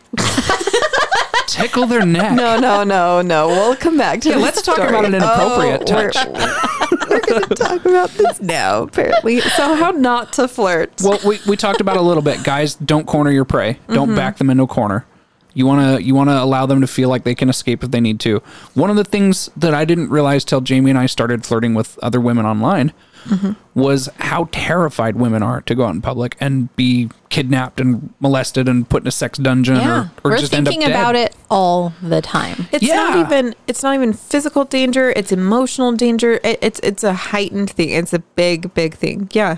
Tickle 1.47 1.85
their 1.87 2.05
neck. 2.05 2.33
No, 2.33 2.59
no, 2.59 2.83
no, 2.83 3.21
no. 3.21 3.47
We'll 3.47 3.75
come 3.75 3.97
back 3.97 4.21
to. 4.21 4.29
Yeah, 4.29 4.35
let's 4.37 4.61
talk 4.61 4.75
story. 4.75 4.89
about 4.89 5.05
an 5.05 5.15
inappropriate 5.15 5.89
Oh, 5.89 5.95
we're- 5.95 6.11
touch. 6.11 6.27
We're 7.09 7.19
going 7.21 7.43
to 7.43 7.55
talk 7.55 7.85
about 7.85 8.09
this 8.11 8.41
now, 8.41 8.83
apparently. 8.83 9.39
So, 9.41 9.75
how 9.75 9.91
not 9.91 10.33
to 10.33 10.47
flirt? 10.47 11.01
Well, 11.03 11.19
we, 11.25 11.39
we 11.47 11.55
talked 11.55 11.79
about 11.81 11.97
a 11.97 12.01
little 12.01 12.23
bit, 12.23 12.43
guys. 12.43 12.75
Don't 12.75 13.05
corner 13.05 13.31
your 13.31 13.45
prey. 13.45 13.79
Don't 13.87 14.07
Mm-hmm. 14.09 14.15
back 14.15 14.37
them 14.37 14.49
into 14.49 14.63
a 14.63 14.67
corner. 14.67 15.05
You 15.53 15.65
want 15.65 15.97
to 15.99 16.03
you 16.03 16.13
want 16.15 16.29
to 16.29 16.41
allow 16.41 16.65
them 16.65 16.81
to 16.81 16.87
feel 16.87 17.07
like 17.09 17.23
they 17.23 17.35
can 17.35 17.47
escape 17.49 17.83
if 17.83 17.91
they 17.91 18.01
need 18.01 18.19
to. 18.21 18.39
One 18.73 18.89
of 18.89 18.97
the 18.97 19.05
things 19.05 19.49
that 19.55 19.73
I 19.73 19.85
didn't 19.85 20.09
realize 20.09 20.43
till 20.43 20.59
Jamie 20.61 20.89
and 20.89 20.99
I 20.99 21.05
started 21.05 21.45
flirting 21.45 21.73
with 21.73 21.97
other 22.03 22.19
women 22.19 22.45
online 22.45 22.91
Mm-hmm. 23.25 23.79
was 23.79 24.07
how 24.19 24.47
terrified 24.51 25.15
women 25.15 25.41
are 25.43 25.61
to 25.61 25.75
go 25.75 25.85
out 25.85 25.95
in 25.95 26.01
public 26.01 26.37
and 26.39 26.73
be 26.75 27.09
kidnapped 27.29 27.79
and 27.81 28.13
molested 28.19 28.69
and 28.69 28.87
put 28.87 29.03
in 29.03 29.07
a 29.07 29.11
sex 29.11 29.37
dungeon 29.39 29.75
Yeah, 29.77 29.89
or, 29.89 30.11
or 30.23 30.31
we're 30.31 30.37
just 30.37 30.53
end 30.53 30.67
up 30.67 30.71
thinking 30.71 30.89
dead. 30.89 30.95
about 30.99 31.15
it 31.15 31.35
all 31.49 31.93
the 32.01 32.21
time. 32.21 32.67
It's 32.71 32.83
Yeah. 32.83 32.95
not 32.95 33.17
even. 33.31 33.55
It's 33.67 33.81
not 33.83 33.95
even 33.95 34.13
physical 34.13 34.63
danger. 34.63 35.11
It's 35.15 35.31
emotional 35.31 35.91
danger. 35.93 36.39
It, 36.43 36.59
it's 36.61 36.79
it's 36.83 37.03
a 37.03 37.13
heightened 37.13 37.71
thing. 37.71 37.89
It's 37.89 38.13
a 38.13 38.19
big 38.19 38.73
big 38.73 38.93
thing. 38.95 39.29
Yeah. 39.33 39.57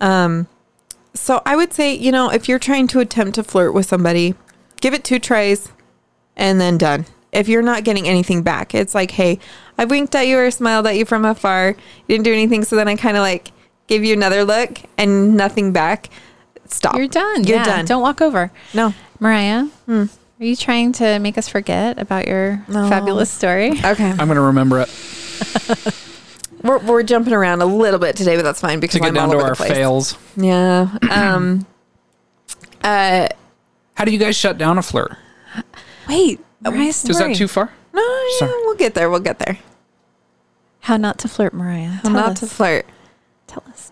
Um. 0.00 0.48
So 1.14 1.40
I 1.46 1.56
would 1.56 1.72
say 1.72 1.94
you 1.94 2.12
know 2.12 2.30
if 2.30 2.48
you're 2.48 2.58
trying 2.58 2.88
to 2.88 3.00
attempt 3.00 3.36
to 3.36 3.42
flirt 3.42 3.72
with 3.72 3.86
somebody, 3.86 4.34
give 4.80 4.92
it 4.94 5.04
two 5.04 5.18
tries, 5.18 5.70
and 6.36 6.60
then 6.60 6.76
done. 6.76 7.06
If 7.32 7.48
you're 7.48 7.62
not 7.62 7.84
getting 7.84 8.08
anything 8.08 8.42
back, 8.42 8.74
it's 8.74 8.94
like, 8.94 9.10
hey, 9.12 9.38
I 9.78 9.84
winked 9.84 10.14
at 10.14 10.26
you 10.26 10.38
or 10.38 10.50
smiled 10.50 10.86
at 10.86 10.96
you 10.96 11.04
from 11.04 11.24
afar. 11.24 11.68
You 11.70 11.74
didn't 12.08 12.24
do 12.24 12.32
anything, 12.32 12.64
so 12.64 12.76
then 12.76 12.88
I 12.88 12.96
kind 12.96 13.16
of 13.16 13.22
like 13.22 13.50
gave 13.86 14.04
you 14.04 14.12
another 14.14 14.44
look 14.44 14.78
and 14.98 15.36
nothing 15.36 15.72
back. 15.72 16.08
Stop. 16.68 16.96
You're 16.96 17.08
done. 17.08 17.44
You're 17.44 17.58
Yeah, 17.58 17.64
done. 17.64 17.84
Don't 17.84 18.02
walk 18.02 18.20
over. 18.20 18.50
No. 18.74 18.92
Mariah, 19.20 19.66
are 19.88 20.08
you 20.38 20.56
trying 20.56 20.92
to 20.92 21.18
make 21.20 21.38
us 21.38 21.48
forget 21.48 21.98
about 21.98 22.26
your 22.26 22.64
No. 22.68 22.88
fabulous 22.88 23.30
story? 23.30 23.70
Okay. 23.84 24.10
I'm 24.10 24.16
going 24.16 24.34
to 24.34 24.40
remember 24.40 24.80
it 24.80 24.88
We're, 26.62 26.78
we're 26.78 27.02
jumping 27.04 27.32
around 27.34 27.62
a 27.62 27.66
little 27.66 28.00
bit 28.00 28.16
today, 28.16 28.34
but 28.34 28.42
that's 28.42 28.60
fine 28.60 28.80
because 28.80 28.94
to 28.94 29.00
get 29.00 29.08
I'm 29.08 29.14
down 29.14 29.24
all 29.26 29.30
to 29.32 29.36
over 29.36 29.44
our 29.44 29.50
the 29.50 29.56
place. 29.56 29.70
fails. 29.72 30.18
Yeah. 30.36 30.88
Um. 31.10 31.64
uh. 32.82 33.28
How 33.94 34.04
do 34.04 34.10
you 34.10 34.18
guys 34.18 34.36
shut 34.36 34.58
down 34.58 34.76
a 34.78 34.82
flirt? 34.82 35.16
Wait, 36.08 36.40
Mariah's 36.60 37.04
Is 37.04 37.18
that 37.18 37.36
too 37.36 37.46
far? 37.48 37.72
No, 37.96 38.28
yeah, 38.40 38.46
we'll 38.64 38.76
get 38.76 38.94
there. 38.94 39.08
We'll 39.10 39.20
get 39.20 39.38
there. 39.38 39.58
How 40.80 40.96
not 40.96 41.18
to 41.20 41.28
flirt, 41.28 41.54
Mariah? 41.54 41.88
How 41.88 42.02
Tell 42.02 42.12
not 42.12 42.30
us. 42.32 42.40
to 42.40 42.46
flirt. 42.46 42.86
Tell 43.46 43.64
us. 43.68 43.90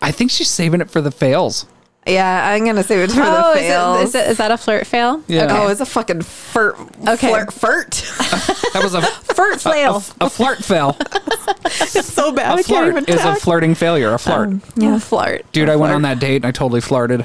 I 0.00 0.12
think 0.12 0.30
she's 0.30 0.48
saving 0.48 0.80
it 0.80 0.90
for 0.90 1.00
the 1.00 1.10
fails. 1.10 1.66
Yeah, 2.06 2.48
I'm 2.48 2.64
gonna 2.64 2.82
save 2.82 3.10
it 3.10 3.12
for 3.12 3.20
oh, 3.22 3.52
the 3.52 3.60
is, 3.60 3.66
fails. 3.66 3.98
it, 3.98 4.02
is, 4.02 4.14
it, 4.14 4.30
is 4.30 4.36
that 4.38 4.50
a 4.50 4.56
flirt 4.56 4.86
fail? 4.86 5.22
Yeah. 5.28 5.46
Oh, 5.50 5.68
it's 5.68 5.82
a 5.82 5.86
fucking 5.86 6.22
flirt. 6.22 6.78
Okay. 7.06 7.28
Flirt. 7.28 7.52
Flirt. 7.52 8.04
That 8.74 8.82
was 8.82 8.94
a 8.94 9.00
Flirt 9.34 9.60
fail. 9.60 9.96
a 10.20 10.28
flirt 10.28 10.62
fail. 10.62 10.96
it's 11.64 12.12
so 12.12 12.32
bad. 12.32 12.50
A 12.50 12.52
I 12.52 12.62
can't 12.62 12.66
flirt 12.66 12.88
even 12.88 13.04
is 13.06 13.24
a 13.24 13.34
flirting 13.34 13.74
failure. 13.74 14.12
A 14.12 14.18
flirt. 14.18 14.48
Um, 14.48 14.62
yeah, 14.76 14.98
flirt. 14.98 15.50
Dude, 15.52 15.68
I 15.68 15.76
went 15.76 15.94
on 15.94 16.02
that 16.02 16.18
date 16.20 16.36
and 16.36 16.44
I 16.46 16.50
totally 16.50 16.80
flirted. 16.82 17.24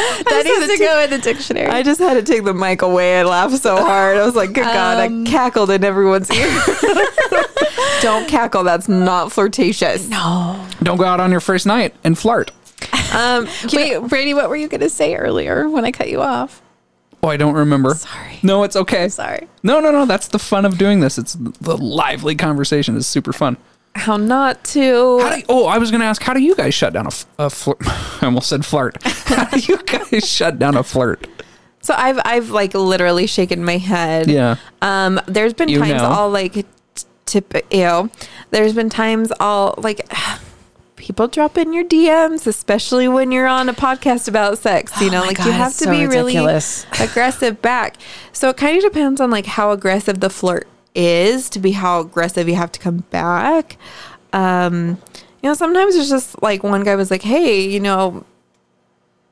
that 0.24 0.42
needs 0.44 0.72
to 0.72 0.78
go 0.78 1.00
in 1.02 1.10
the 1.10 1.18
dictionary. 1.18 1.66
I 1.68 1.82
just 1.82 2.00
had 2.00 2.14
to 2.14 2.22
take 2.22 2.44
the 2.44 2.54
mic 2.54 2.82
away. 2.82 3.20
I 3.20 3.22
laughed 3.24 3.56
so 3.58 3.76
hard. 3.76 4.16
I 4.16 4.24
was 4.24 4.34
like, 4.34 4.52
"Good 4.52 4.64
God!" 4.64 4.98
Um, 4.98 5.24
I 5.26 5.30
cackled 5.30 5.70
in 5.70 5.84
everyone's 5.84 6.30
ear. 6.30 6.46
Don't 8.00 8.28
cackle. 8.28 8.64
That's 8.64 8.88
not 8.88 9.32
flirtatious. 9.32 10.08
no. 10.08 10.66
Don't 10.82 10.96
go 10.96 11.04
out 11.04 11.20
on 11.20 11.30
your 11.30 11.40
first 11.40 11.66
night 11.66 11.94
and 12.04 12.18
flirt. 12.18 12.50
Um. 13.14 13.46
Wait, 13.72 13.98
Brady, 14.08 14.34
what 14.34 14.48
were 14.48 14.56
you 14.56 14.68
going 14.68 14.80
to 14.80 14.88
say 14.88 15.14
earlier 15.14 15.68
when 15.68 15.84
I 15.84 15.92
cut 15.92 16.08
you 16.08 16.20
off? 16.22 16.62
Oh, 17.22 17.28
I 17.28 17.36
don't 17.36 17.54
remember. 17.54 17.94
Sorry. 17.94 18.38
No, 18.42 18.62
it's 18.62 18.76
okay. 18.76 19.08
Sorry. 19.10 19.46
No, 19.62 19.80
no, 19.80 19.90
no. 19.90 20.06
That's 20.06 20.28
the 20.28 20.38
fun 20.38 20.64
of 20.64 20.78
doing 20.78 21.00
this. 21.00 21.18
It's 21.18 21.34
the 21.34 21.76
lively 21.76 22.34
conversation 22.34 22.96
It's 22.96 23.06
super 23.06 23.32
fun. 23.34 23.58
How 23.94 24.16
not 24.16 24.62
to? 24.64 25.18
How 25.20 25.30
do 25.30 25.38
you, 25.38 25.44
oh, 25.48 25.66
I 25.66 25.78
was 25.78 25.90
going 25.90 26.00
to 26.00 26.06
ask, 26.06 26.22
how 26.22 26.32
do 26.32 26.40
you 26.40 26.54
guys 26.54 26.74
shut 26.74 26.92
down 26.92 27.06
a 27.38 27.50
flirt? 27.50 27.78
I 27.82 28.26
almost 28.26 28.48
said 28.48 28.64
flirt. 28.64 29.02
How 29.04 29.44
do 29.46 29.58
you 29.60 29.78
guys 29.82 30.28
shut 30.28 30.58
down 30.58 30.76
a 30.76 30.82
flirt? 30.82 31.26
So 31.82 31.94
I've 31.96 32.20
I've 32.24 32.50
like 32.50 32.74
literally 32.74 33.26
shaken 33.26 33.64
my 33.64 33.78
head. 33.78 34.28
Yeah. 34.30 34.56
Um. 34.82 35.20
There's 35.26 35.54
been 35.54 35.68
You 35.68 35.78
times 35.80 36.02
know. 36.02 36.08
I'll 36.08 36.30
like 36.30 36.66
tip. 37.26 37.54
Ew. 37.72 38.10
There's 38.50 38.74
been 38.74 38.90
times 38.90 39.32
I'll 39.40 39.74
like 39.78 40.06
people 40.96 41.26
drop 41.26 41.56
in 41.56 41.72
your 41.72 41.84
DMs, 41.84 42.46
especially 42.46 43.08
when 43.08 43.32
you're 43.32 43.46
on 43.48 43.68
a 43.68 43.72
podcast 43.72 44.28
about 44.28 44.58
sex. 44.58 45.00
You 45.00 45.08
Oh 45.08 45.12
know, 45.12 45.20
my 45.20 45.26
like 45.28 45.38
God, 45.38 45.46
you 45.46 45.52
have 45.52 45.70
it's 45.70 45.78
to 45.78 45.84
so 45.84 45.90
be 45.90 46.06
ridiculous. 46.06 46.86
really 46.92 47.08
aggressive 47.10 47.62
back. 47.62 47.96
So 48.32 48.50
it 48.50 48.56
kind 48.58 48.76
of 48.76 48.82
depends 48.82 49.20
on 49.20 49.30
like 49.30 49.46
how 49.46 49.70
aggressive 49.72 50.20
the 50.20 50.30
flirt 50.30 50.68
is 50.94 51.48
to 51.50 51.58
be 51.58 51.72
how 51.72 52.00
aggressive 52.00 52.48
you 52.48 52.54
have 52.56 52.72
to 52.72 52.80
come 52.80 52.98
back. 53.10 53.76
Um, 54.32 54.98
you 55.42 55.48
know, 55.48 55.54
sometimes 55.54 55.94
it's 55.96 56.08
just 56.10 56.42
like 56.42 56.62
one 56.62 56.82
guy 56.84 56.94
was 56.96 57.10
like, 57.10 57.22
"Hey, 57.22 57.68
you 57.68 57.80
know, 57.80 58.24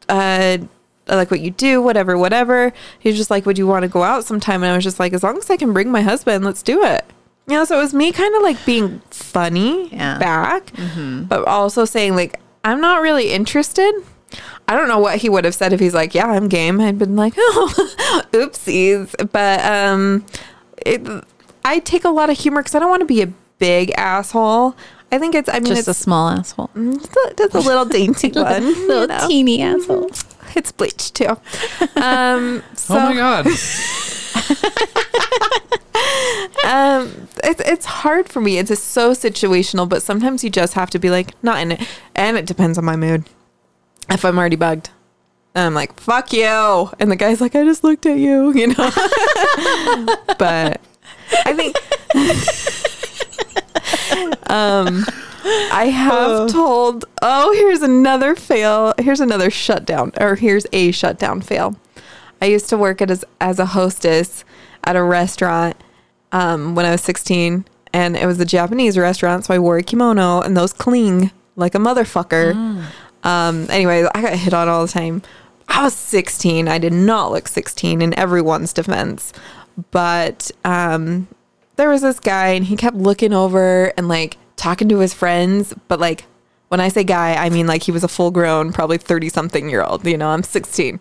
uh, 0.09 0.59
I 1.09 1.14
like 1.14 1.30
what 1.30 1.40
you 1.40 1.50
do, 1.50 1.80
whatever, 1.82 2.16
whatever." 2.18 2.72
He's 2.98 3.16
just 3.16 3.30
like, 3.30 3.46
"Would 3.46 3.59
you 3.59 3.66
want 3.66 3.82
to 3.82 3.88
go 3.88 4.02
out 4.02 4.24
sometime?" 4.24 4.62
And 4.62 4.72
I 4.72 4.74
was 4.76 4.84
just 4.84 4.98
like, 5.00 5.12
"As 5.12 5.22
long 5.22 5.36
as 5.38 5.50
I 5.50 5.56
can 5.56 5.72
bring 5.72 5.90
my 5.90 6.02
husband, 6.02 6.44
let's 6.44 6.62
do 6.62 6.82
it." 6.84 7.04
You 7.46 7.56
know, 7.56 7.64
so 7.64 7.78
it 7.78 7.82
was 7.82 7.94
me 7.94 8.12
kind 8.12 8.34
of 8.34 8.42
like 8.42 8.62
being 8.66 9.00
funny 9.11 9.88
Yeah. 9.88 10.18
back, 10.18 10.70
but 11.28 11.46
also 11.46 11.84
saying 11.84 12.14
like, 12.16 12.38
"I'm 12.64 12.80
not 12.80 13.00
really 13.02 13.30
interested." 13.30 13.92
I 14.70 14.74
don't 14.76 14.88
know 14.88 14.98
what 14.98 15.16
he 15.16 15.30
would 15.30 15.46
have 15.46 15.54
said 15.54 15.72
if 15.72 15.80
he's 15.80 15.94
like, 15.94 16.14
"Yeah, 16.14 16.26
I'm 16.26 16.48
game." 16.48 16.80
I'd 16.80 16.98
been 16.98 17.16
like, 17.16 17.34
"Oh, 17.38 18.24
oopsies," 18.32 19.14
but 19.32 19.64
um, 19.64 20.26
it, 20.84 21.00
I 21.69 21.79
take 21.81 22.05
a 22.05 22.09
lot 22.11 22.31
of 22.31 22.39
humor 22.39 22.61
because 22.62 22.75
I 22.75 22.79
don't 22.79 22.91
want 22.91 23.01
to 23.01 23.07
be 23.07 23.23
a 23.23 23.27
big 23.59 23.91
asshole. 23.97 24.75
I 25.12 25.19
think 25.19 25.35
it's. 25.35 25.49
I 25.49 25.55
mean, 25.55 25.66
Just 25.66 25.81
it's 25.81 25.89
a 25.89 25.95
small 25.95 26.29
asshole. 26.29 26.71
just 26.75 27.12
a, 27.16 27.35
just 27.37 27.55
a 27.55 27.61
little 27.61 27.85
dainty 27.85 28.31
one. 28.35 28.62
you 28.62 28.89
Little 28.89 29.07
know. 29.09 29.27
teeny 29.29 29.62
asshole. 29.62 30.11
It's 30.55 30.73
bleached 30.73 31.14
too. 31.14 31.37
Um, 31.97 32.62
so 32.75 32.95
oh 32.97 33.01
my 33.01 33.14
god. 33.14 33.47
um, 36.64 37.29
it's 37.45 37.61
it's 37.61 37.87
hard 37.87 38.29
for 38.29 38.41
me. 38.41 38.59
It's 38.59 38.69
just 38.69 38.85
so 38.89 39.12
situational, 39.12 39.89
but 39.89 40.03
sometimes 40.03 40.45
you 40.45 40.51
just 40.51 40.75
have 40.75 40.91
to 40.91 40.99
be 40.99 41.11
like, 41.11 41.33
not 41.43 41.61
in 41.61 41.73
it, 41.73 41.89
and 42.14 42.37
it 42.37 42.47
depends 42.47 42.79
on 42.79 42.85
my 42.85 42.97
mood. 42.97 43.25
If 44.11 44.25
I'm 44.25 44.39
already 44.39 44.57
bugged, 44.57 44.91
and 45.55 45.66
I'm 45.66 45.75
like, 45.75 45.99
"Fuck 46.01 46.33
you," 46.33 46.91
and 46.99 47.11
the 47.11 47.16
guy's 47.16 47.41
like, 47.41 47.55
"I 47.55 47.64
just 47.64 47.85
looked 47.85 48.07
at 48.07 48.19
you," 48.19 48.53
you 48.55 48.69
know. 48.69 48.91
but 50.39 50.81
I 51.45 51.53
think, 51.55 51.76
um, 54.51 55.05
I 55.72 55.87
have 55.87 56.51
told. 56.51 57.05
Oh, 57.22 57.53
here's 57.55 57.83
another 57.83 58.35
fail. 58.35 58.95
Here's 58.99 59.20
another 59.20 59.51
shutdown, 59.51 60.12
or 60.20 60.35
here's 60.37 60.66
a 60.72 60.91
shutdown 60.91 61.41
fail. 61.41 61.76
I 62.41 62.47
used 62.47 62.68
to 62.70 62.76
work 62.76 63.03
at 63.03 63.11
as 63.11 63.24
as 63.41 63.59
a 63.59 63.66
hostess 63.66 64.45
at 64.85 64.97
a 64.97 65.03
restaurant 65.03 65.76
um, 66.33 66.74
when 66.74 66.87
I 66.87 66.93
was 66.93 67.03
16, 67.03 67.64
and 67.93 68.16
it 68.16 68.26
was 68.26 68.39
a 68.41 68.45
Japanese 68.45 68.97
restaurant, 68.97 69.45
so 69.45 69.55
I 69.55 69.59
wore 69.59 69.79
a 69.79 69.83
kimono, 69.83 70.41
and 70.41 70.57
those 70.57 70.72
cling 70.72 71.31
like 71.57 71.74
a 71.74 71.79
motherfucker. 71.79 72.55
Um, 73.24 73.66
anyway, 73.70 74.07
I 74.14 74.22
got 74.22 74.35
hit 74.35 74.55
on 74.55 74.68
all 74.68 74.87
the 74.87 74.93
time. 74.93 75.22
I 75.68 75.83
was 75.83 75.95
16. 75.95 76.68
I 76.68 76.79
did 76.79 76.93
not 76.93 77.31
look 77.33 77.47
16 77.49 78.01
in 78.01 78.18
everyone's 78.18 78.72
defense, 78.72 79.33
but 79.91 80.51
um, 80.64 81.29
there 81.76 81.89
was 81.89 82.03
this 82.03 82.20
guy, 82.20 82.49
and 82.49 82.64
he 82.64 82.76
kept 82.76 82.97
looking 82.97 83.33
over 83.33 83.93
and 83.97 84.09
like 84.09 84.37
talking 84.57 84.89
to 84.89 84.99
his 84.99 85.14
friends, 85.14 85.74
but 85.89 86.01
like. 86.01 86.24
When 86.68 86.81
I 86.81 86.89
say 86.89 87.03
guy, 87.03 87.33
I 87.33 87.49
mean 87.49 87.66
like 87.66 87.85
he 87.85 87.93
was 87.93 88.05
a 88.05 88.09
full 88.09 88.31
grown, 88.31 88.74
probably 88.74 88.99
30 88.99 89.31
something 89.31 89.70
year 89.70 89.83
old. 89.83 90.07
You 90.07 90.18
know, 90.18 90.29
I'm 90.29 90.43
16. 90.43 91.01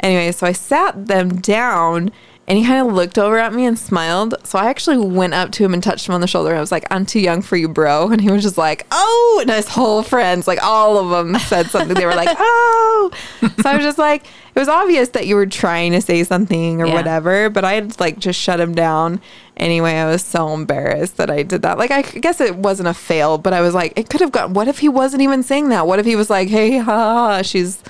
Anyway, 0.00 0.32
so 0.32 0.46
I 0.46 0.52
sat 0.52 1.06
them 1.06 1.40
down 1.40 2.10
and 2.48 2.58
he 2.58 2.64
kind 2.64 2.84
of 2.88 2.94
looked 2.94 3.18
over 3.18 3.38
at 3.38 3.52
me 3.52 3.66
and 3.66 3.78
smiled. 3.78 4.34
So 4.42 4.58
I 4.58 4.70
actually 4.70 4.96
went 4.96 5.34
up 5.34 5.52
to 5.52 5.64
him 5.64 5.74
and 5.74 5.82
touched 5.82 6.08
him 6.08 6.14
on 6.14 6.22
the 6.22 6.26
shoulder. 6.26 6.54
I 6.56 6.60
was 6.60 6.72
like, 6.72 6.86
I'm 6.90 7.04
too 7.04 7.20
young 7.20 7.42
for 7.42 7.56
you, 7.56 7.68
bro. 7.68 8.08
And 8.10 8.20
he 8.22 8.30
was 8.30 8.42
just 8.42 8.56
like, 8.56 8.86
oh, 8.90 9.38
and 9.42 9.50
his 9.50 9.68
whole 9.68 10.02
friends, 10.02 10.48
like 10.48 10.58
all 10.64 10.96
of 10.96 11.10
them 11.10 11.38
said 11.40 11.66
something. 11.66 11.94
They 11.94 12.06
were 12.06 12.14
like, 12.14 12.30
oh. 12.38 13.10
So 13.42 13.68
I 13.68 13.76
was 13.76 13.84
just 13.84 13.98
like, 13.98 14.24
it 14.24 14.58
was 14.58 14.68
obvious 14.68 15.10
that 15.10 15.26
you 15.26 15.36
were 15.36 15.46
trying 15.46 15.92
to 15.92 16.00
say 16.00 16.24
something 16.24 16.80
or 16.82 16.86
Yeah. 16.86 16.94
whatever, 16.94 17.50
but 17.50 17.64
I 17.64 17.74
had 17.74 18.00
like 18.00 18.18
just 18.18 18.40
shut 18.40 18.58
him 18.58 18.74
down. 18.74 19.20
Anyway, 19.58 19.92
I 19.92 20.06
was 20.06 20.24
so 20.24 20.54
embarrassed 20.54 21.18
that 21.18 21.30
I 21.30 21.42
did 21.42 21.62
that. 21.62 21.76
Like, 21.78 21.90
I 21.90 22.00
guess 22.02 22.40
it 22.40 22.56
wasn't 22.56 22.88
a 22.88 22.94
fail, 22.94 23.36
but 23.38 23.52
I 23.52 23.60
was 23.60 23.74
like, 23.74 23.92
it 23.96 24.08
could 24.08 24.20
have 24.22 24.32
gone. 24.32 24.54
What 24.54 24.68
if 24.68 24.78
he 24.78 24.88
wasn't 24.88 25.20
even 25.22 25.42
saying 25.42 25.68
that? 25.68 25.86
What 25.86 25.98
if 25.98 26.06
he 26.06 26.16
was 26.16 26.30
like, 26.30 26.48
hey, 26.48 26.78
ha, 26.78 26.84
ha, 26.84 27.14
ha 27.36 27.42
she's 27.42 27.82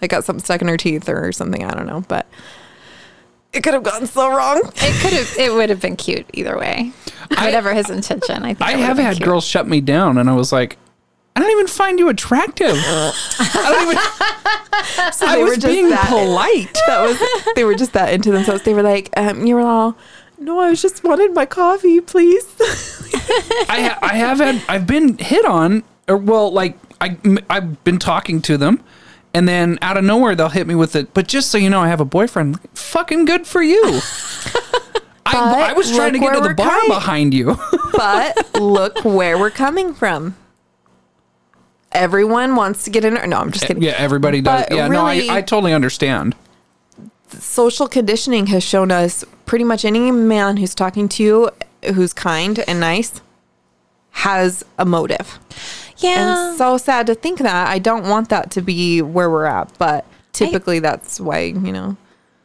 like 0.00 0.10
got 0.10 0.24
something 0.24 0.44
stuck 0.44 0.62
in 0.62 0.68
her 0.68 0.76
teeth 0.76 1.08
or 1.08 1.32
something? 1.32 1.64
I 1.64 1.72
don't 1.72 1.86
know, 1.86 2.04
but 2.06 2.26
it 3.52 3.62
could 3.62 3.74
have 3.74 3.82
gone 3.82 4.06
so 4.06 4.28
wrong. 4.34 4.60
It 4.76 5.00
could 5.02 5.12
have. 5.12 5.34
It 5.38 5.52
would 5.52 5.70
have 5.70 5.80
been 5.80 5.96
cute 5.96 6.26
either 6.34 6.58
way. 6.58 6.92
Whatever 7.30 7.72
his 7.74 7.90
intention, 7.90 8.42
I 8.44 8.54
think. 8.54 8.62
I 8.62 8.72
have 8.72 8.98
had 8.98 9.16
cute. 9.16 9.26
girls 9.26 9.44
shut 9.46 9.66
me 9.66 9.80
down, 9.80 10.18
and 10.18 10.28
I 10.30 10.34
was 10.34 10.52
like, 10.52 10.76
I 11.34 11.40
don't 11.40 11.50
even 11.50 11.66
find 11.66 11.98
you 11.98 12.08
attractive. 12.08 12.76
I 12.76 13.12
don't 13.72 13.90
even. 13.92 14.02
So 15.12 15.26
I 15.26 15.38
was 15.38 15.50
were 15.50 15.54
just 15.56 15.66
being 15.66 15.88
that- 15.90 16.06
polite. 16.08 16.72
That 16.86 17.00
was 17.02 17.18
they 17.56 17.64
were 17.64 17.74
just 17.74 17.92
that 17.94 18.12
into 18.12 18.30
themselves. 18.30 18.62
They 18.62 18.74
were 18.74 18.82
like, 18.82 19.10
um, 19.16 19.46
you 19.46 19.54
were 19.54 19.62
all, 19.62 19.96
no, 20.38 20.60
I 20.60 20.70
was 20.70 20.82
just 20.82 21.02
wanted 21.02 21.34
my 21.34 21.46
coffee, 21.46 22.00
please. 22.00 22.44
I 23.68 23.88
ha- 23.88 23.98
I 24.02 24.14
have 24.16 24.38
had 24.38 24.62
I've 24.68 24.86
been 24.86 25.16
hit 25.18 25.44
on, 25.44 25.82
or 26.08 26.16
well, 26.18 26.52
like 26.52 26.78
I 27.00 27.16
I've 27.50 27.82
been 27.84 27.98
talking 27.98 28.40
to 28.42 28.56
them, 28.58 28.82
and 29.36 29.46
then 29.46 29.78
out 29.82 29.98
of 29.98 30.04
nowhere 30.04 30.34
they'll 30.34 30.48
hit 30.48 30.66
me 30.66 30.74
with 30.74 30.96
it. 30.96 31.12
But 31.12 31.28
just 31.28 31.50
so 31.50 31.58
you 31.58 31.68
know, 31.68 31.80
I 31.80 31.88
have 31.88 32.00
a 32.00 32.06
boyfriend. 32.06 32.58
Fucking 32.72 33.26
good 33.26 33.46
for 33.46 33.62
you. 33.62 33.82
I, 35.26 35.68
I 35.68 35.72
was 35.74 35.94
trying 35.94 36.14
to 36.14 36.18
get 36.18 36.32
to 36.32 36.40
the 36.40 36.54
bar 36.54 36.70
coming- 36.70 36.88
behind 36.88 37.34
you. 37.34 37.58
but 37.92 38.54
look 38.58 39.04
where 39.04 39.36
we're 39.36 39.50
coming 39.50 39.92
from. 39.92 40.36
Everyone 41.92 42.56
wants 42.56 42.84
to 42.84 42.90
get 42.90 43.04
in. 43.04 43.12
No, 43.28 43.36
I'm 43.36 43.52
just 43.52 43.64
eh, 43.64 43.68
kidding. 43.68 43.82
yeah, 43.82 43.94
everybody 43.98 44.40
does. 44.40 44.64
But 44.68 44.74
yeah, 44.74 44.88
really- 44.88 45.26
no, 45.26 45.34
I, 45.34 45.36
I 45.36 45.42
totally 45.42 45.74
understand. 45.74 46.34
social 47.28 47.88
conditioning 47.88 48.46
has 48.46 48.64
shown 48.64 48.90
us 48.90 49.22
pretty 49.44 49.66
much 49.66 49.84
any 49.84 50.10
man 50.10 50.56
who's 50.56 50.74
talking 50.74 51.10
to 51.10 51.22
you 51.22 51.50
who's 51.94 52.14
kind 52.14 52.64
and 52.66 52.80
nice 52.80 53.20
has 54.12 54.64
a 54.78 54.86
motive. 54.86 55.38
Yeah. 55.98 56.48
And 56.50 56.58
so 56.58 56.76
sad 56.78 57.06
to 57.06 57.14
think 57.14 57.38
that. 57.38 57.68
I 57.68 57.78
don't 57.78 58.08
want 58.08 58.28
that 58.28 58.50
to 58.52 58.62
be 58.62 59.02
where 59.02 59.30
we're 59.30 59.46
at, 59.46 59.76
but 59.78 60.04
typically 60.32 60.78
that's 60.78 61.20
why, 61.20 61.40
you 61.40 61.72
know. 61.72 61.96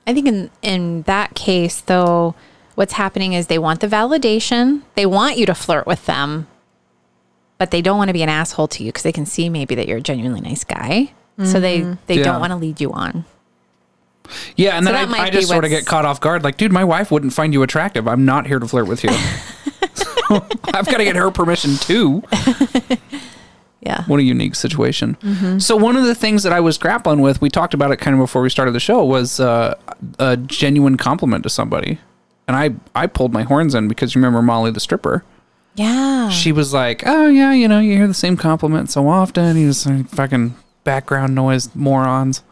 I 0.08 0.14
think 0.14 0.28
in 0.28 0.50
in 0.62 1.02
that 1.04 1.36
case 1.36 1.82
though, 1.82 2.36
what's 2.76 2.94
happening 2.94 3.34
is 3.34 3.48
they 3.48 3.60
want 3.60 3.82
the 3.82 3.88
validation. 3.88 4.82
They 4.96 5.06
want 5.06 5.38
you 5.38 5.46
to 5.46 5.54
flirt 5.54 5.86
with 5.86 6.06
them, 6.06 6.48
but 7.58 7.72
they 7.72 7.82
don't 7.82 7.98
want 7.98 8.10
to 8.10 8.14
be 8.14 8.24
an 8.24 8.30
asshole 8.30 8.68
to 8.70 8.84
you 8.84 8.90
because 8.90 9.04
they 9.04 9.12
can 9.12 9.26
see 9.26 9.50
maybe 9.50 9.76
that 9.76 9.88
you're 9.88 10.00
a 10.00 10.02
genuinely 10.02 10.42
nice 10.42 10.64
guy. 10.64 11.14
So 11.44 11.60
they 11.60 11.82
mm-hmm. 11.82 11.94
they 12.08 12.18
Yeah. 12.18 12.24
don't 12.24 12.40
want 12.40 12.52
to 12.52 12.58
lead 12.58 12.80
you 12.80 12.92
on. 12.94 13.26
Yeah, 14.56 14.78
and 14.78 14.86
So 14.86 14.92
then 14.94 15.14
I, 15.14 15.24
I 15.24 15.30
just 15.30 15.48
sort 15.48 15.64
of 15.64 15.70
get 15.72 15.86
caught 15.86 16.06
off 16.06 16.22
guard. 16.22 16.44
Like, 16.44 16.58
dude, 16.58 16.72
my 16.72 16.84
wife 16.84 17.12
wouldn't 17.12 17.34
find 17.34 17.52
you 17.54 17.64
attractive. 17.64 18.08
I'm 18.08 18.26
not 18.26 18.46
here 18.48 18.60
to 18.60 18.68
flirt 18.68 18.88
with 18.88 19.04
you. 19.04 19.10
So, 19.94 20.06
I've 20.74 20.86
got 20.86 20.98
to 20.98 21.04
get 21.04 21.16
her 21.16 21.32
permission 21.32 21.76
too. 21.78 22.24
Yeah. 23.82 24.04
What 24.06 24.20
a 24.20 24.24
unique 24.24 24.54
situation. 24.56 25.18
So 25.60 25.76
one 25.76 25.96
of 25.98 26.04
the 26.06 26.14
things 26.14 26.44
that 26.44 26.54
I 26.54 26.60
was 26.60 26.78
grappling 26.78 27.20
with, 27.20 27.42
we 27.42 27.50
talked 27.50 27.74
about 27.74 27.90
it 27.92 27.98
kind 27.98 28.14
of 28.16 28.20
before 28.22 28.44
we 28.44 28.50
started 28.52 28.74
the 28.74 28.80
show, 28.80 29.04
was 29.04 29.40
uh, 29.40 29.74
a 30.20 30.38
genuine 30.38 30.98
compliment 30.98 31.42
to 31.44 31.50
somebody, 31.50 31.98
and 32.48 32.56
I 32.56 32.72
I 32.94 33.08
pulled 33.08 33.34
my 33.34 33.42
horns 33.44 33.74
in 33.74 33.88
because 33.88 34.14
you 34.14 34.20
remember 34.22 34.42
Molly 34.44 34.70
the 34.72 34.80
stripper. 34.80 35.24
Yeah. 35.76 36.30
She 36.30 36.52
was 36.52 36.74
like, 36.74 37.02
"Oh 37.08 37.28
yeah, 37.28 37.54
you 37.54 37.68
know, 37.68 37.80
you 37.80 37.96
hear 37.98 38.08
the 38.08 38.14
same 38.14 38.38
compliment 38.38 38.92
so 38.92 39.08
often. 39.08 39.58
You 39.58 39.70
just 39.70 39.88
like, 39.88 40.08
fucking 40.10 40.54
background 40.84 41.34
noise 41.34 41.74
morons." 41.74 42.44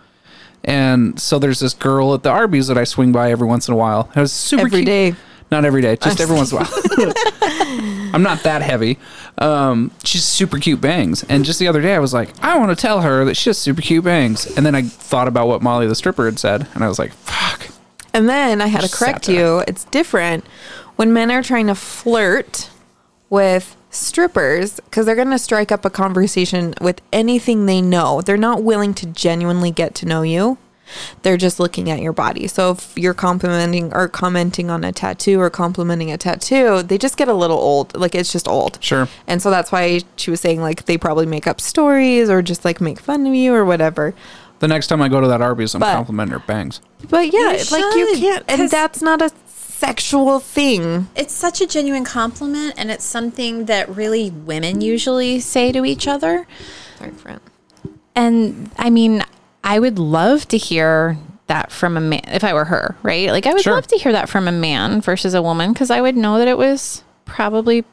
And 0.63 1.19
so 1.19 1.37
there's 1.37 1.59
this 1.59 1.73
girl 1.75 2.13
at 2.15 2.23
the 2.23 2.29
Arby's 2.31 2.67
that 2.67 2.77
I 2.77 2.83
swing 2.85 3.11
by 3.11 3.31
every 3.31 3.47
once 3.47 3.67
in 3.67 3.73
a 3.75 3.77
while. 3.77 4.09
It 4.15 4.19
was 4.19 4.33
super 4.33 4.61
Every 4.65 4.79
cute. 4.79 4.85
day. 4.87 5.15
Not 5.51 5.63
every 5.65 5.81
day, 5.81 5.95
just 5.95 6.19
every 6.25 6.35
once 6.35 6.51
in 6.51 6.57
a 6.57 6.61
while. 6.61 7.13
I'm 8.13 8.23
not 8.23 8.43
that 8.43 8.61
heavy. 8.61 8.97
Um, 9.37 9.91
she's 10.03 10.23
super 10.23 10.57
cute 10.57 10.81
bangs. 10.81 11.23
And 11.23 11.45
just 11.45 11.59
the 11.59 11.67
other 11.67 11.81
day, 11.81 11.95
I 11.95 11.99
was 11.99 12.13
like, 12.13 12.29
I 12.43 12.57
want 12.57 12.69
to 12.69 12.81
tell 12.81 13.01
her 13.01 13.25
that 13.25 13.35
she 13.35 13.49
has 13.49 13.57
super 13.57 13.81
cute 13.81 14.03
bangs. 14.03 14.45
And 14.57 14.65
then 14.65 14.75
I 14.75 14.83
thought 14.83 15.27
about 15.27 15.47
what 15.47 15.61
Molly 15.61 15.87
the 15.87 15.95
stripper 15.95 16.25
had 16.25 16.39
said, 16.39 16.67
and 16.73 16.83
I 16.83 16.87
was 16.87 16.99
like, 16.99 17.13
fuck. 17.13 17.67
And 18.13 18.27
then 18.27 18.61
I 18.61 18.67
had 18.67 18.81
to 18.81 18.89
correct 18.89 19.29
you. 19.29 19.63
It's 19.67 19.85
different 19.85 20.45
when 20.95 21.13
men 21.13 21.31
are 21.31 21.43
trying 21.43 21.67
to 21.67 21.75
flirt 21.75 22.69
with 23.29 23.75
strippers 23.91 24.79
because 24.79 25.05
they're 25.05 25.15
going 25.15 25.29
to 25.29 25.39
strike 25.39 25.71
up 25.71 25.85
a 25.85 25.89
conversation 25.89 26.73
with 26.81 27.01
anything 27.13 27.65
they 27.65 27.81
know. 27.81 28.21
They're 28.21 28.37
not 28.37 28.63
willing 28.63 28.93
to 28.95 29.05
genuinely 29.05 29.71
get 29.71 29.95
to 29.95 30.05
know 30.05 30.21
you. 30.21 30.57
They're 31.21 31.37
just 31.37 31.59
looking 31.59 31.89
at 31.89 31.99
your 31.99 32.13
body. 32.13 32.47
So 32.47 32.71
if 32.71 32.97
you're 32.97 33.13
complimenting 33.13 33.93
or 33.93 34.07
commenting 34.07 34.69
on 34.69 34.83
a 34.83 34.91
tattoo 34.91 35.39
or 35.39 35.49
complimenting 35.49 36.11
a 36.11 36.17
tattoo, 36.17 36.83
they 36.83 36.97
just 36.97 37.17
get 37.17 37.27
a 37.27 37.33
little 37.33 37.57
old. 37.57 37.95
Like 37.95 38.15
it's 38.15 38.31
just 38.31 38.47
old. 38.47 38.77
Sure. 38.81 39.07
And 39.27 39.41
so 39.41 39.49
that's 39.49 39.71
why 39.71 40.01
she 40.15 40.31
was 40.31 40.41
saying 40.41 40.61
like 40.61 40.85
they 40.85 40.97
probably 40.97 41.25
make 41.25 41.47
up 41.47 41.59
stories 41.61 42.29
or 42.29 42.41
just 42.41 42.65
like 42.65 42.79
make 42.81 42.99
fun 42.99 43.25
of 43.27 43.33
you 43.35 43.53
or 43.53 43.65
whatever. 43.65 44.13
The 44.59 44.67
next 44.67 44.87
time 44.87 45.01
I 45.01 45.07
go 45.07 45.21
to 45.21 45.27
that 45.27 45.41
Arby's, 45.41 45.73
I'm 45.73 45.79
But- 45.79 45.93
complimenting 45.93 46.33
her 46.33 46.45
bangs. 46.45 46.81
But 47.09 47.31
yeah, 47.31 47.53
You 47.53 47.63
like 47.71 47.95
you 47.95 48.13
can't, 48.17 48.43
and 48.49 48.69
that's 48.69 49.01
not 49.01 49.21
a 49.21 49.31
sexual 49.47 50.41
thing. 50.41 51.07
It's 51.15 51.33
such 51.33 51.61
a 51.61 51.67
genuine 51.67 52.03
compliment, 52.03 52.73
and 52.77 52.91
it's 52.91 53.05
something 53.05 53.65
that 53.65 53.87
really 53.87 54.29
women 54.31 54.81
usually 54.81 55.39
say 55.39 55.71
to 55.71 55.85
each 55.85 56.09
other. 56.09 56.45
Sorry, 56.97 57.11
friend. 57.11 57.39
And 58.15 58.69
I 58.77 58.89
mean, 58.89 59.23
I 59.69 59.77
would 59.77 59.99
love 59.99 60.47
to 60.47 60.57
hear 60.57 61.15
that 61.45 61.71
from 61.71 61.95
a 61.95 62.01
man 62.01 62.23
if 62.27 62.43
I 62.43 62.53
were 62.53 62.65
her, 62.65 62.95
right? 63.03 63.29
Like, 63.29 63.45
I 63.45 63.53
would 63.53 63.61
Sure. 63.61 63.75
love 63.75 63.85
to 63.87 63.97
hear 63.97 64.11
that 64.11 64.27
from 64.29 64.47
a 64.47 64.51
man 64.51 64.99
versus 64.99 65.33
a 65.35 65.41
woman 65.43 65.73
because 65.73 65.91
I 65.91 66.01
would 66.01 66.17
know 66.17 66.39
that 66.39 66.47
it 66.47 66.57
was 66.57 67.03
probably 67.25 67.85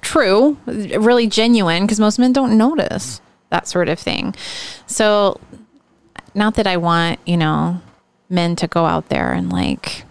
true, 0.00 0.56
really 0.66 1.26
genuine, 1.26 1.82
because 1.84 1.98
most 1.98 2.18
men 2.18 2.32
don't 2.32 2.56
notice 2.56 3.20
that 3.50 3.66
sort 3.66 3.88
of 3.88 3.98
thing. 3.98 4.34
So, 4.86 5.40
not 6.34 6.54
that 6.54 6.66
I 6.68 6.76
want, 6.76 7.18
you 7.26 7.36
know, 7.36 7.80
men 8.28 8.54
to 8.56 8.68
go 8.68 8.86
out 8.86 9.08
there 9.08 9.32
and 9.32 9.50
like 9.52 10.04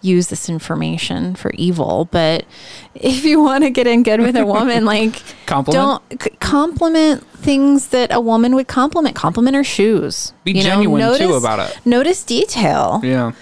use 0.00 0.28
this 0.28 0.48
information 0.48 1.34
for 1.34 1.50
evil, 1.54 2.06
but 2.10 2.44
if 2.94 3.24
you 3.24 3.40
want 3.42 3.64
to 3.64 3.70
get 3.70 3.86
in 3.86 4.02
good 4.02 4.20
with 4.20 4.36
a 4.36 4.46
woman, 4.46 4.84
like 4.84 5.22
Compliment? 5.46 6.02
don't 6.10 6.22
c- 6.22 6.30
compliment 6.40 7.26
things 7.38 7.88
that 7.88 8.12
a 8.12 8.20
woman 8.20 8.54
would 8.54 8.68
compliment. 8.68 9.16
Compliment 9.16 9.56
her 9.56 9.64
shoes. 9.64 10.32
Be 10.44 10.54
genuine, 10.54 11.16
too, 11.18 11.34
about 11.34 11.58
it. 11.58 11.78
Notice 11.84 12.22
detail. 12.24 13.00
Yeah. 13.02 13.32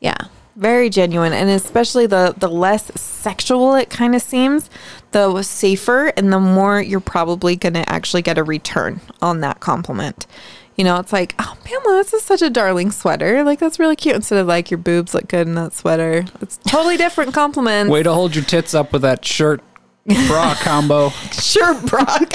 Yeah. 0.00 0.16
Very 0.56 0.88
genuine, 0.88 1.34
and 1.34 1.50
especially 1.50 2.06
the 2.06 2.34
the 2.36 2.48
less 2.48 2.86
sexual 2.98 3.74
it 3.74 3.90
kind 3.90 4.14
of 4.14 4.22
seems, 4.22 4.70
the 5.10 5.42
safer 5.42 6.06
and 6.16 6.32
the 6.32 6.40
more 6.40 6.80
you're 6.80 6.98
probably 6.98 7.56
going 7.56 7.74
to 7.74 7.86
actually 7.90 8.22
get 8.22 8.38
a 8.38 8.42
return 8.42 9.00
on 9.20 9.40
that 9.40 9.60
compliment. 9.60 10.26
You 10.76 10.84
know, 10.84 10.98
it's 10.98 11.12
like, 11.12 11.34
oh, 11.38 11.56
Pamela, 11.64 11.96
this 12.02 12.12
is 12.12 12.22
such 12.22 12.42
a 12.42 12.50
darling 12.50 12.90
sweater. 12.90 13.42
Like, 13.44 13.58
that's 13.58 13.78
really 13.78 13.96
cute. 13.96 14.14
Instead 14.14 14.38
of 14.38 14.46
like, 14.46 14.70
your 14.70 14.78
boobs 14.78 15.14
look 15.14 15.26
good 15.28 15.46
in 15.46 15.54
that 15.54 15.72
sweater. 15.72 16.24
It's 16.40 16.58
totally 16.68 16.98
different 16.98 17.32
compliments. 17.32 17.90
Way 17.90 18.02
to 18.02 18.12
hold 18.12 18.34
your 18.34 18.44
tits 18.44 18.74
up 18.74 18.92
with 18.92 19.02
that 19.02 19.24
shirt 19.24 19.62
bra 20.26 20.54
combo. 20.60 21.10
Sure, 21.32 21.74
Brock. 21.82 22.32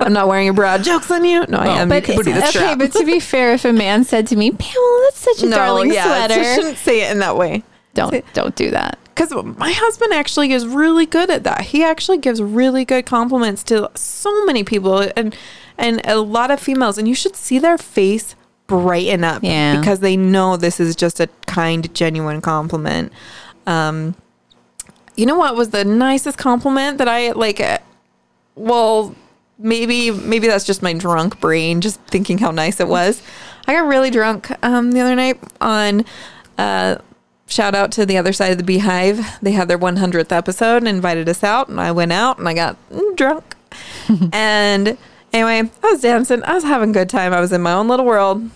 I'm 0.00 0.12
not 0.12 0.28
wearing 0.28 0.48
a 0.48 0.52
bra. 0.52 0.78
Joke's 0.78 1.10
on 1.10 1.24
you. 1.24 1.44
No, 1.48 1.58
I 1.58 1.66
oh, 1.68 1.70
am. 1.70 1.88
But 1.88 2.08
you 2.08 2.14
can 2.14 2.24
see 2.24 2.32
the 2.32 2.38
okay, 2.38 2.48
strap. 2.48 2.78
but 2.78 2.92
to 2.92 3.04
be 3.04 3.20
fair, 3.20 3.52
if 3.52 3.64
a 3.64 3.72
man 3.72 4.04
said 4.04 4.26
to 4.28 4.36
me, 4.36 4.50
Pamela, 4.50 5.00
that's 5.04 5.18
such 5.18 5.42
a 5.42 5.46
no, 5.46 5.56
darling 5.56 5.92
yeah, 5.92 6.04
sweater, 6.04 6.40
I 6.40 6.54
shouldn't 6.54 6.78
say 6.78 7.02
it 7.02 7.12
in 7.12 7.18
that 7.20 7.36
way. 7.36 7.62
don't 7.94 8.24
don't 8.32 8.54
do 8.56 8.70
that. 8.70 8.98
because 9.04 9.32
my 9.56 9.70
husband 9.70 10.12
actually 10.12 10.52
is 10.52 10.66
really 10.66 11.06
good 11.06 11.30
at 11.30 11.44
that. 11.44 11.62
He 11.62 11.84
actually 11.84 12.18
gives 12.18 12.42
really 12.42 12.84
good 12.84 13.06
compliments 13.06 13.62
to 13.64 13.90
so 13.94 14.44
many 14.44 14.64
people 14.64 15.08
and 15.16 15.36
and 15.78 16.00
a 16.04 16.18
lot 16.18 16.50
of 16.50 16.60
females, 16.60 16.98
and 16.98 17.08
you 17.08 17.14
should 17.14 17.36
see 17.36 17.58
their 17.58 17.78
face 17.78 18.34
brighten 18.66 19.24
up 19.24 19.42
Yeah. 19.42 19.78
because 19.78 20.00
they 20.00 20.16
know 20.16 20.56
this 20.56 20.80
is 20.80 20.96
just 20.96 21.20
a 21.20 21.28
kind, 21.46 21.92
genuine 21.94 22.40
compliment. 22.40 23.12
Um, 23.66 24.14
you 25.16 25.26
know 25.26 25.36
what 25.36 25.54
was 25.56 25.70
the 25.70 25.84
nicest 25.84 26.38
compliment 26.38 26.98
that 26.98 27.08
I 27.08 27.32
like? 27.32 27.60
uh, 27.60 27.78
Well, 28.56 29.14
maybe 29.58 30.10
maybe 30.10 30.46
that's 30.48 30.64
just 30.64 30.82
my 30.82 30.92
drunk 30.92 31.38
brain 31.40 31.80
just 31.80 32.00
thinking 32.02 32.38
how 32.38 32.50
nice 32.50 32.80
it 32.80 32.88
was. 32.88 33.22
I 33.66 33.74
got 33.74 33.86
really 33.86 34.10
drunk 34.10 34.50
um, 34.64 34.92
the 34.92 35.00
other 35.00 35.14
night 35.14 35.38
on. 35.60 36.04
Uh, 36.58 36.96
shout 37.46 37.74
out 37.74 37.92
to 37.92 38.06
the 38.06 38.16
other 38.16 38.32
side 38.32 38.52
of 38.52 38.58
the 38.58 38.64
beehive. 38.64 39.20
They 39.42 39.52
had 39.52 39.68
their 39.68 39.78
100th 39.78 40.32
episode 40.32 40.78
and 40.78 40.88
invited 40.88 41.28
us 41.28 41.44
out, 41.44 41.68
and 41.68 41.80
I 41.80 41.92
went 41.92 42.12
out 42.12 42.38
and 42.38 42.48
I 42.48 42.54
got 42.54 42.76
drunk. 43.16 43.54
and 44.32 44.96
anyway, 45.34 45.70
I 45.82 45.90
was 45.92 46.00
dancing. 46.00 46.42
I 46.44 46.54
was 46.54 46.64
having 46.64 46.90
a 46.90 46.92
good 46.94 47.10
time. 47.10 47.34
I 47.34 47.40
was 47.40 47.52
in 47.52 47.60
my 47.60 47.72
own 47.72 47.88
little 47.88 48.06
world. 48.06 48.48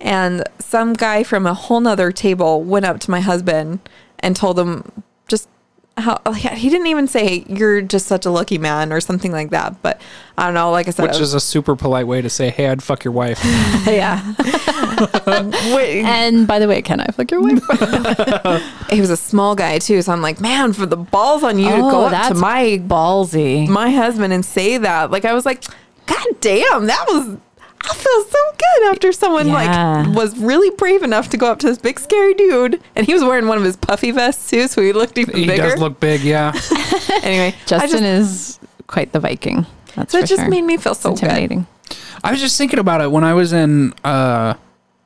And 0.00 0.44
some 0.60 0.92
guy 0.92 1.22
from 1.24 1.46
a 1.46 1.54
whole 1.54 1.80
nother 1.80 2.12
table 2.12 2.62
went 2.62 2.84
up 2.86 3.00
to 3.00 3.10
my 3.10 3.20
husband 3.20 3.80
and 4.20 4.34
told 4.36 4.56
him 4.58 5.02
just 5.26 5.48
how 5.96 6.20
he 6.32 6.70
didn't 6.70 6.86
even 6.86 7.08
say 7.08 7.44
you're 7.48 7.80
just 7.82 8.06
such 8.06 8.24
a 8.24 8.30
lucky 8.30 8.58
man 8.58 8.92
or 8.92 9.00
something 9.00 9.32
like 9.32 9.50
that. 9.50 9.82
But 9.82 10.00
I 10.36 10.44
don't 10.44 10.54
know. 10.54 10.70
Like 10.70 10.86
I 10.86 10.90
said, 10.92 11.02
Which 11.02 11.16
I 11.16 11.18
was- 11.18 11.30
is 11.30 11.34
a 11.34 11.40
super 11.40 11.74
polite 11.74 12.06
way 12.06 12.22
to 12.22 12.30
say, 12.30 12.50
hey, 12.50 12.68
I'd 12.68 12.80
fuck 12.80 13.02
your 13.02 13.10
wife. 13.12 13.40
yeah. 13.86 14.22
Wait, 15.74 16.04
And 16.04 16.46
by 16.46 16.60
the 16.60 16.68
way, 16.68 16.80
can 16.82 17.00
I 17.00 17.06
fuck 17.06 17.30
your 17.32 17.40
wife? 17.42 17.60
he 18.90 19.00
was 19.00 19.10
a 19.10 19.16
small 19.16 19.56
guy 19.56 19.80
too, 19.80 20.00
so 20.02 20.12
I'm 20.12 20.22
like, 20.22 20.40
man, 20.40 20.72
for 20.72 20.86
the 20.86 20.96
balls 20.96 21.42
on 21.42 21.58
you 21.58 21.68
to 21.70 21.74
Oh, 21.76 21.90
go 21.90 22.04
up 22.06 22.28
to 22.28 22.34
my 22.34 22.80
ballsy. 22.86 23.66
my 23.68 23.90
husband 23.90 24.32
and 24.32 24.44
say 24.44 24.78
that. 24.78 25.10
Like 25.10 25.24
I 25.24 25.32
was 25.34 25.44
like, 25.44 25.64
God 26.08 26.26
damn, 26.40 26.86
that 26.86 27.04
was 27.08 27.36
I 27.80 27.94
feel 27.94 28.24
so 28.24 28.38
good 28.58 28.90
after 28.90 29.12
someone 29.12 29.46
Yeah. 29.48 30.02
like 30.06 30.16
was 30.16 30.36
really 30.38 30.70
brave 30.76 31.02
enough 31.04 31.30
to 31.30 31.36
go 31.36 31.50
up 31.50 31.58
to 31.60 31.66
this 31.68 31.78
big 31.78 32.00
scary 32.00 32.34
dude, 32.34 32.80
and 32.96 33.06
he 33.06 33.14
was 33.14 33.22
wearing 33.22 33.46
one 33.46 33.56
of 33.58 33.64
his 33.64 33.76
puffy 33.76 34.10
vests 34.10 34.50
too, 34.50 34.66
so 34.68 34.82
he 34.82 34.92
looked 34.92 35.16
even 35.16 35.36
he 35.36 35.46
bigger. 35.46 35.62
does 35.62 35.78
look 35.78 36.00
big, 36.00 36.22
yeah. 36.22 36.52
anyway, 37.22 37.54
Justin 37.66 38.00
just, 38.00 38.60
is 38.60 38.60
quite 38.88 39.12
the 39.12 39.20
Viking. 39.20 39.64
That's 39.94 40.12
so 40.12 40.20
for 40.20 40.26
just 40.26 40.40
sure. 40.42 40.50
made 40.50 40.62
me 40.62 40.76
feel 40.76 40.94
so 40.94 41.12
It's 41.12 41.20
good. 41.20 41.28
intimidating. 41.30 41.66
I 42.24 42.32
was 42.32 42.40
just 42.40 42.58
thinking 42.58 42.78
about 42.80 43.00
it 43.00 43.10
when 43.12 43.22
I 43.24 43.32
was 43.34 43.52
in, 43.52 43.92
uh, 44.04 44.54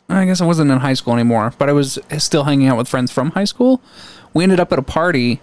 I 0.08 0.24
guess 0.24 0.40
I 0.40 0.46
wasn't 0.46 0.70
in 0.70 0.78
high 0.78 0.94
school 0.94 1.12
anymore, 1.14 1.52
but 1.58 1.68
I 1.68 1.72
was 1.72 1.98
still 2.18 2.44
hanging 2.44 2.68
out 2.68 2.76
with 2.78 2.88
friends 2.88 3.12
from 3.12 3.30
high 3.32 3.44
school. 3.44 3.82
We 4.34 4.42
ended 4.44 4.60
up 4.60 4.72
at 4.72 4.78
a 4.78 4.82
party, 4.82 5.40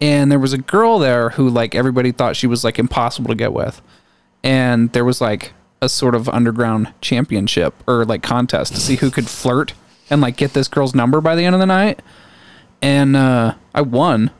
and 0.00 0.30
there 0.30 0.38
was 0.38 0.52
a 0.52 0.58
girl 0.58 0.98
there 1.00 1.30
who, 1.30 1.48
like, 1.48 1.74
everybody 1.74 2.12
thought 2.12 2.36
she 2.36 2.46
was, 2.46 2.62
like, 2.64 2.78
impossible 2.78 3.28
to 3.28 3.34
get 3.34 3.52
with. 3.52 3.82
And 4.44 4.90
there 4.92 5.04
was, 5.04 5.20
like, 5.20 5.52
a 5.80 5.88
sort 5.88 6.14
of 6.14 6.28
underground 6.28 6.92
championship 7.00 7.74
or, 7.86 8.04
like, 8.04 8.22
contest 8.22 8.74
to 8.74 8.80
see 8.80 8.96
who 8.96 9.10
could 9.10 9.28
flirt 9.28 9.74
and, 10.10 10.20
like, 10.20 10.36
get 10.36 10.52
this 10.52 10.68
girl's 10.68 10.94
number 10.94 11.20
by 11.20 11.34
the 11.36 11.44
end 11.44 11.54
of 11.54 11.60
the 11.60 11.66
night. 11.66 12.00
And 12.80 13.16
uh, 13.16 13.54
I 13.74 13.82
won. 13.82 14.30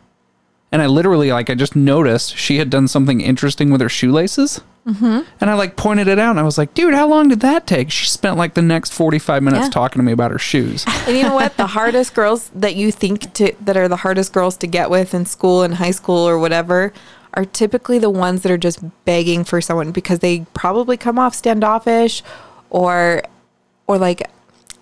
And 0.72 0.80
I 0.82 0.86
literally, 0.86 1.30
like, 1.30 1.50
I 1.50 1.54
just 1.54 1.76
noticed 1.76 2.36
she 2.36 2.58
had 2.58 2.70
done 2.70 2.88
something 2.88 3.20
interesting 3.20 3.70
with 3.70 3.80
her 3.80 3.88
shoelaces. 3.88 4.60
And 4.84 5.24
I 5.40 5.54
like 5.54 5.76
pointed 5.76 6.08
it 6.08 6.18
out 6.18 6.30
and 6.30 6.40
I 6.40 6.42
was 6.42 6.58
like, 6.58 6.74
dude, 6.74 6.92
how 6.92 7.06
long 7.06 7.28
did 7.28 7.38
that 7.38 7.68
take? 7.68 7.92
She 7.92 8.06
spent 8.06 8.36
like 8.36 8.54
the 8.54 8.62
next 8.62 8.92
45 8.92 9.40
minutes 9.40 9.66
Yeah. 9.66 9.70
talking 9.70 10.00
to 10.00 10.02
me 10.04 10.10
about 10.10 10.32
her 10.32 10.40
shoes. 10.40 10.84
And 11.06 11.16
you 11.16 11.22
know 11.22 11.36
what? 11.36 11.56
The 11.56 11.68
hardest 11.68 12.14
girls 12.14 12.48
that 12.52 12.74
you 12.74 12.90
think 12.90 13.32
to 13.34 13.54
that 13.60 13.76
are 13.76 13.86
the 13.86 13.98
hardest 13.98 14.32
girls 14.32 14.56
to 14.56 14.66
get 14.66 14.90
with 14.90 15.14
in 15.14 15.24
school 15.24 15.62
and 15.62 15.74
high 15.74 15.92
school 15.92 16.28
or 16.28 16.36
whatever 16.36 16.92
are 17.34 17.44
typically 17.44 17.98
the 17.98 18.10
ones 18.10 18.42
that 18.42 18.52
are 18.52 18.58
just 18.58 18.80
begging 19.04 19.44
for 19.44 19.60
someone 19.60 19.90
because 19.92 20.18
they 20.20 20.46
probably 20.54 20.96
come 20.96 21.18
off 21.18 21.34
standoffish 21.34 22.22
or 22.70 23.22
or 23.86 23.98
like 23.98 24.28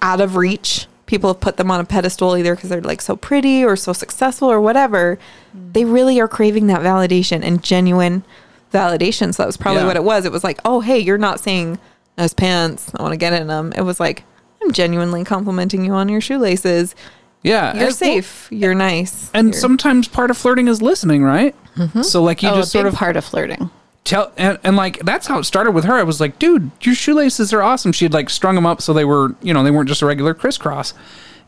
out 0.03 0.21
of 0.21 0.37
reach. 0.37 0.87
People 1.07 1.31
have 1.31 1.41
put 1.41 1.57
them 1.57 1.71
on 1.71 1.81
a 1.81 1.85
pedestal 1.85 2.37
either 2.37 2.55
because 2.55 2.71
they're 2.71 2.81
like 2.81 3.01
so 3.01 3.17
pretty 3.17 3.65
or 3.65 3.75
so 3.77 3.93
successful 3.93 4.49
or 4.51 4.61
whatever. 4.61 5.19
Mm. 5.57 5.73
They 5.73 5.85
really 5.85 6.21
are 6.21 6.29
craving 6.29 6.69
that 6.69 6.81
validation 6.81 7.43
and 7.43 7.63
genuine 7.63 8.25
validation. 8.73 9.35
So 9.35 9.43
that 9.43 9.47
was 9.47 9.57
probably 9.57 9.83
Yeah. 9.83 9.89
what 9.89 9.97
it 9.97 10.05
was. 10.05 10.25
It 10.25 10.33
was 10.33 10.45
like, 10.45 10.61
oh, 10.65 10.81
hey, 10.81 10.99
you're 10.99 11.19
not 11.19 11.41
saying 11.41 11.79
nice 12.17 12.33
pants. 12.33 12.93
I 12.97 13.03
want 13.03 13.13
to 13.13 13.17
get 13.17 13.33
in 13.33 13.49
them. 13.49 13.73
It 13.77 13.83
was 13.83 13.99
like, 13.99 14.23
I'm 14.63 14.71
genuinely 14.71 15.25
complimenting 15.25 15.85
you 15.85 15.93
on 15.95 16.09
your 16.09 16.21
shoelaces. 16.21 16.95
Yeah. 17.43 17.77
You're 17.79 17.91
safe. 17.91 18.49
You're 18.51 18.75
nice. 18.75 19.31
And 19.33 19.49
You're- 19.49 19.59
sometimes 19.59 20.09
part 20.09 20.31
of 20.31 20.37
flirting 20.37 20.69
is 20.69 20.83
listening, 20.83 21.25
right? 21.25 21.55
So 22.03 22.23
like 22.23 22.43
you 22.43 22.51
oh, 22.51 22.57
just 22.57 22.73
sort 22.73 22.87
of 22.87 22.95
part 22.95 23.17
of 23.17 23.25
flirting. 23.25 23.71
tell 24.05 24.33
and, 24.37 24.59
and 24.63 24.77
like 24.77 24.99
that's 25.01 25.27
how 25.27 25.39
it 25.39 25.45
started 25.45 25.71
with 25.71 25.85
her. 25.85 25.95
I 25.95 26.03
was 26.03 26.21
like, 26.21 26.39
dude, 26.39 26.71
your 26.83 26.95
shoelaces 26.95 27.55
are 27.55 27.63
awesome. 27.63 27.93
She 27.93 28.05
had 28.05 28.13
like 28.13 28.29
strung 28.29 28.55
them 28.55 28.67
up 28.67 28.83
so 28.83 28.93
they 28.93 29.07
were, 29.07 29.35
you 29.41 29.55
know, 29.55 29.63
they 29.63 29.71
weren't 29.71 29.89
just 29.89 30.03
a 30.03 30.07
regular 30.07 30.35
crisscross. 30.35 30.93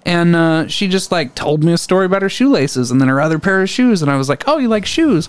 And 0.07 0.34
uh, 0.34 0.68
she 0.68 0.88
just 0.88 1.12
like 1.12 1.34
told 1.34 1.62
me 1.62 1.72
a 1.74 1.78
story 1.78 2.07
about 2.07 2.22
her 2.22 2.30
shoelaces 2.30 2.90
and 2.90 2.99
then 3.01 3.09
her 3.09 3.20
other 3.20 3.38
pair 3.38 3.62
of 3.62 3.68
shoes. 3.68 4.01
And 4.01 4.11
I 4.11 4.16
was 4.16 4.28
like, 4.28 4.45
oh, 4.49 4.57
you 4.59 4.68
like 4.68 4.86
shoes? 4.86 5.28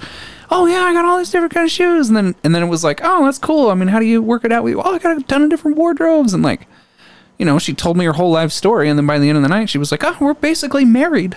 Oh 0.50 0.68
yeah, 0.68 0.84
I 0.84 0.94
got 0.94 1.04
all 1.06 1.18
these 1.18 1.32
different 1.32 1.54
kind 1.54 1.66
of 1.66 1.72
shoes. 1.72 2.08
And 2.08 2.16
then 2.16 2.36
and 2.44 2.56
then 2.56 2.64
it 2.64 2.68
was 2.68 2.84
like, 2.84 3.02
oh, 3.04 3.26
that's 3.26 3.40
cool. 3.40 3.70
I 3.72 3.74
mean, 3.74 3.90
how 3.90 4.00
do 4.00 4.06
you 4.06 4.22
work 4.22 4.46
it 4.46 4.54
out? 4.54 4.64
We 4.64 4.74
oh, 4.74 4.82
I 4.82 5.00
got 5.00 5.18
a 5.18 5.24
ton 5.24 5.44
of 5.44 5.50
different 5.50 5.76
wardrobes 5.76 6.34
and 6.34 6.44
like, 6.44 6.66
you 7.38 7.46
know, 7.46 7.60
she 7.60 7.74
told 7.74 7.98
me 7.98 8.06
her 8.06 8.14
whole 8.14 8.32
life 8.32 8.52
story. 8.52 8.90
And 8.90 8.98
then 8.98 9.06
by 9.08 9.20
the 9.20 9.28
end 9.30 9.38
of 9.38 9.42
the 9.44 9.50
night, 9.50 9.70
she 9.70 9.78
was 9.78 9.92
like, 9.92 10.04
oh, 10.04 10.16
we're 10.20 10.34
basically 10.34 10.86
married. 10.86 11.36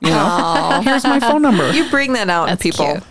You 0.00 0.10
know, 0.10 0.80
here's 0.84 1.04
my 1.04 1.18
phone 1.18 1.42
number. 1.42 1.70
you 1.72 1.88
bring 1.90 2.12
that 2.12 2.30
out 2.30 2.48
in 2.48 2.56
people. 2.56 2.86
cute. 2.86 3.02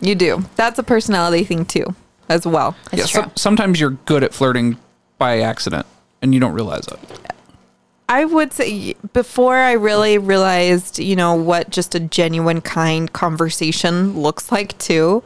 You 0.00 0.14
do. 0.14 0.44
That's 0.56 0.78
a 0.78 0.82
personality 0.82 1.42
thing 1.44 1.64
too, 1.64 1.86
as 2.28 2.46
well. 2.46 2.76
It's 2.92 3.00
Yeah, 3.02 3.06
true. 3.06 3.22
some- 3.22 3.32
sometimes 3.36 3.80
you're 3.80 3.90
good 4.06 4.22
at 4.22 4.32
flirting 4.32 4.76
by 5.18 5.40
accident 5.40 5.86
and 6.22 6.32
you 6.34 6.38
don't 6.40 6.52
realize 6.52 6.86
it. 6.86 6.98
I 8.08 8.24
would 8.24 8.52
say 8.52 8.94
before 9.12 9.56
I 9.56 9.72
really 9.72 10.18
realized, 10.18 11.00
you 11.00 11.16
know, 11.16 11.34
what 11.34 11.70
just 11.70 11.96
a 11.96 12.00
genuine, 12.00 12.60
kind 12.60 13.12
conversation 13.12 14.20
looks 14.20 14.52
like 14.52 14.78
too. 14.78 15.24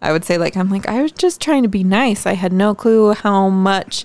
I 0.00 0.12
would 0.12 0.24
say, 0.24 0.38
like, 0.38 0.56
I'm 0.56 0.68
like, 0.70 0.88
I 0.88 1.02
was 1.02 1.10
just 1.12 1.40
trying 1.40 1.62
to 1.64 1.68
be 1.68 1.82
nice. 1.84 2.26
I 2.26 2.34
had 2.34 2.52
no 2.52 2.74
clue 2.74 3.14
how 3.14 3.48
much 3.48 4.04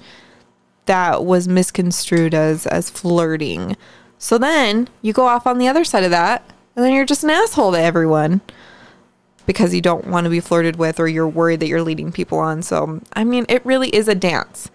that 0.88 1.24
was 1.24 1.48
misconstrued 1.48 2.34
as 2.34 2.66
as 2.68 2.90
flirting. 2.90 3.78
So 4.18 4.38
then 4.38 4.90
you 5.02 5.14
go 5.14 5.28
off 5.28 5.46
on 5.46 5.58
the 5.58 5.68
other 5.68 5.84
side 5.84 6.04
of 6.04 6.12
that, 6.12 6.44
and 6.76 6.84
then 6.84 6.94
you're 6.94 7.06
just 7.06 7.24
an 7.24 7.30
asshole 7.30 7.74
to 7.74 7.80
everyone 7.80 8.42
because 9.46 9.74
you 9.74 9.82
don't 9.82 10.08
want 10.08 10.26
to 10.26 10.30
be 10.30 10.40
flirted 10.40 10.76
with 10.76 11.00
or 11.00 11.08
you're 11.08 11.28
worried 11.28 11.62
that 11.62 11.68
you're 11.68 11.82
leading 11.82 12.12
people 12.12 12.38
on. 12.38 12.62
So, 12.62 13.02
I 13.14 13.24
mean, 13.24 13.46
it 13.48 13.66
really 13.66 13.90
is 13.90 14.08
a 14.08 14.16
dance. 14.16 14.70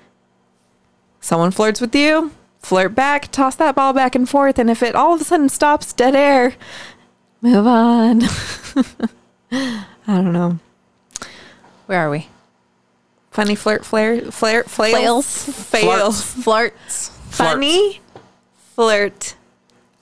Someone 1.20 1.52
flirts 1.52 1.80
with 1.80 1.94
you, 1.94 2.32
flirt 2.58 2.94
back, 2.94 3.30
toss 3.30 3.54
that 3.56 3.76
ball 3.76 3.92
back 3.92 4.14
and 4.14 4.28
forth, 4.28 4.58
and 4.58 4.70
if 4.70 4.82
it 4.82 4.96
all 4.96 5.14
of 5.14 5.20
a 5.20 5.24
sudden 5.24 5.48
stops 5.48 5.92
dead 5.92 6.16
air, 6.16 6.54
move 7.40 7.66
on. 7.66 8.22
I 9.52 9.84
don't 10.06 10.32
know. 10.32 10.58
Where 11.86 12.00
are 12.00 12.10
we? 12.10 12.28
Funny 13.32 13.54
flirt, 13.54 13.84
flare, 13.84 14.20
flare, 14.30 14.62
flails, 14.64 15.26
fails, 15.70 16.22
Flirts. 16.22 17.08
funny 17.30 18.00
flirt, 18.76 19.34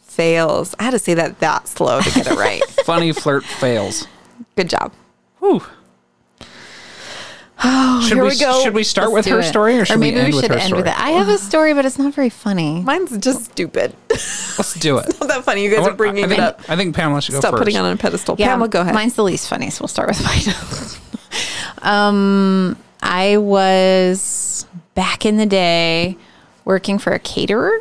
fails. 0.03 0.75
I 0.81 0.83
had 0.83 0.91
to 0.91 0.99
say 0.99 1.15
that 1.15 1.39
that 1.39 1.69
slow 1.69 2.01
to 2.01 2.11
get 2.11 2.27
it 2.27 2.35
right. 2.37 2.63
Funny 2.85 3.13
flirt 3.13 3.45
fails. 3.45 4.07
Good 4.57 4.69
job. 4.69 4.93
Whew. 5.39 5.63
Oh, 7.63 8.01
should 8.09 8.15
here 8.17 8.25
we, 8.25 8.31
we 8.31 8.39
go. 8.39 8.63
should 8.63 8.73
we 8.73 8.83
start 8.83 9.11
Let's 9.13 9.27
with 9.27 9.35
her 9.35 9.41
it. 9.41 9.45
story 9.45 9.79
or 9.79 9.85
should 9.85 10.01
maybe 10.01 10.17
we 10.17 10.23
end 10.23 10.33
should 10.33 10.43
with 10.45 10.51
her 10.51 10.57
end 10.57 10.67
story? 10.69 10.81
with 10.81 10.87
it. 10.91 10.99
I 10.99 11.11
have 11.11 11.29
a 11.29 11.37
story, 11.51 11.75
but 11.75 11.85
it's 11.85 11.99
not 11.99 12.15
very 12.15 12.31
funny. 12.31 12.81
Mine's 12.81 13.19
just 13.19 13.51
stupid. 13.51 13.95
Let's 14.11 14.73
do 14.81 14.97
it. 14.97 15.09
Not 15.21 15.29
that 15.29 15.45
funny. 15.45 15.63
You 15.65 15.69
guys 15.77 15.87
I 15.87 15.91
are 15.91 15.95
bringing 15.95 16.27
think, 16.27 16.39
it 16.39 16.43
up. 16.43 16.63
I 16.71 16.77
think 16.77 16.97
Pamela 16.97 17.21
should 17.21 17.33
go 17.33 17.41
Stop 17.41 17.51
first. 17.51 17.61
putting 17.61 17.77
it 17.77 17.81
on 17.81 17.93
a 17.93 17.97
pedestal. 17.99 18.35
Pamela, 18.35 18.67
go 18.67 18.81
ahead. 18.81 18.95
Mine's 18.95 19.13
the 19.13 19.25
least 19.25 19.47
funny, 19.47 19.69
so 19.69 19.83
we'll 19.83 19.89
start 19.89 20.09
with 20.09 20.25
mine. 21.83 21.93
um, 22.09 22.79
I 23.03 23.37
was 23.39 24.67
back 24.95 25.25
in 25.25 25.37
the 25.37 25.47
day 25.47 26.17
working 26.65 26.99
for 26.99 27.13
a 27.13 27.19
caterer. 27.19 27.81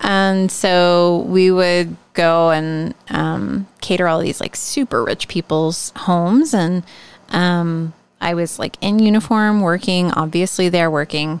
And 0.00 0.50
so 0.50 1.26
we 1.28 1.50
would 1.50 1.96
go 2.14 2.50
and 2.50 2.94
um, 3.10 3.66
cater 3.80 4.08
all 4.08 4.20
these 4.20 4.40
like 4.40 4.56
super 4.56 5.04
rich 5.04 5.28
people's 5.28 5.92
homes. 5.94 6.54
And 6.54 6.84
um, 7.28 7.92
I 8.20 8.34
was 8.34 8.58
like 8.58 8.76
in 8.80 8.98
uniform 8.98 9.60
working, 9.60 10.10
obviously 10.12 10.68
they're 10.68 10.90
working. 10.90 11.40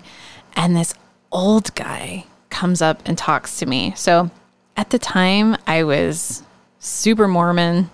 And 0.54 0.76
this 0.76 0.94
old 1.32 1.74
guy 1.74 2.26
comes 2.50 2.82
up 2.82 3.00
and 3.06 3.16
talks 3.16 3.58
to 3.58 3.66
me. 3.66 3.94
So 3.96 4.30
at 4.76 4.90
the 4.90 4.98
time, 4.98 5.56
I 5.66 5.84
was 5.84 6.42
super 6.78 7.28
Mormon 7.28 7.90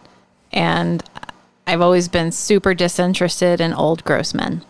and 0.53 1.03
I've 1.67 1.81
always 1.81 2.09
been 2.09 2.31
super 2.33 2.75
disinterested 2.75 3.61
in 3.61 3.73
old 3.73 4.05
gross 4.05 4.35
men. 4.35 4.65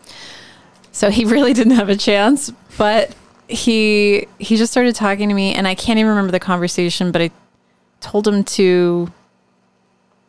So 0.92 1.11
he 1.11 1.24
really 1.26 1.53
didn't 1.53 1.74
have 1.74 1.88
a 1.88 1.97
chance, 1.97 2.51
but 2.78 3.14
he 3.49 4.26
he 4.38 4.57
just 4.57 4.72
started 4.72 4.94
talking 4.94 5.28
to 5.28 5.34
me 5.34 5.55
and 5.55 5.68
I 5.68 5.74
can't 5.74 5.99
even 5.99 6.09
remember 6.11 6.32
the 6.32 6.40
conversation, 6.40 7.12
but 7.12 7.22
I 7.22 7.30
told 8.01 8.26
him 8.26 8.42
to 8.44 9.12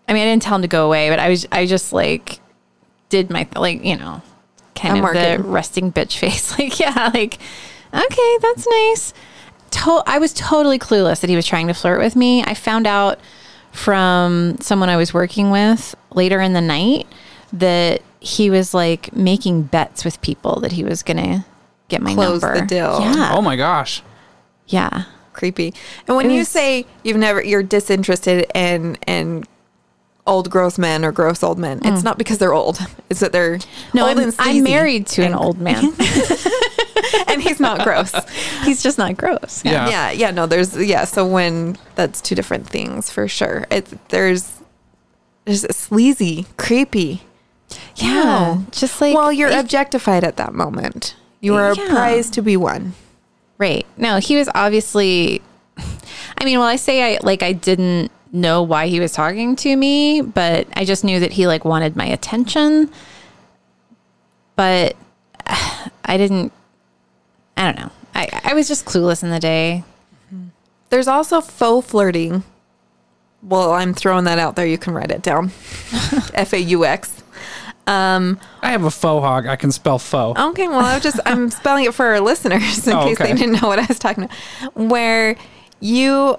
I 0.09 0.13
mean, 0.13 0.22
I 0.22 0.26
didn't 0.26 0.43
tell 0.43 0.55
him 0.55 0.61
to 0.61 0.68
go 0.68 0.86
away, 0.86 1.09
but 1.09 1.20
I 1.20 1.30
was 1.30 1.47
I 1.51 1.65
just 1.65 1.93
like 1.93 2.39
did 3.09 3.30
my 3.30 3.47
like, 3.55 3.84
you 3.84 3.95
know, 3.97 4.22
kind 4.76 4.97
I'm 4.97 5.03
of 5.03 5.03
working. 5.15 5.41
the 5.41 5.49
resting 5.49 5.91
bitch 5.91 6.18
face. 6.20 6.57
Like, 6.59 6.80
yeah, 6.80 7.11
like 7.13 7.39
okay, 7.93 8.38
that's 8.41 8.68
nice. 8.70 9.13
To- 9.72 10.03
I 10.05 10.18
was 10.20 10.34
totally 10.34 10.80
clueless 10.80 11.22
that 11.22 11.30
he 11.30 11.36
was 11.36 11.45
trying 11.45 11.68
to 11.68 11.74
flirt 11.74 11.99
with 11.99 12.15
me. 12.15 12.43
I 12.43 12.53
found 12.53 12.88
out 12.88 13.20
from 13.78 14.57
someone 14.59 14.89
I 14.89 14.97
was 14.97 15.13
working 15.13 15.51
with 15.51 15.95
later 16.11 16.41
in 16.41 16.53
the 16.53 16.61
night 16.61 17.07
that 17.53 18.01
he 18.19 18.49
was 18.49 18.73
like 18.73 19.15
making 19.15 19.63
bets 19.63 20.03
with 20.03 20.19
people 20.21 20.59
that 20.61 20.71
he 20.73 20.84
was 20.84 21.03
gonna 21.03 21.45
get 21.88 22.01
my 22.01 22.13
Close 22.13 22.41
number. 22.41 22.59
the 22.61 22.65
deal. 22.65 22.99
Yeah, 22.99 23.32
Oh 23.34 23.41
my 23.41 23.55
gosh. 23.55 24.01
yeah. 24.67 25.03
Creepy. 25.34 25.71
And 26.07 26.17
when 26.17 26.32
It 26.32 26.34
you 26.34 26.43
say 26.43 26.88
you've 27.03 27.17
never, 27.17 27.43
you're 27.43 27.61
disinterested 27.61 28.47
in 28.55 28.97
in 29.05 29.43
old 30.25 30.49
gross 30.49 30.78
men 30.80 31.05
or 31.05 31.11
gross 31.11 31.43
old 31.43 31.59
men, 31.59 31.80
it's 31.86 32.03
not 32.03 32.17
because 32.17 32.39
they're 32.39 32.53
old. 32.55 32.80
It's 33.09 33.19
that 33.21 33.32
they're 33.32 33.59
Mm. 33.59 33.65
No, 33.93 34.07
old 34.09 34.17
I'm, 34.17 34.23
and 34.23 34.36
I'm 34.39 34.63
married 34.63 35.05
to 35.07 35.21
an 35.21 35.34
old 35.36 35.59
man. 35.61 35.93
and 37.27 37.41
he's 37.41 37.59
not 37.59 37.83
gross. 37.83 38.13
He's 38.63 38.81
just 38.83 38.97
not 38.97 39.17
gross. 39.17 39.63
Yeah. 39.65 39.89
yeah 39.89 40.11
yeah 40.11 40.31
no 40.31 40.45
there's 40.45 40.75
yeah 40.77 41.03
so 41.05 41.25
when 41.25 41.77
that's 41.95 42.21
two 42.21 42.35
different 42.35 42.67
things 42.67 43.09
for 43.11 43.27
sure 43.27 43.65
it 43.71 43.91
there's 44.09 44.59
there's 45.45 45.63
a 45.63 45.73
sleazy 45.73 46.45
creepy 46.57 47.21
Yeah, 47.95 48.23
No. 48.23 48.65
just 48.71 48.99
like 49.01 49.15
well 49.15 49.31
you're 49.31 49.49
if- 49.49 49.59
objectified 49.59 50.23
at 50.23 50.37
that 50.37 50.53
moment 50.53 51.15
you 51.41 51.55
are 51.55 51.73
Yeah. 51.73 51.83
a 51.85 51.89
prize 51.89 52.29
to 52.31 52.41
be 52.41 52.57
won 52.57 52.93
Right. 53.59 53.87
No, 53.97 54.17
he 54.19 54.35
was 54.35 54.47
obviously 54.53 55.41
I 56.39 56.45
mean, 56.45 56.59
well, 56.59 56.67
I 56.67 56.75
say 56.75 57.15
I 57.15 57.19
like 57.23 57.41
I 57.41 57.53
didn't 57.53 58.11
know 58.31 58.61
why 58.61 58.85
he 58.87 58.99
was 58.99 59.13
talking 59.13 59.55
to 59.55 59.75
me, 59.75 60.21
but 60.21 60.67
I 60.75 60.85
just 60.85 61.03
knew 61.03 61.19
that 61.19 61.31
he 61.31 61.47
like 61.47 61.65
wanted 61.65 61.95
my 61.95 62.05
attention. 62.05 62.91
But 64.55 64.95
I 65.47 66.17
didn't 66.17 66.51
I 67.58 67.64
don't 67.72 67.78
know. 67.80 67.91
I 68.16 68.30
I 68.45 68.53
was 68.53 68.68
just 68.68 68.86
clueless 68.86 69.24
in 69.24 69.30
the 69.30 69.39
day. 69.39 69.84
there's 70.89 71.08
also 71.08 71.41
faux 71.41 71.86
flirting 71.89 72.43
well 73.43 73.72
i'm 73.74 73.93
throwing 73.93 74.24
that 74.26 74.39
out 74.39 74.55
there 74.55 74.66
you 74.66 74.78
can 74.80 74.93
write 74.95 75.12
it 75.12 75.22
down 75.22 75.51
f-a-u-x 76.34 77.22
um 77.86 78.39
I 78.62 78.72
have 78.72 78.84
a 78.84 78.91
faux 78.91 79.24
hawk. 79.24 79.45
I 79.45 79.55
can 79.55 79.72
spell 79.72 79.97
faux. 79.99 80.38
Okay, 80.39 80.68
well, 80.68 80.80
I'm 80.80 80.99
just 80.99 81.20
I'm 81.26 81.49
spelling 81.49 81.86
it 81.86 81.93
for 81.93 82.05
our 82.08 82.20
listeners 82.20 82.86
in 82.88 82.93
Oh, 82.93 83.03
case 83.05 83.20
okay. 83.22 83.32
they 83.32 83.38
didn't 83.39 83.62
know 83.62 83.68
what 83.70 83.80
I 83.80 83.86
was 83.86 83.97
talking 83.99 84.26
about. 84.26 84.76
Where 84.76 85.38
you 85.80 86.36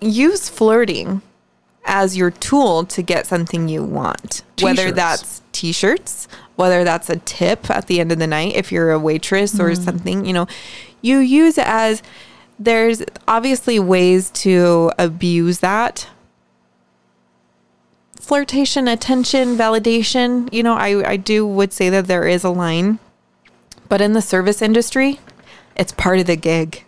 use 0.00 0.48
flirting 0.48 1.22
as 1.84 2.16
your 2.16 2.30
tool 2.32 2.84
to 2.86 3.02
get 3.02 3.26
something 3.26 3.68
you 3.68 3.84
want, 3.84 4.42
whether 4.60 4.76
T-shirts. 4.90 4.96
that's 4.96 5.42
t-shirts, 5.52 6.26
whether 6.58 6.82
that's 6.82 7.08
a 7.08 7.18
tip 7.18 7.70
at 7.70 7.86
the 7.86 8.00
end 8.00 8.10
of 8.10 8.18
the 8.18 8.26
night 8.26 8.56
if 8.56 8.72
you're 8.72 8.90
a 8.90 8.98
waitress 8.98 9.60
or 9.60 9.70
mm-hmm. 9.70 9.80
something, 9.80 10.24
you 10.24 10.32
know, 10.32 10.48
you 11.00 11.18
use 11.18 11.56
it 11.56 11.68
as 11.68 12.02
there's 12.58 13.00
obviously 13.28 13.78
ways 13.78 14.30
to 14.30 14.90
abuse 14.98 15.60
that 15.60 16.08
flirtation, 18.20 18.88
attention, 18.88 19.56
validation. 19.56 20.52
You 20.52 20.64
know, 20.64 20.74
I, 20.74 21.12
I 21.12 21.16
do 21.16 21.46
would 21.46 21.72
say 21.72 21.90
that 21.90 22.08
there 22.08 22.26
is 22.26 22.42
a 22.42 22.50
line, 22.50 22.98
but 23.88 24.00
in 24.00 24.14
the 24.14 24.20
service 24.20 24.60
industry, 24.60 25.20
it's 25.76 25.92
part 25.92 26.18
of 26.18 26.26
the 26.26 26.34
gig. 26.36 26.84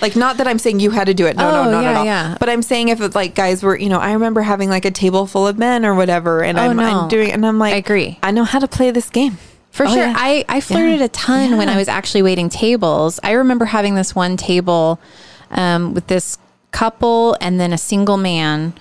Like, 0.00 0.16
not 0.16 0.38
that 0.38 0.46
I'm 0.46 0.58
saying 0.58 0.80
you 0.80 0.90
had 0.90 1.04
to 1.06 1.14
do 1.14 1.26
it. 1.26 1.36
No, 1.36 1.48
Oh, 1.48 1.64
no, 1.64 1.70
not 1.72 1.82
yeah, 1.82 1.90
at 1.90 1.96
all. 1.96 2.04
yeah. 2.04 2.36
But 2.40 2.48
I'm 2.48 2.62
saying 2.62 2.88
if 2.88 3.00
it's 3.00 3.14
like 3.14 3.34
guys 3.34 3.62
were, 3.62 3.76
you 3.76 3.88
know, 3.88 3.98
I 3.98 4.12
remember 4.12 4.40
having 4.42 4.70
like 4.70 4.84
a 4.84 4.90
table 4.90 5.26
full 5.26 5.46
of 5.46 5.58
men 5.58 5.84
or 5.84 5.94
whatever, 5.94 6.42
and 6.42 6.58
Oh, 6.58 6.62
I'm, 6.62 6.78
I'm 6.80 7.08
doing, 7.08 7.32
and 7.32 7.44
I'm 7.44 7.58
like, 7.58 7.74
I 7.74 7.76
agree. 7.76 8.18
I 8.22 8.30
know 8.30 8.44
how 8.44 8.58
to 8.60 8.68
play 8.68 8.90
this 8.90 9.10
game. 9.10 9.38
For 9.70 9.86
Oh, 9.86 9.88
sure. 9.88 9.98
yeah. 9.98 10.14
I, 10.16 10.44
I 10.48 10.60
flirted 10.60 10.98
Yeah. 11.00 11.06
a 11.06 11.08
ton 11.08 11.56
when 11.56 11.68
I 11.68 11.76
was 11.76 11.88
actually 11.88 12.22
waiting 12.22 12.48
tables. 12.48 13.18
I 13.22 13.32
remember 13.32 13.64
having 13.66 13.94
this 13.94 14.14
one 14.14 14.36
table 14.36 15.00
um, 15.50 15.94
with 15.94 16.06
this 16.08 16.36
couple 16.72 17.36
and 17.40 17.58
then 17.60 17.72
a 17.72 17.78
single 17.78 18.16
man. 18.18 18.74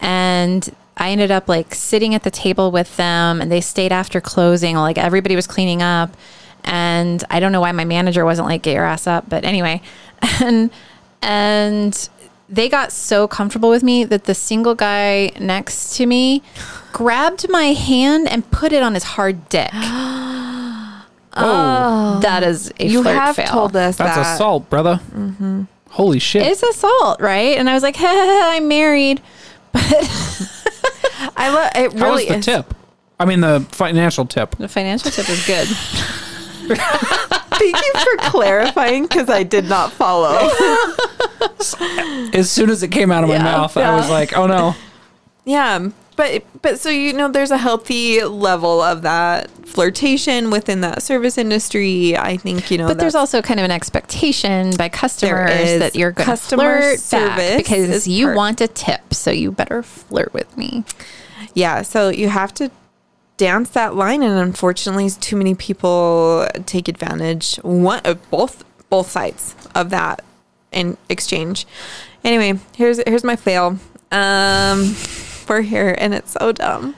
And 0.00 0.68
I 0.96 1.10
ended 1.10 1.30
up 1.30 1.48
like 1.48 1.74
sitting 1.74 2.14
at 2.14 2.22
the 2.24 2.30
table 2.30 2.70
with 2.70 2.96
them 2.96 3.40
and 3.40 3.50
they 3.52 3.60
stayed 3.60 3.92
after 3.92 4.20
closing. 4.20 4.76
Like 4.76 4.98
everybody 4.98 5.36
was 5.36 5.46
cleaning 5.46 5.80
up. 5.82 6.16
And 6.64 7.22
I 7.30 7.40
don't 7.40 7.50
know 7.52 7.60
why 7.60 7.72
my 7.72 7.84
manager 7.84 8.24
wasn't 8.24 8.46
like, 8.48 8.62
get 8.62 8.74
your 8.74 8.84
ass 8.84 9.06
up. 9.06 9.28
But 9.28 9.44
anyway. 9.44 9.80
And, 10.40 10.70
and 11.20 12.08
they 12.48 12.68
got 12.68 12.92
so 12.92 13.26
comfortable 13.28 13.70
with 13.70 13.82
me 13.82 14.04
that 14.04 14.24
the 14.24 14.34
single 14.34 14.74
guy 14.74 15.30
next 15.40 15.96
to 15.96 16.06
me 16.06 16.42
grabbed 16.92 17.48
my 17.48 17.66
hand 17.72 18.28
and 18.28 18.48
put 18.50 18.72
it 18.72 18.82
on 18.82 18.94
his 18.94 19.04
hard 19.04 19.48
dick. 19.48 19.70
Oh. 21.34 22.16
oh, 22.16 22.20
That 22.20 22.42
is 22.42 22.70
a 22.78 22.86
You 22.86 23.02
flirt 23.02 23.14
have 23.16 23.36
fail. 23.36 23.46
told 23.46 23.74
us 23.74 23.96
that's 23.96 24.16
that. 24.16 24.34
assault, 24.34 24.68
brother. 24.68 25.00
Mm-hmm. 25.14 25.62
Holy 25.88 26.18
shit. 26.18 26.42
It's 26.46 26.62
assault, 26.62 27.22
right? 27.22 27.56
And 27.56 27.70
I 27.70 27.72
was 27.72 27.82
like, 27.82 27.96
I'm 28.00 28.68
married. 28.68 29.22
But 29.72 29.82
I 31.38 31.48
love 31.50 31.70
it. 31.74 31.92
How 31.98 32.10
was 32.10 32.20
Really 32.20 32.26
the 32.28 32.36
is. 32.36 32.44
tip? 32.44 32.74
I 33.18 33.24
mean, 33.24 33.40
the 33.40 33.66
financial 33.70 34.26
tip. 34.26 34.54
The 34.58 34.68
financial 34.68 35.10
tip 35.10 35.26
is 35.30 35.46
good. 35.46 35.68
Thank 37.70 37.76
you 37.76 37.92
for 38.00 38.30
clarifying 38.30 39.02
because 39.04 39.28
I 39.30 39.42
did 39.44 39.66
not 39.68 39.92
follow. 39.92 40.50
As 42.34 42.50
soon 42.50 42.70
as 42.70 42.82
it 42.82 42.88
came 42.88 43.10
out 43.10 43.22
of 43.24 43.28
my 43.28 43.36
Yeah, 43.36 43.42
mouth, 43.44 43.76
I 43.76 43.94
was 43.96 44.08
like, 44.10 44.36
oh 44.36 44.46
no. 44.46 44.74
Yeah, 45.44 45.88
but 46.16 46.44
but 46.62 46.78
so 46.80 46.88
you 46.88 47.12
know, 47.12 47.28
there's 47.28 47.50
a 47.50 47.58
healthy 47.58 48.22
level 48.22 48.80
of 48.80 49.02
that 49.02 49.50
flirtation 49.66 50.50
within 50.50 50.80
that 50.82 51.02
service 51.02 51.38
industry. 51.38 52.16
I 52.16 52.36
think 52.36 52.70
you 52.70 52.78
know, 52.78 52.86
But 52.86 52.98
there's 52.98 53.14
also 53.14 53.42
kind 53.42 53.58
of 53.60 53.64
an 53.64 53.70
expectation 53.70 54.76
by 54.76 54.88
customers 54.88 55.78
that 55.80 55.94
you're 55.94 56.12
going 56.12 56.28
to 56.28 56.36
flirt 56.36 57.00
service 57.00 57.10
back 57.10 57.56
because 57.58 58.06
you 58.06 58.26
part- 58.26 58.36
want 58.36 58.60
a 58.60 58.68
tip, 58.68 59.14
so 59.14 59.30
you 59.30 59.50
better 59.52 59.82
flirt 59.82 60.32
with 60.34 60.56
me. 60.56 60.84
yeah. 61.54 61.82
So 61.82 62.08
you 62.08 62.28
have 62.28 62.52
to 62.54 62.70
dance 63.42 63.70
that 63.70 63.96
line, 63.96 64.22
and 64.22 64.38
unfortunately, 64.38 65.10
too 65.10 65.34
many 65.34 65.52
people 65.56 66.46
take 66.64 66.86
advantage 66.86 67.56
one 67.56 67.98
of 68.04 68.30
both 68.30 68.64
both 68.88 69.10
sides 69.10 69.56
of 69.74 69.90
that 69.90 70.22
in 70.70 70.96
exchange. 71.08 71.66
Anyway, 72.22 72.60
here's 72.76 73.02
here's 73.04 73.24
my 73.24 73.34
fail. 73.34 73.80
Um, 74.12 74.94
we're 75.48 75.62
here, 75.62 75.96
and 75.98 76.14
it's 76.14 76.30
so 76.30 76.52
dumb. 76.52 76.94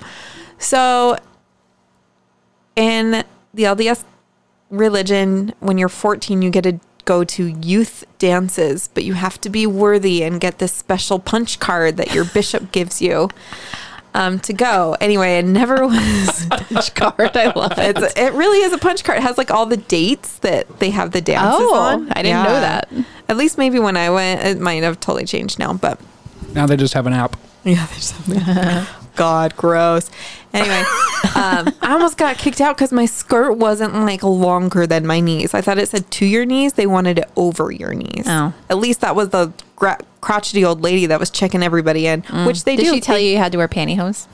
So 0.59 1.16
in 2.76 3.24
the 3.55 3.62
LDS 3.62 4.05
religion, 4.68 5.55
when 5.61 5.78
you're 5.78 5.88
14, 5.88 6.42
you 6.42 6.51
get 6.51 6.64
to 6.64 6.78
go 7.07 7.24
to 7.24 7.47
youth 7.47 8.05
dances, 8.18 8.90
but 8.92 9.03
you 9.03 9.14
have 9.14 9.40
to 9.40 9.49
be 9.49 9.66
worthy 9.66 10.22
and 10.22 10.42
get 10.42 10.59
this 10.59 10.74
special 10.74 11.18
punch 11.18 11.59
card 11.59 11.97
that 11.97 12.12
your 12.12 12.26
bishop 12.26 12.70
gives 12.70 13.01
you 13.01 13.30
um, 14.15 14.39
to 14.41 14.53
go. 14.53 14.97
Anyway, 15.01 15.39
it 15.39 15.45
never 15.45 15.87
was 15.87 16.47
Punch 16.51 16.95
card. 16.95 17.37
I 17.37 17.53
love 17.55 17.73
it. 17.79 17.99
It's, 17.99 18.15
it 18.19 18.33
really 18.33 18.59
is 18.59 18.73
a 18.73 18.79
punch 18.79 19.05
card. 19.05 19.19
It 19.19 19.23
has 19.23 19.37
like 19.37 19.51
all 19.51 19.67
the 19.67 19.77
dates 19.77 20.39
that 20.39 20.79
they 20.79 20.91
have 20.91 21.11
the 21.12 21.21
dances 21.21 21.61
Oh, 21.61 21.75
on. 21.75 22.11
I 22.12 22.23
didn't 22.23 22.45
know 22.45 22.61
that. 22.61 22.89
At 23.29 23.37
least 23.37 23.59
maybe 23.59 23.79
when 23.79 23.97
I 23.97 24.11
went, 24.11 24.43
it 24.45 24.61
might 24.61 24.83
have 24.83 25.01
totally 25.01 25.25
changed 25.27 25.59
now, 25.59 25.73
but 25.75 26.01
Now 26.55 26.67
they 26.67 26.77
just 26.77 26.95
have 26.95 27.07
an 27.07 27.12
app. 27.12 27.37
yeah, 27.65 27.87
there's 27.87 28.05
something. 28.15 28.41
God, 29.17 29.57
gross. 29.57 30.11
Anyway, 30.53 30.79
um, 31.35 31.73
I 31.83 31.93
almost 31.93 32.17
got 32.17 32.39
kicked 32.39 32.61
out 32.61 32.77
because 32.77 32.93
my 32.93 33.07
skirt 33.07 33.53
wasn't 33.55 33.95
like 33.95 34.23
longer 34.23 34.87
than 34.87 35.07
my 35.07 35.21
knees. 35.21 35.55
I 35.55 35.61
thought 35.61 35.79
it 35.79 35.89
said 35.89 36.11
to 36.12 36.27
your 36.27 36.45
knees. 36.45 36.75
They 36.75 36.87
wanted 36.87 37.19
it 37.19 37.31
over 37.37 37.71
your 37.73 37.93
knees. 37.95 38.25
Oh. 38.27 38.53
At 38.71 38.79
least 38.79 39.01
that 39.01 39.17
was 39.17 39.31
the 39.31 39.53
gra- 39.77 39.99
crotchety 40.21 40.65
old 40.65 40.81
lady 40.83 41.07
that 41.07 41.19
was 41.21 41.31
checking 41.31 41.62
everybody 41.62 42.07
in, 42.07 42.23
which 42.47 42.65
they 42.65 42.77
Did 42.77 42.85
do. 42.87 42.91
she 42.95 43.01
tell 43.01 43.17
They- 43.17 43.27
you 43.27 43.33
you 43.33 43.39
had 43.39 43.53
to 43.53 43.59
wear 43.59 43.69
pantyhose? 43.69 44.27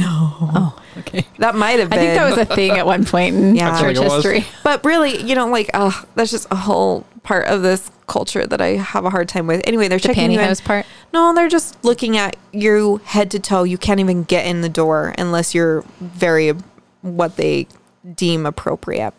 Oh, 0.00 0.78
okay. 0.98 1.26
that 1.38 1.54
might 1.54 1.78
have 1.78 1.88
been. 1.90 1.98
I 1.98 2.02
think 2.02 2.14
that 2.18 2.28
was 2.30 2.38
a 2.38 2.54
thing 2.54 2.72
at 2.72 2.86
one 2.86 3.04
point 3.04 3.34
in 3.34 3.56
Yeah. 3.56 3.80
church 3.80 3.96
I 3.96 4.00
feel 4.00 4.02
like 4.02 4.12
it 4.12 4.14
was. 4.16 4.24
history. 4.24 4.46
But 4.62 4.84
really, 4.84 5.22
you 5.22 5.34
know, 5.34 5.46
like, 5.48 5.70
oh, 5.74 6.04
that's 6.14 6.30
just 6.30 6.46
a 6.50 6.56
whole 6.56 7.06
part 7.22 7.46
of 7.48 7.62
this 7.62 7.90
culture 8.06 8.46
that 8.46 8.60
I 8.60 8.68
have 8.76 9.04
a 9.04 9.10
hard 9.10 9.28
time 9.28 9.46
with. 9.46 9.62
Anyway, 9.64 9.88
they're 9.88 9.98
The 9.98 10.08
checking 10.08 10.30
you 10.30 10.40
in. 10.40 10.56
part. 10.56 10.84
No, 11.12 11.32
they're 11.34 11.48
just 11.48 11.82
looking 11.84 12.16
at 12.16 12.36
you 12.52 13.00
head 13.04 13.30
to 13.30 13.38
toe. 13.38 13.62
You 13.62 13.78
can't 13.78 14.00
even 14.00 14.24
get 14.24 14.44
in 14.46 14.60
the 14.60 14.68
door 14.68 15.14
unless 15.16 15.54
you're 15.54 15.84
very 16.00 16.52
what 17.00 17.36
they 17.36 17.66
deem 18.14 18.44
appropriate. 18.44 19.14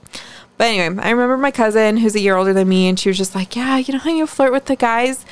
But 0.57 0.65
anyway, 0.65 1.01
I 1.03 1.09
remember 1.09 1.37
my 1.37 1.49
cousin 1.51 1.97
who's 1.97 2.13
a 2.15 2.19
year 2.19 2.35
older 2.35 2.53
than 2.53 2.69
me, 2.69 2.87
and 2.87 2.99
she 2.99 3.09
was 3.09 3.17
just 3.17 3.33
like, 3.33 3.55
"Yeah, 3.55 3.77
you 3.77 3.91
know 3.93 3.99
how 3.99 4.11
you 4.11 4.27
flirt 4.27 4.51
with 4.51 4.65
the 4.65 4.75
guys." 4.75 5.25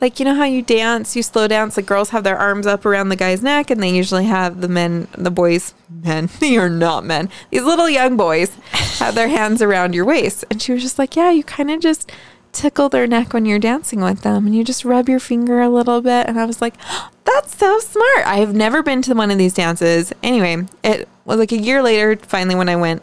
Like, 0.00 0.18
you 0.18 0.24
know 0.24 0.34
how 0.34 0.44
you 0.44 0.60
dance, 0.60 1.16
you 1.16 1.22
slow 1.22 1.48
dance, 1.48 1.74
the 1.74 1.82
girls 1.82 2.10
have 2.10 2.22
their 2.22 2.36
arms 2.36 2.66
up 2.66 2.84
around 2.84 3.08
the 3.08 3.16
guy's 3.16 3.42
neck, 3.42 3.70
and 3.70 3.82
they 3.82 3.90
usually 3.90 4.26
have 4.26 4.60
the 4.60 4.68
men, 4.68 5.08
the 5.16 5.30
boys, 5.30 5.74
men, 5.88 6.28
they 6.40 6.56
are 6.58 6.68
not 6.68 7.04
men, 7.04 7.30
these 7.50 7.62
little 7.62 7.88
young 7.88 8.16
boys 8.16 8.54
have 8.98 9.14
their 9.14 9.28
hands 9.28 9.62
around 9.62 9.94
your 9.94 10.04
waist. 10.04 10.44
And 10.50 10.60
she 10.60 10.72
was 10.72 10.82
just 10.82 10.98
like, 10.98 11.16
Yeah, 11.16 11.30
you 11.30 11.42
kind 11.42 11.70
of 11.70 11.80
just 11.80 12.12
tickle 12.52 12.88
their 12.88 13.06
neck 13.06 13.32
when 13.32 13.46
you're 13.46 13.58
dancing 13.58 14.00
with 14.00 14.20
them, 14.20 14.46
and 14.46 14.54
you 14.54 14.64
just 14.64 14.84
rub 14.84 15.08
your 15.08 15.20
finger 15.20 15.60
a 15.60 15.70
little 15.70 16.02
bit. 16.02 16.26
And 16.26 16.38
I 16.38 16.44
was 16.44 16.60
like, 16.60 16.74
That's 17.24 17.56
so 17.56 17.78
smart. 17.80 18.26
I 18.26 18.36
have 18.36 18.54
never 18.54 18.82
been 18.82 19.02
to 19.02 19.14
one 19.14 19.30
of 19.30 19.38
these 19.38 19.54
dances. 19.54 20.12
Anyway, 20.22 20.66
it 20.84 21.08
was 21.24 21.38
like 21.38 21.52
a 21.52 21.60
year 21.60 21.82
later, 21.82 22.16
finally, 22.16 22.54
when 22.54 22.68
I 22.68 22.76
went. 22.76 23.02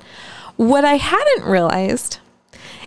What 0.56 0.86
I 0.86 0.94
hadn't 0.96 1.44
realized 1.44 2.20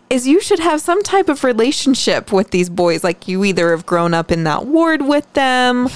is 0.09 0.27
you 0.27 0.41
should 0.41 0.61
have 0.61 0.81
some 0.81 1.03
type 1.03 1.29
of 1.29 1.45
relationship 1.45 2.33
with 2.33 2.51
these 2.51 2.71
boys. 2.71 3.03
Like 3.03 3.29
you 3.29 3.45
either 3.45 3.71
have 3.71 3.87
grown 3.87 4.15
up 4.15 4.31
in 4.31 4.45
that 4.45 4.67
ward 4.67 5.03
with 5.03 5.31
them 5.33 5.89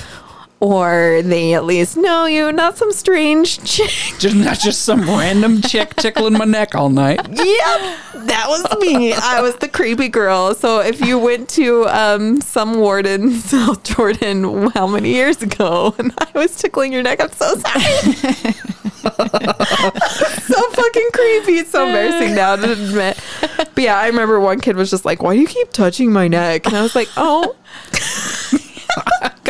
or 0.61 1.23
they 1.25 1.55
at 1.55 1.65
least 1.65 1.97
know 1.97 2.27
you, 2.27 2.53
not 2.53 2.77
some 2.77 2.93
strange 2.93 3.59
chick. 3.65 3.91
Just 4.19 4.37
not 4.37 4.59
just 4.61 4.83
some 4.83 5.09
random 5.09 5.63
chick 5.63 5.97
tickling 5.97 6.35
my 6.35 6.45
neck 6.45 6.75
all 6.75 6.91
night. 6.91 7.17
yep, 7.29 7.99
that 8.15 8.45
was 8.49 8.65
me. 8.79 9.15
I 9.15 9.41
was 9.41 9.57
the 9.57 9.69
creepy 9.69 10.09
girl. 10.09 10.55
So 10.55 10.81
if 10.81 11.01
you 11.01 11.19
went 11.19 11.49
to 11.51 11.87
um, 11.89 12.43
some 12.43 12.79
ward 12.79 13.07
in 13.07 13.31
South 13.41 13.83
Jordan 13.85 14.71
how 14.73 14.87
many 14.87 15.15
years 15.15 15.41
ago 15.43 15.95
and 15.99 16.13
I 16.19 16.39
was 16.39 16.55
tickling 16.57 16.93
your 16.93 17.03
neck, 17.03 17.21
I'm 17.23 17.33
so 17.33 17.55
sorry. 17.57 17.83
so 19.01 20.71
fucking 20.71 21.09
creepy. 21.15 21.53
It's 21.59 21.71
so 21.71 21.87
embarrassing 21.87 22.35
now 22.35 22.57
to 22.57 22.73
admit. 22.73 23.19
But 23.57 23.79
yeah, 23.79 23.99
I 23.99 24.09
remember 24.09 24.39
one 24.39 24.61
kid 24.61 24.77
was 24.77 24.91
just 24.91 25.07
like, 25.07 25.23
Why 25.23 25.35
do 25.35 25.41
you 25.41 25.47
keep 25.47 25.71
touching 25.73 26.13
my 26.13 26.29
neck? 26.29 26.67
And 26.67 26.77
I 26.77 26.83
was 26.83 26.95
like, 26.95 27.09
Oh, 27.17 27.57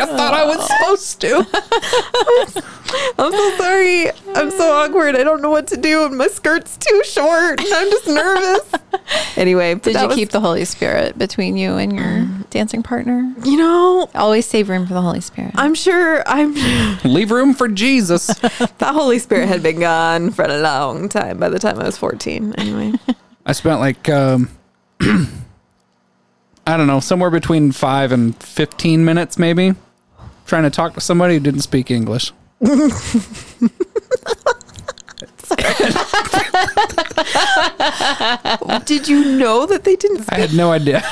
I 0.01 0.05
thought 0.17 0.33
I 0.33 0.45
was 0.45 0.67
supposed 0.67 1.21
to. 1.21 2.63
I'm 3.17 3.31
so 3.31 3.57
sorry. 3.57 4.09
I'm 4.35 4.51
so 4.51 4.71
awkward. 4.73 5.15
I 5.15 5.23
don't 5.23 5.41
know 5.41 5.49
what 5.49 5.67
to 5.67 5.77
do, 5.77 6.05
and 6.05 6.17
my 6.17 6.27
skirt's 6.27 6.75
too 6.77 7.01
short, 7.05 7.59
and 7.61 7.73
I'm 7.73 7.89
just 7.89 8.07
nervous. 8.07 8.71
Anyway, 9.37 9.73
Did 9.75 9.95
you 9.95 10.07
was- 10.07 10.15
keep 10.15 10.29
the 10.29 10.39
Holy 10.41 10.65
Spirit 10.65 11.17
between 11.17 11.55
you 11.57 11.77
and 11.77 11.95
your 11.95 12.27
dancing 12.49 12.83
partner? 12.83 13.33
You 13.43 13.57
know, 13.57 14.09
Always 14.13 14.45
save 14.45 14.67
room 14.69 14.85
for 14.85 14.93
the 14.93 15.01
Holy 15.01 15.21
Spirit. 15.21 15.51
I'm 15.55 15.73
sure. 15.73 16.21
I'm 16.27 16.53
Leave 17.03 17.31
room 17.31 17.53
for 17.53 17.67
Jesus. 17.69 18.27
the 18.27 18.91
Holy 18.93 19.19
Spirit 19.19 19.47
had 19.47 19.63
been 19.63 19.79
gone 19.79 20.31
for 20.31 20.43
a 20.43 20.59
long 20.59 21.07
time 21.09 21.39
by 21.39 21.47
the 21.49 21.59
time 21.59 21.79
I 21.79 21.85
was 21.85 21.97
14. 21.97 22.53
Anyway, 22.57 22.93
I 23.45 23.53
spent 23.53 23.79
like 23.79 24.07
um, 24.09 24.49
I 25.01 26.77
don't 26.77 26.87
know, 26.87 26.99
somewhere 26.99 27.29
between 27.31 27.71
five 27.71 28.11
and 28.11 28.35
fifteen 28.41 29.03
minutes, 29.05 29.37
maybe, 29.39 29.73
trying 30.45 30.63
to 30.63 30.69
talk 30.69 30.93
to 30.95 31.01
somebody 31.01 31.35
who 31.35 31.39
didn't 31.39 31.61
speak 31.61 31.91
English. 31.91 32.31
did 38.85 39.07
you 39.07 39.37
know 39.37 39.65
that 39.65 39.81
they 39.83 39.95
didn't? 39.95 40.31
I 40.31 40.39
had 40.39 40.53
no 40.53 40.71
idea. 40.71 41.03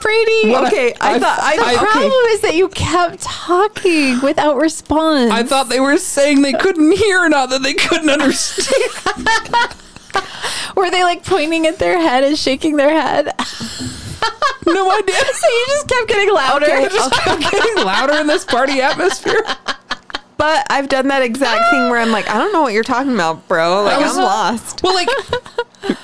Brady. 0.00 0.54
Okay, 0.54 0.94
I, 1.00 1.14
I- 1.14 1.18
thought 1.18 1.38
I, 1.40 1.56
The 1.56 1.62
okay. 1.62 1.76
problem 1.76 2.22
is 2.30 2.40
that 2.42 2.54
you 2.54 2.68
kept 2.68 3.20
talking 3.22 4.20
without 4.20 4.56
response. 4.56 5.30
I 5.30 5.42
thought 5.42 5.68
they 5.68 5.80
were 5.80 5.96
saying 5.98 6.42
they 6.42 6.52
couldn't 6.52 6.92
hear, 6.92 7.28
not 7.28 7.50
that 7.50 7.62
they 7.62 7.74
couldn't 7.74 8.10
understand. 8.10 8.68
Were 10.76 10.90
they 10.90 11.02
like 11.04 11.24
pointing 11.24 11.66
at 11.66 11.78
their 11.78 11.98
head 11.98 12.24
and 12.24 12.38
shaking 12.38 12.76
their 12.76 12.90
head? 12.90 13.32
No 14.66 14.90
idea. 14.90 15.14
so 15.32 15.48
you 15.48 15.64
just 15.68 15.88
kept 15.88 16.08
getting 16.08 16.34
louder. 16.34 16.66
It 16.68 16.90
just 16.90 17.12
kept 17.22 17.40
getting 17.40 17.84
louder 17.84 18.14
in 18.14 18.26
this 18.26 18.44
party 18.44 18.80
atmosphere. 18.80 19.44
But 20.36 20.66
I've 20.70 20.88
done 20.88 21.06
that 21.08 21.22
exact 21.22 21.70
thing 21.70 21.88
where 21.88 22.00
I'm 22.00 22.10
like, 22.10 22.28
I 22.28 22.34
don't 22.36 22.52
know 22.52 22.62
what 22.62 22.72
you're 22.72 22.82
talking 22.82 23.14
about, 23.14 23.46
bro. 23.46 23.84
Like 23.84 24.04
I'm 24.04 24.16
lost. 24.16 24.82
Well, 24.82 24.94
like 24.94 25.08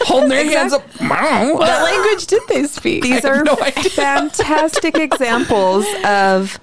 holding 0.00 0.30
their 0.30 0.44
hands 0.44 0.72
up. 0.72 0.82
What 1.00 1.82
language 1.82 2.26
did 2.26 2.42
they 2.48 2.64
speak? 2.64 3.02
These 3.02 3.24
I 3.24 3.28
are 3.28 3.44
no 3.44 3.54
fantastic 3.56 4.96
examples 4.96 5.84
of 6.04 6.58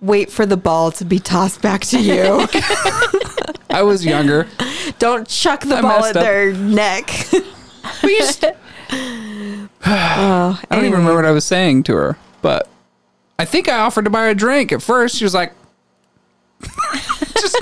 wait 0.00 0.30
for 0.30 0.46
the 0.46 0.56
ball 0.56 0.92
to 0.92 1.04
be 1.04 1.18
tossed 1.18 1.62
back 1.62 1.80
to 1.86 1.98
you. 1.98 2.46
I 3.70 3.82
was 3.82 4.04
younger. 4.04 4.46
Don't 4.98 5.26
chuck 5.26 5.62
the 5.62 5.76
I 5.76 5.82
ball 5.82 6.04
at 6.04 6.16
up. 6.16 6.22
their 6.22 6.52
neck. 6.52 7.10
We 8.02 8.18
just, 8.18 8.44
oh, 9.86 10.60
I 10.70 10.74
don't 10.74 10.84
even 10.84 10.92
remember 10.92 11.16
what 11.16 11.24
I 11.24 11.30
was 11.30 11.44
saying 11.44 11.84
to 11.84 11.94
her, 11.94 12.16
but 12.42 12.68
I 13.38 13.44
think 13.44 13.68
I 13.68 13.78
offered 13.78 14.04
to 14.04 14.10
buy 14.10 14.22
her 14.22 14.30
a 14.30 14.34
drink. 14.34 14.72
At 14.72 14.82
first, 14.82 15.16
she 15.16 15.24
was 15.24 15.34
like, 15.34 15.52
"Just 16.60 17.60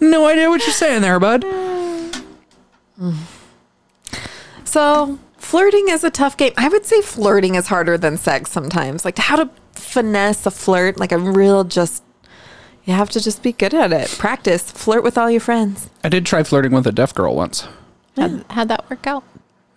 no 0.00 0.26
idea 0.26 0.48
what 0.48 0.62
you're 0.62 0.72
saying 0.72 1.02
there, 1.02 1.18
bud." 1.18 1.44
So 4.64 5.18
flirting 5.36 5.88
is 5.88 6.04
a 6.04 6.10
tough 6.10 6.36
game. 6.36 6.52
I 6.56 6.68
would 6.68 6.84
say 6.84 7.00
flirting 7.00 7.54
is 7.54 7.68
harder 7.68 7.96
than 7.96 8.16
sex 8.16 8.50
sometimes. 8.50 9.04
Like 9.04 9.18
how 9.18 9.36
to 9.36 9.50
finesse 9.72 10.46
a 10.46 10.50
flirt, 10.50 10.98
like 10.98 11.12
a 11.12 11.18
real 11.18 11.64
just 11.64 12.02
you 12.84 12.92
have 12.92 13.08
to 13.10 13.20
just 13.20 13.42
be 13.42 13.52
good 13.52 13.72
at 13.72 13.92
it. 13.92 14.10
Practice. 14.18 14.70
Flirt 14.70 15.02
with 15.02 15.16
all 15.16 15.30
your 15.30 15.40
friends. 15.40 15.88
I 16.02 16.08
did 16.10 16.26
try 16.26 16.42
flirting 16.42 16.72
with 16.72 16.86
a 16.86 16.92
deaf 16.92 17.14
girl 17.14 17.34
once. 17.34 17.66
How'd, 18.16 18.44
how'd 18.50 18.68
that 18.68 18.88
work 18.90 19.06
out? 19.06 19.24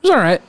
It 0.03 0.07
was 0.07 0.11
all 0.11 0.17
right. 0.17 0.41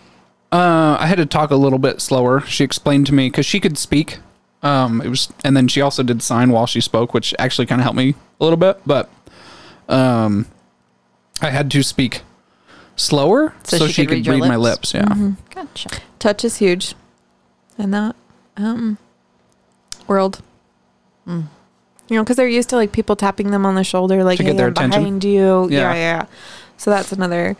Uh, 0.51 0.97
I 0.99 1.07
had 1.07 1.17
to 1.19 1.27
talk 1.27 1.51
a 1.51 1.57
little 1.57 1.79
bit 1.79 2.01
slower. 2.01 2.41
She 2.41 2.65
explained 2.65 3.07
to 3.09 3.15
me 3.15 3.29
because 3.29 3.45
she 3.47 3.61
could 3.61 3.77
speak. 3.77 4.19
Um, 4.63 5.01
it 5.03 5.09
was, 5.09 5.33
and 5.45 5.57
then 5.57 5.69
she 5.69 5.81
also 5.81 6.03
did 6.03 6.23
sign 6.23 6.51
while 6.51 6.67
she 6.67 6.81
spoke, 6.81 7.13
which 7.15 7.35
actually 7.39 7.67
kind 7.67 7.81
of 7.81 7.85
helped 7.85 7.97
me 7.99 8.15
a 8.41 8.45
little 8.45 8.57
bit. 8.57 8.81
But, 8.87 9.09
um, 9.89 10.47
I 11.41 11.51
had 11.51 11.71
to 11.73 11.83
speak 11.83 12.23
slower 12.97 13.55
so, 13.63 13.77
So 13.79 13.87
she, 13.87 13.93
she 13.93 14.03
could 14.07 14.09
could 14.09 14.27
read, 14.27 14.27
read 14.29 14.39
your 14.39 14.49
my 14.49 14.57
lips? 14.57 14.95
lips. 14.95 15.09
Yeah. 15.09 15.31
Gotcha. 15.55 15.91
Touch 16.19 16.45
is 16.45 16.57
huge. 16.57 16.95
In 17.79 17.93
that 17.93 18.17
um 18.57 18.99
world. 20.09 20.43
Mm. 21.27 21.45
You 22.09 22.17
know, 22.17 22.25
because 22.25 22.37
they're 22.37 22.49
used 22.49 22.71
to 22.71 22.77
like 22.77 22.91
people 22.91 23.15
tapping 23.15 23.53
them 23.53 23.65
on 23.65 23.77
the 23.77 23.85
shoulder, 23.85 24.25
like 24.25 24.39
To 24.39 24.43
get 24.43 24.53
hey, 24.53 24.57
their 24.57 24.67
I'm 24.67 24.73
attention? 24.73 25.03
behind 25.03 25.25
you. 25.25 25.69
Yeah. 25.71 25.79
Yeah. 25.79 25.93
yeah, 25.93 25.95
yeah. 25.95 26.27
So 26.77 26.91
that's 26.91 27.13
another, 27.13 27.57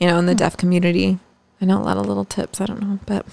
you 0.00 0.08
know, 0.08 0.18
in 0.18 0.26
the 0.26 0.34
deaf 0.34 0.56
community. 0.56 1.20
I 1.60 1.64
know 1.66 1.78
a 1.78 1.84
lot 1.84 1.96
of 1.98 2.06
little 2.06 2.24
tips. 2.24 2.60
I 2.60 2.66
don't 2.66 2.80
know, 2.80 2.98
but 3.06 3.26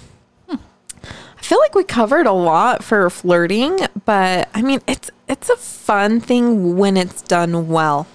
I 0.49 1.41
feel 1.41 1.59
like 1.59 1.75
we 1.75 1.83
covered 1.83 2.25
a 2.27 2.33
lot 2.33 2.83
for 2.83 3.09
flirting. 3.09 3.79
But 4.05 4.49
I 4.53 4.61
mean, 4.61 4.81
it's 4.87 5.09
it's 5.29 5.49
a 5.49 5.55
fun 5.55 6.19
thing 6.19 6.77
when 6.77 6.97
it's 6.97 7.21
done 7.21 7.67
well. 7.69 8.07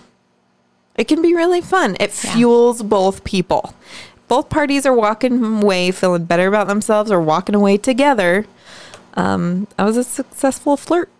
It 0.96 1.04
can 1.08 1.22
be 1.22 1.34
really 1.34 1.60
fun. 1.62 1.96
It 1.98 2.10
Yeah. 2.24 2.34
fuels 2.34 2.82
both 2.82 3.24
people. 3.24 3.74
Both 4.28 4.50
parties 4.50 4.84
are 4.86 4.92
walking 4.94 5.62
away 5.62 5.90
feeling 5.90 6.24
better 6.24 6.46
about 6.48 6.66
themselves 6.66 7.10
or 7.10 7.20
walking 7.20 7.54
away 7.54 7.76
together. 7.78 8.46
Um, 9.14 9.66
I 9.78 9.84
was 9.84 9.96
a 9.96 10.04
successful 10.04 10.76
flirt. 10.76 11.10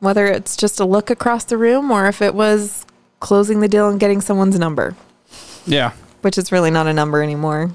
Whether 0.00 0.26
it's 0.26 0.56
just 0.56 0.78
a 0.80 0.84
look 0.84 1.08
across 1.10 1.44
the 1.44 1.56
room 1.56 1.90
or 1.90 2.06
if 2.06 2.20
it 2.20 2.34
was 2.34 2.84
closing 3.20 3.60
the 3.60 3.68
deal 3.68 3.88
and 3.88 3.98
getting 3.98 4.20
someone's 4.20 4.58
number, 4.58 4.94
Yeah. 5.66 5.92
Which 6.24 6.38
is 6.38 6.50
really 6.50 6.70
not 6.70 6.86
a 6.86 6.92
number 6.92 7.22
anymore. 7.22 7.70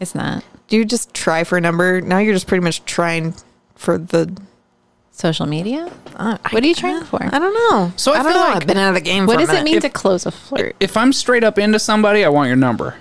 It's 0.00 0.14
not 0.14 0.44
Do 0.68 0.76
you 0.76 0.84
just 0.84 1.14
try 1.14 1.44
for 1.44 1.56
a 1.56 1.60
number? 1.60 2.00
Now 2.00 2.18
you're 2.18 2.34
just 2.34 2.46
pretty 2.46 2.62
much 2.64 2.84
trying 2.84 3.34
for 3.76 3.96
the. 3.98 4.36
social 5.12 5.46
media. 5.46 5.90
Uh, 6.16 6.36
What 6.50 6.62
are 6.62 6.66
you 6.66 6.74
trying 6.74 7.02
for? 7.04 7.18
I 7.22 7.38
don't 7.38 7.54
know. 7.54 7.92
So 7.96 8.12
I 8.12 8.16
I 8.16 8.22
don't 8.22 8.32
feel 8.32 8.40
know. 8.40 8.46
like- 8.48 8.56
I've 8.62 8.66
been 8.66 8.76
out 8.76 8.88
of 8.90 8.94
the 8.94 9.00
game. 9.00 9.24
What 9.26 9.36
for 9.36 9.42
a 9.44 9.46
does 9.46 9.50
it 9.54 9.58
minute. 9.64 9.72
mean 9.72 9.80
to 9.80 9.88
close 9.88 10.26
a 10.26 10.30
flirt? 10.30 10.76
If 10.80 10.96
I'm 10.98 11.12
straight 11.14 11.44
up 11.44 11.58
into 11.58 11.78
somebody, 11.78 12.22
I 12.24 12.28
want 12.28 12.48
your 12.48 12.56
number. 12.56 12.96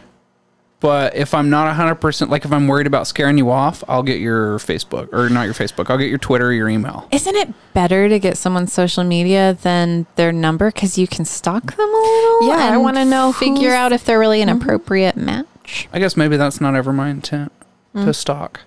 But 0.86 1.16
if 1.16 1.34
I'm 1.34 1.50
not 1.50 1.76
100%, 1.76 2.30
like 2.30 2.46
if 2.46 2.54
I'm 2.54 2.68
worried 2.68 2.86
about 2.86 3.08
scaring 3.08 3.40
you 3.40 3.50
off, 3.50 3.84
I'll 3.88 4.04
get 4.04 4.20
your 4.20 4.60
Facebook 4.60 5.12
or 5.12 5.30
not 5.30 5.46
your 5.46 5.56
Facebook. 5.56 5.90
I'll 5.90 5.98
get 5.98 6.10
your 6.10 6.20
Twitter 6.20 6.50
or 6.50 6.54
your 6.54 6.70
email. 6.70 7.08
Isn't 7.12 7.36
it 7.36 7.52
better 7.74 8.08
to 8.08 8.20
get 8.20 8.38
someone's 8.38 8.72
social 8.72 9.04
media 9.04 9.58
than 9.64 10.06
their 10.16 10.32
number 10.32 10.70
because 10.72 10.96
you 10.96 11.08
can 11.08 11.26
stalk 11.26 11.76
them 11.76 11.90
a 11.90 12.02
little? 12.02 12.50
Yeah, 12.50 12.70
I 12.72 12.78
wanna 12.78 13.04
know 13.04 13.34
Figure 13.34 13.72
out 13.72 13.94
if 13.94 14.06
they're 14.06 14.20
really 14.20 14.44
an 14.44 14.50
mm-hmm. 14.50 14.62
appropriate 14.62 15.18
match. 15.18 15.90
I 15.92 15.98
guess 15.98 16.16
maybe 16.16 16.38
that's 16.38 16.62
not 16.62 16.76
ever 16.76 16.94
my 16.94 17.10
intent 17.10 17.52
to 17.96 18.02
mm. 18.02 18.16
stalk. 18.16 18.62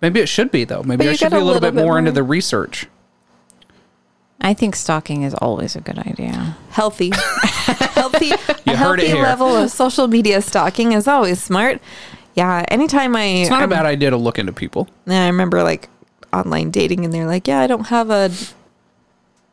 Maybe 0.00 0.20
it 0.20 0.28
should 0.28 0.52
be 0.52 0.62
though. 0.62 0.84
Maybe 0.84 1.08
I 1.08 1.14
should 1.14 1.32
be 1.32 1.36
a 1.36 1.38
a 1.38 1.42
little, 1.42 1.54
little 1.54 1.60
bit 1.62 1.74
bit 1.74 1.84
more 1.84 1.98
into 1.98 2.12
the 2.12 2.22
research. 2.22 2.86
I 4.40 4.54
think 4.54 4.76
stalking 4.76 5.24
is 5.24 5.34
always 5.34 5.74
a 5.74 5.80
good 5.80 5.98
idea. 5.98 6.56
healthy, 6.70 7.10
healthy, 8.30 8.52
a 8.66 8.70
You 8.72 8.76
heard 8.76 9.00
healthy 9.00 9.14
level 9.20 9.56
of 9.56 9.70
social 9.70 10.08
media 10.08 10.40
stalking 10.42 10.92
is 10.92 11.06
always 11.08 11.42
smart. 11.42 11.80
Yeah, 12.34 12.64
anytime 12.68 13.14
I, 13.16 13.24
It's 13.24 13.50
not 13.50 13.60
I'm- 13.60 13.70
a 13.70 13.74
bad 13.74 13.86
idea 13.86 14.10
to 14.10 14.16
look 14.16 14.38
into 14.38 14.52
people. 14.52 14.88
Yeah, 15.06 15.24
I 15.24 15.26
remember 15.28 15.62
like 15.62 15.88
online 16.32 16.70
dating, 16.70 17.04
and 17.04 17.14
they're 17.14 17.26
like, 17.26 17.46
"Yeah, 17.46 17.60
I 17.60 17.66
don't 17.66 17.86
have 17.86 18.10
a 18.10 18.30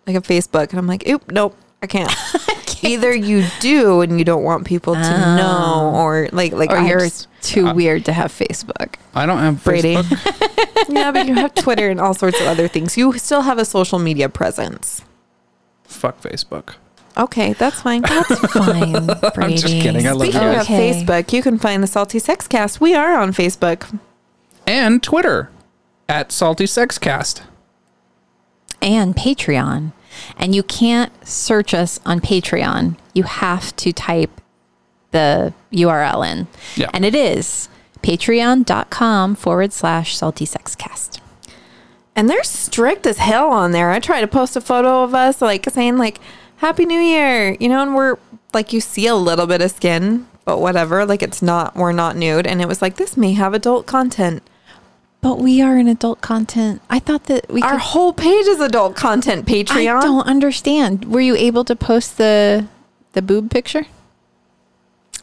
like 0.08 0.16
a 0.16 0.22
Facebook," 0.22 0.72
and 0.72 0.80
I'm 0.80 0.88
like, 0.88 1.08
"Oop, 1.08 1.32
nope, 1.32 1.56
I 1.82 1.88
can't." 1.88 2.12
Either 2.84 3.14
you 3.14 3.46
do, 3.60 4.02
and 4.02 4.18
you 4.18 4.26
don't 4.26 4.44
want 4.44 4.66
people 4.66 4.96
to 4.96 5.00
oh. 5.00 5.36
know, 5.38 5.92
or 6.00 6.28
like 6.32 6.52
like 6.54 6.72
Or 6.72 6.78
I 6.78 6.88
you're 6.88 7.00
just- 7.02 7.28
too 7.42 7.72
weird 7.74 8.06
to 8.06 8.14
have 8.14 8.32
Facebook. 8.32 8.96
I 9.14 9.26
don't 9.28 9.38
have 9.40 9.64
Brady. 9.64 9.96
Facebook. 9.96 10.90
yeah, 10.90 11.12
but 11.12 11.28
you 11.28 11.36
have 11.36 11.54
Twitter 11.54 11.90
and 11.90 12.00
all 12.00 12.14
sorts 12.16 12.40
of 12.42 12.48
other 12.48 12.68
things. 12.68 12.98
You 12.98 13.14
still 13.20 13.42
have 13.42 13.58
a 13.60 13.66
social 13.66 14.00
media 14.00 14.30
presence. 14.30 15.04
Fuck 15.84 16.22
Facebook. 16.22 16.76
Okay, 17.18 17.54
that's 17.54 17.82
fine. 17.82 18.02
That's 18.04 18.40
fine, 18.54 19.06
Brady. 19.34 19.54
I'm 19.54 19.58
just 19.58 19.66
kidding. 19.68 20.08
I 20.08 20.12
love 20.12 20.28
you 20.28 20.32
Speaking 20.34 20.52
guys. 20.54 20.62
of 20.62 20.68
Facebook, 20.68 21.34
you 21.34 21.42
can 21.42 21.58
find 21.58 21.84
the 21.84 21.88
Salty 21.88 22.20
Sex 22.20 22.48
Cast. 22.48 22.80
We 22.80 22.96
are 22.96 23.16
on 23.20 23.32
Facebook. 23.34 24.00
And 24.66 25.04
Twitter 25.04 25.50
at 26.08 26.32
Salty 26.32 26.66
Sex 26.66 26.98
Cast. 26.98 27.44
and 28.82 29.16
Patreon. 29.16 29.92
And 30.38 30.54
you 30.56 30.64
can't 30.64 31.12
search 31.28 31.74
us 31.74 32.00
on 32.06 32.20
Patreon. 32.20 32.98
You 33.14 33.24
have 33.24 33.76
to 33.78 33.92
type 33.94 34.42
the 35.12 35.54
URL 35.72 36.30
in. 36.30 36.48
Yeah. 36.76 36.90
And 36.94 37.04
it 37.06 37.16
is 37.16 37.70
patreon.com 38.02 39.36
forward 39.36 39.74
slash 39.74 40.16
salty 40.18 40.46
sex 40.46 40.76
cast. 40.76 41.22
And 42.16 42.30
they're 42.30 42.44
strict 42.44 43.06
as 43.08 43.18
hell 43.20 43.50
on 43.52 43.72
there. 43.72 43.90
I 43.92 44.00
try 44.00 44.20
to 44.22 44.28
post 44.28 44.56
a 44.56 44.62
photo 44.62 45.04
of 45.04 45.14
us, 45.16 45.42
like 45.42 45.70
saying 45.70 45.98
like 45.98 46.20
"Happy 46.62 46.86
New 46.86 47.00
Year," 47.00 47.58
you 47.60 47.68
know, 47.68 47.82
and 47.82 47.96
we're 47.96 48.18
like 48.54 48.72
you 48.74 48.82
see 48.82 49.08
a 49.08 49.16
little 49.16 49.48
bit 49.48 49.62
of 49.62 49.72
skin, 49.72 50.28
but 50.46 50.60
whatever. 50.60 51.06
Like 51.06 51.22
it's 51.24 51.42
not 51.42 51.76
we're 51.76 51.92
not 51.92 52.16
nude, 52.16 52.46
and 52.48 52.62
it 52.62 52.68
was 52.68 52.82
like 52.82 52.96
this 52.98 53.18
may 53.18 53.34
have 53.34 53.54
adult 53.54 53.86
content. 53.86 54.44
But 55.22 55.38
we 55.38 55.62
are 55.62 55.78
an 55.78 55.88
adult 55.88 56.22
content. 56.22 56.82
I 56.90 56.98
thought 57.00 57.26
that 57.26 57.52
we 57.52 57.62
Our 57.62 57.74
could. 57.74 57.80
whole 57.82 58.12
page 58.14 58.48
is 58.48 58.60
adult 58.60 58.96
content. 58.96 59.46
Patreon. 59.46 59.98
I 59.98 60.02
don't 60.02 60.26
understand. 60.26 61.06
Were 61.06 61.22
you 61.22 61.36
able 61.36 61.64
to 61.66 61.76
post 61.76 62.18
the 62.18 62.66
the 63.14 63.22
boob 63.22 63.52
picture? 63.52 63.86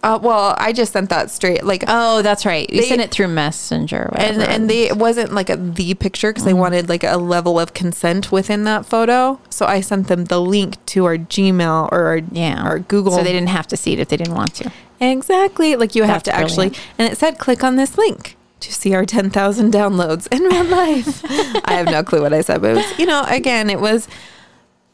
Uh, 0.02 0.18
well, 0.22 0.54
I 0.58 0.72
just 0.72 0.92
sent 0.92 1.10
that 1.10 1.30
straight. 1.30 1.64
Like 1.64 1.82
Oh, 1.88 2.22
that's 2.22 2.46
right. 2.46 2.68
You 2.70 2.82
They- 2.82 2.88
sent 2.88 3.00
it 3.00 3.10
through 3.10 3.28
Messenger. 3.28 4.10
Or 4.12 4.16
and 4.18 4.42
and 4.42 4.70
they 4.70 4.84
it 4.88 4.96
wasn't 4.96 5.32
like 5.32 5.50
a 5.50 5.56
the 5.56 5.94
picture 5.94 6.30
because 6.30 6.44
they 6.44 6.52
Mm-hmm. 6.52 6.60
wanted 6.60 6.88
like 6.88 7.02
a 7.04 7.16
level 7.16 7.58
of 7.58 7.74
consent 7.74 8.30
within 8.30 8.64
that 8.64 8.86
photo. 8.86 9.40
So 9.50 9.66
I 9.66 9.80
sent 9.80 10.06
them 10.08 10.26
the 10.26 10.40
link 10.40 10.76
to 10.86 11.04
our 11.06 11.16
Gmail 11.16 11.88
or 11.90 12.04
our 12.06 12.20
yeah, 12.30 12.62
our 12.62 12.78
Google. 12.78 13.12
So 13.12 13.24
they 13.24 13.32
didn't 13.32 13.48
have 13.48 13.66
to 13.68 13.76
see 13.76 13.92
it 13.92 13.98
if 13.98 14.08
they 14.08 14.16
didn't 14.16 14.34
want 14.34 14.54
to. 14.56 14.70
exactly 15.00 15.74
like 15.76 15.94
you 15.94 16.04
have 16.04 16.22
That's 16.22 16.36
to 16.36 16.44
actually, 16.44 16.72
and 16.98 17.10
it 17.12 17.18
said 17.18 17.38
click 17.38 17.64
on 17.64 17.76
this 17.76 17.98
link 17.98 18.36
to 18.60 18.72
see 18.72 18.94
our 18.94 19.04
ten 19.04 19.30
thousand 19.30 19.72
downloads 19.72 20.26
in 20.32 20.42
real 20.44 20.64
life. 20.82 21.22
I 21.64 21.72
have 21.74 21.86
no 21.86 22.02
clue 22.04 22.22
what 22.22 22.32
I 22.32 22.40
said, 22.42 22.60
but 22.62 22.70
it 22.72 22.74
was 22.76 22.98
you 22.98 23.06
know 23.06 23.24
again 23.28 23.68
it 23.68 23.80
was 23.80 24.06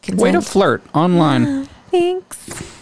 consent. 0.03 0.23
Way 0.23 0.33
to 0.33 0.41
flirt 0.43 0.83
online. 0.95 1.67
Thanks. 1.91 2.74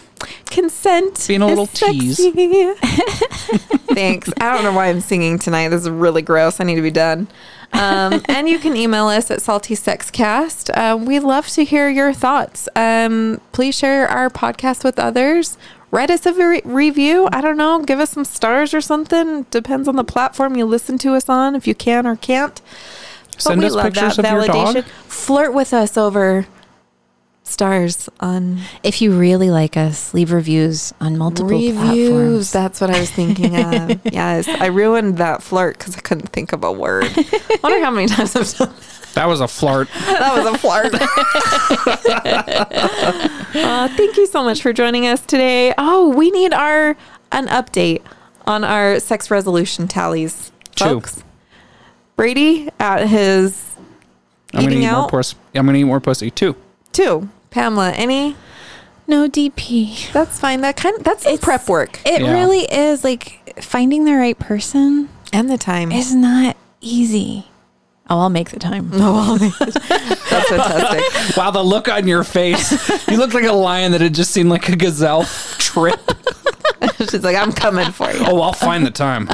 Consent. 0.53 1.25
Being 1.27 1.41
a 1.41 1.47
little 1.47 1.63
is 1.65 2.17
sexy. 2.17 2.73
Thanks. 3.93 4.29
I 4.39 4.53
don't 4.53 4.63
know 4.63 4.73
why 4.73 4.87
I'm 4.87 5.01
singing 5.01 5.39
tonight. 5.39 5.69
This 5.69 5.81
is 5.81 5.89
really 5.89 6.21
gross. 6.21 6.59
I 6.59 6.63
need 6.63 6.75
to 6.75 6.81
be 6.81 6.91
done. 6.91 7.27
Um, 7.73 8.21
and 8.25 8.47
you 8.47 8.59
can 8.59 8.75
email 8.75 9.07
us 9.07 9.31
at 9.31 9.39
saltysexcast. 9.39 10.77
Um, 10.77 11.05
we 11.05 11.19
love 11.19 11.47
to 11.49 11.63
hear 11.63 11.89
your 11.89 12.13
thoughts. 12.13 12.69
Um, 12.75 13.41
please 13.51 13.75
share 13.75 14.07
our 14.07 14.29
podcast 14.29 14.83
with 14.83 14.99
others. 14.99 15.57
Write 15.89 16.11
us 16.11 16.25
a 16.25 16.33
re- 16.33 16.61
review. 16.63 17.27
I 17.31 17.41
don't 17.41 17.57
know. 17.57 17.81
Give 17.83 17.99
us 17.99 18.11
some 18.11 18.25
stars 18.25 18.73
or 18.73 18.81
something. 18.81 19.43
Depends 19.49 19.87
on 19.87 19.95
the 19.95 20.03
platform 20.03 20.55
you 20.55 20.65
listen 20.65 20.97
to 20.99 21.13
us 21.15 21.27
on, 21.29 21.55
if 21.55 21.65
you 21.67 21.73
can 21.75 22.05
or 22.05 22.15
can't. 22.15 22.61
But 23.33 23.41
Send 23.41 23.59
we 23.59 23.65
us 23.67 23.73
love 23.73 23.85
pictures 23.85 24.17
that 24.17 24.25
of 24.25 24.31
your 24.31 24.45
dog. 24.45 24.75
validation. 24.75 24.83
Flirt 25.07 25.53
with 25.53 25.73
us 25.73 25.97
over 25.97 26.45
stars 27.43 28.09
on 28.19 28.59
If 28.83 29.01
you 29.01 29.17
really 29.17 29.49
like 29.51 29.77
us, 29.77 30.13
leave 30.13 30.31
reviews 30.31 30.93
on 31.01 31.17
multiple 31.17 31.49
reviews. 31.51 31.75
platforms. 31.77 32.51
That's 32.51 32.81
what 32.81 32.89
I 32.89 32.99
was 32.99 33.11
thinking 33.11 33.55
of. 33.55 33.99
yes, 34.13 34.47
I 34.47 34.67
ruined 34.67 35.17
that 35.17 35.43
flirt 35.43 35.77
because 35.77 35.95
I 35.97 36.01
couldn't 36.01 36.29
think 36.29 36.53
of 36.53 36.63
a 36.63 36.71
word. 36.71 37.05
I 37.15 37.57
Wonder 37.61 37.83
how 37.83 37.91
many 37.91 38.07
times 38.07 38.35
I've 38.35 38.53
done 38.55 38.73
That 39.13 39.27
was 39.27 39.41
a 39.41 39.47
flirt. 39.47 39.89
that. 39.89 40.43
Was 40.43 40.53
a 40.53 40.57
flirt. 40.57 40.93
uh, 43.55 43.87
thank 43.89 44.17
you 44.17 44.27
so 44.27 44.43
much 44.43 44.61
for 44.61 44.73
joining 44.73 45.07
us 45.07 45.21
today. 45.25 45.73
Oh, 45.77 46.09
we 46.09 46.31
need 46.31 46.53
our 46.53 46.95
an 47.31 47.47
update 47.47 48.01
on 48.45 48.63
our 48.63 48.99
sex 48.99 49.31
resolution 49.31 49.87
tallies, 49.87 50.51
Chew. 50.75 50.85
folks. 50.85 51.23
Brady 52.15 52.69
at 52.79 53.07
his 53.07 53.75
I'm 54.53 54.61
gonna 54.61 54.71
eating 54.71 54.83
eat 54.83 54.91
more 54.91 55.03
out 55.03 55.09
pussy. 55.09 55.35
I'm 55.55 55.65
gonna 55.65 55.77
eat 55.79 55.83
more 55.85 55.99
pussy 55.99 56.29
too. 56.31 56.55
Too. 56.93 57.29
Pamela, 57.49 57.91
any? 57.91 58.35
no 59.05 59.27
DP. 59.27 60.11
That's 60.13 60.39
fine. 60.39 60.61
That 60.61 60.77
kind 60.77 60.97
of, 60.97 61.03
that's 61.03 61.23
some 61.23 61.37
prep 61.37 61.67
work 61.67 61.99
It 62.05 62.21
Yeah. 62.21 62.31
really 62.33 62.61
is 62.61 63.03
like 63.03 63.59
finding 63.61 64.05
the 64.05 64.13
right 64.13 64.37
person 64.39 65.09
and 65.33 65.49
the 65.49 65.57
time. 65.57 65.91
is 65.91 66.15
not 66.15 66.55
easy. 66.79 67.47
Oh, 68.09 68.19
I'll 68.19 68.29
make 68.29 68.49
the 68.51 68.59
time. 68.59 68.89
Oh, 68.93 69.37
That's 69.59 70.49
fantastic. 70.49 71.37
Wow, 71.37 71.51
the 71.51 71.63
look 71.63 71.87
on 71.89 72.07
your 72.07 72.23
face. 72.23 72.71
you 73.09 73.17
look 73.17 73.33
like 73.33 73.43
a 73.45 73.51
lion 73.51 73.91
that 73.91 74.01
had 74.01 74.13
just 74.15 74.31
seen 74.31 74.47
like 74.49 74.69
a 74.69 74.75
gazelle 74.75 75.25
trip. 75.57 75.99
She's 77.09 77.23
like, 77.23 77.35
I'm 77.35 77.51
coming 77.51 77.91
for 77.91 78.09
you. 78.11 78.19
Oh, 78.25 78.39
I'll 78.41 78.53
find 78.53 78.85
the 78.85 78.91
time. 78.91 79.29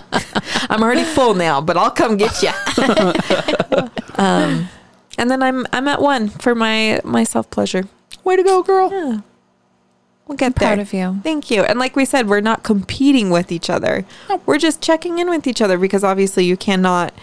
I'm 0.70 0.82
already 0.84 1.04
full 1.04 1.34
now, 1.36 1.62
but 1.62 1.78
I'll 1.78 1.92
come 1.92 2.18
get 2.18 2.42
you. 2.44 2.50
um, 4.16 4.68
and 5.20 5.30
then 5.30 5.44
I'm 5.44 5.68
I'm 5.72 5.88
at 5.88 6.02
one 6.02 6.30
for 6.30 6.56
my 6.56 7.00
my 7.04 7.24
self 7.24 7.50
pleasure. 7.52 7.84
Way 8.24 8.36
to 8.38 8.44
go, 8.44 8.64
girl. 8.64 8.90
Yeah. 8.92 9.22
We'll 10.28 10.38
get 10.38 10.56
proud 10.56 10.78
there. 10.78 10.82
of 10.82 10.94
you. 10.94 11.20
Thank 11.24 11.50
you. 11.50 11.64
And 11.64 11.80
like 11.80 11.96
we 11.96 12.06
said, 12.06 12.28
we're 12.28 12.40
not 12.42 12.62
competing 12.64 13.30
with 13.32 13.52
each 13.52 13.68
other. 13.70 14.06
We're 14.46 14.60
just 14.60 14.80
checking 14.82 15.18
in 15.18 15.28
with 15.30 15.48
each 15.48 15.60
other 15.62 15.78
because 15.80 16.04
obviously 16.04 16.46
you 16.46 16.56
cannot. 16.56 17.14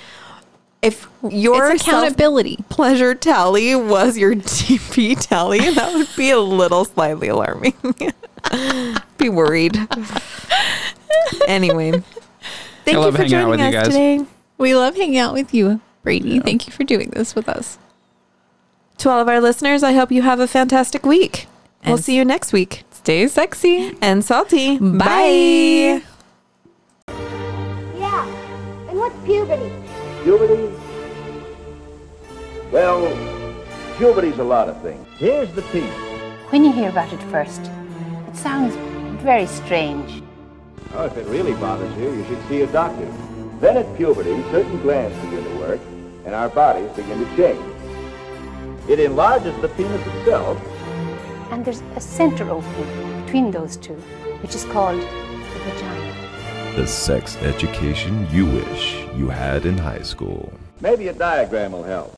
If 0.82 1.08
your 1.28 1.70
It's 1.72 1.82
accountability. 1.82 2.64
pleasure 2.68 3.14
tally 3.14 3.74
was 3.76 4.18
your 4.18 4.34
DP 4.34 5.18
tally, 5.20 5.58
that 5.70 5.94
would 5.94 6.08
be 6.16 6.30
a 6.30 6.38
little 6.40 6.84
slightly 6.84 7.28
alarming. 7.28 7.74
be 9.18 9.28
worried. 9.28 9.78
anyway, 11.46 11.92
thank 11.92 12.04
I 12.88 12.90
you 12.92 12.98
love 12.98 13.14
for 13.14 13.22
hanging 13.22 13.34
out 13.34 13.40
joining 13.42 13.50
with 13.50 13.60
you 13.60 13.66
us 13.66 13.72
guys. 13.72 13.86
today. 13.86 14.20
We 14.58 14.74
love 14.74 14.96
hanging 14.96 15.18
out 15.18 15.32
with 15.32 15.54
you, 15.54 15.80
Brady. 16.02 16.40
Thank 16.40 16.66
you 16.66 16.72
for 16.72 16.84
doing 16.84 17.10
this 17.10 17.34
with 17.34 17.48
us. 17.48 17.78
To 18.98 19.10
all 19.10 19.20
of 19.20 19.28
our 19.28 19.40
listeners, 19.40 19.82
I 19.82 19.92
hope 19.92 20.10
you 20.10 20.22
have 20.22 20.40
a 20.40 20.46
fantastic 20.46 21.04
week. 21.04 21.46
we'll 21.86 21.98
see 21.98 22.16
you 22.16 22.24
next 22.24 22.52
week. 22.52 22.84
Stay 22.90 23.28
sexy. 23.28 23.96
And 24.00 24.24
salty. 24.24 24.78
Bye. 24.78 26.02
Yeah. 27.08 28.26
And 28.88 28.98
what's 28.98 29.16
puberty? 29.24 29.70
Puberty? 30.22 30.72
Well, 32.72 33.06
puberty's 33.96 34.38
a 34.38 34.44
lot 34.44 34.68
of 34.68 34.80
things. 34.82 35.06
Here's 35.18 35.50
the 35.52 35.62
piece. 35.62 35.84
When 36.50 36.64
you 36.64 36.72
hear 36.72 36.88
about 36.88 37.12
it 37.12 37.22
first, 37.24 37.60
it 38.28 38.36
sounds 38.36 38.74
very 39.22 39.46
strange. 39.46 40.22
Oh, 40.94 41.04
if 41.04 41.16
it 41.16 41.26
really 41.26 41.52
bothers 41.54 41.94
you, 41.98 42.12
you 42.12 42.24
should 42.24 42.48
see 42.48 42.62
a 42.62 42.66
doctor. 42.68 43.06
Then 43.60 43.76
at 43.76 43.96
puberty, 43.96 44.42
certain 44.50 44.80
glands 44.82 45.16
begin 45.24 45.44
to 45.44 45.56
work, 45.58 45.80
and 46.24 46.34
our 46.34 46.48
bodies 46.48 46.90
begin 46.96 47.18
to 47.18 47.36
change. 47.36 47.75
It 48.88 49.00
enlarges 49.00 49.60
the 49.60 49.68
penis 49.68 50.06
itself, 50.06 50.62
And 51.50 51.64
there's 51.64 51.82
a 51.96 52.00
center 52.00 52.48
opening 52.48 53.22
between 53.24 53.50
those 53.50 53.76
two, 53.76 53.94
which 54.42 54.54
is 54.54 54.64
called 54.64 55.00
the 55.00 55.58
vagina. 55.64 56.76
The 56.76 56.86
sex 56.86 57.36
education 57.38 58.28
you 58.30 58.46
wish 58.46 58.94
you 59.16 59.28
had 59.28 59.66
in 59.66 59.76
high 59.76 60.02
school. 60.02 60.52
Maybe 60.80 61.08
a 61.08 61.12
diagram 61.12 61.72
will 61.72 61.82
help. 61.82 62.14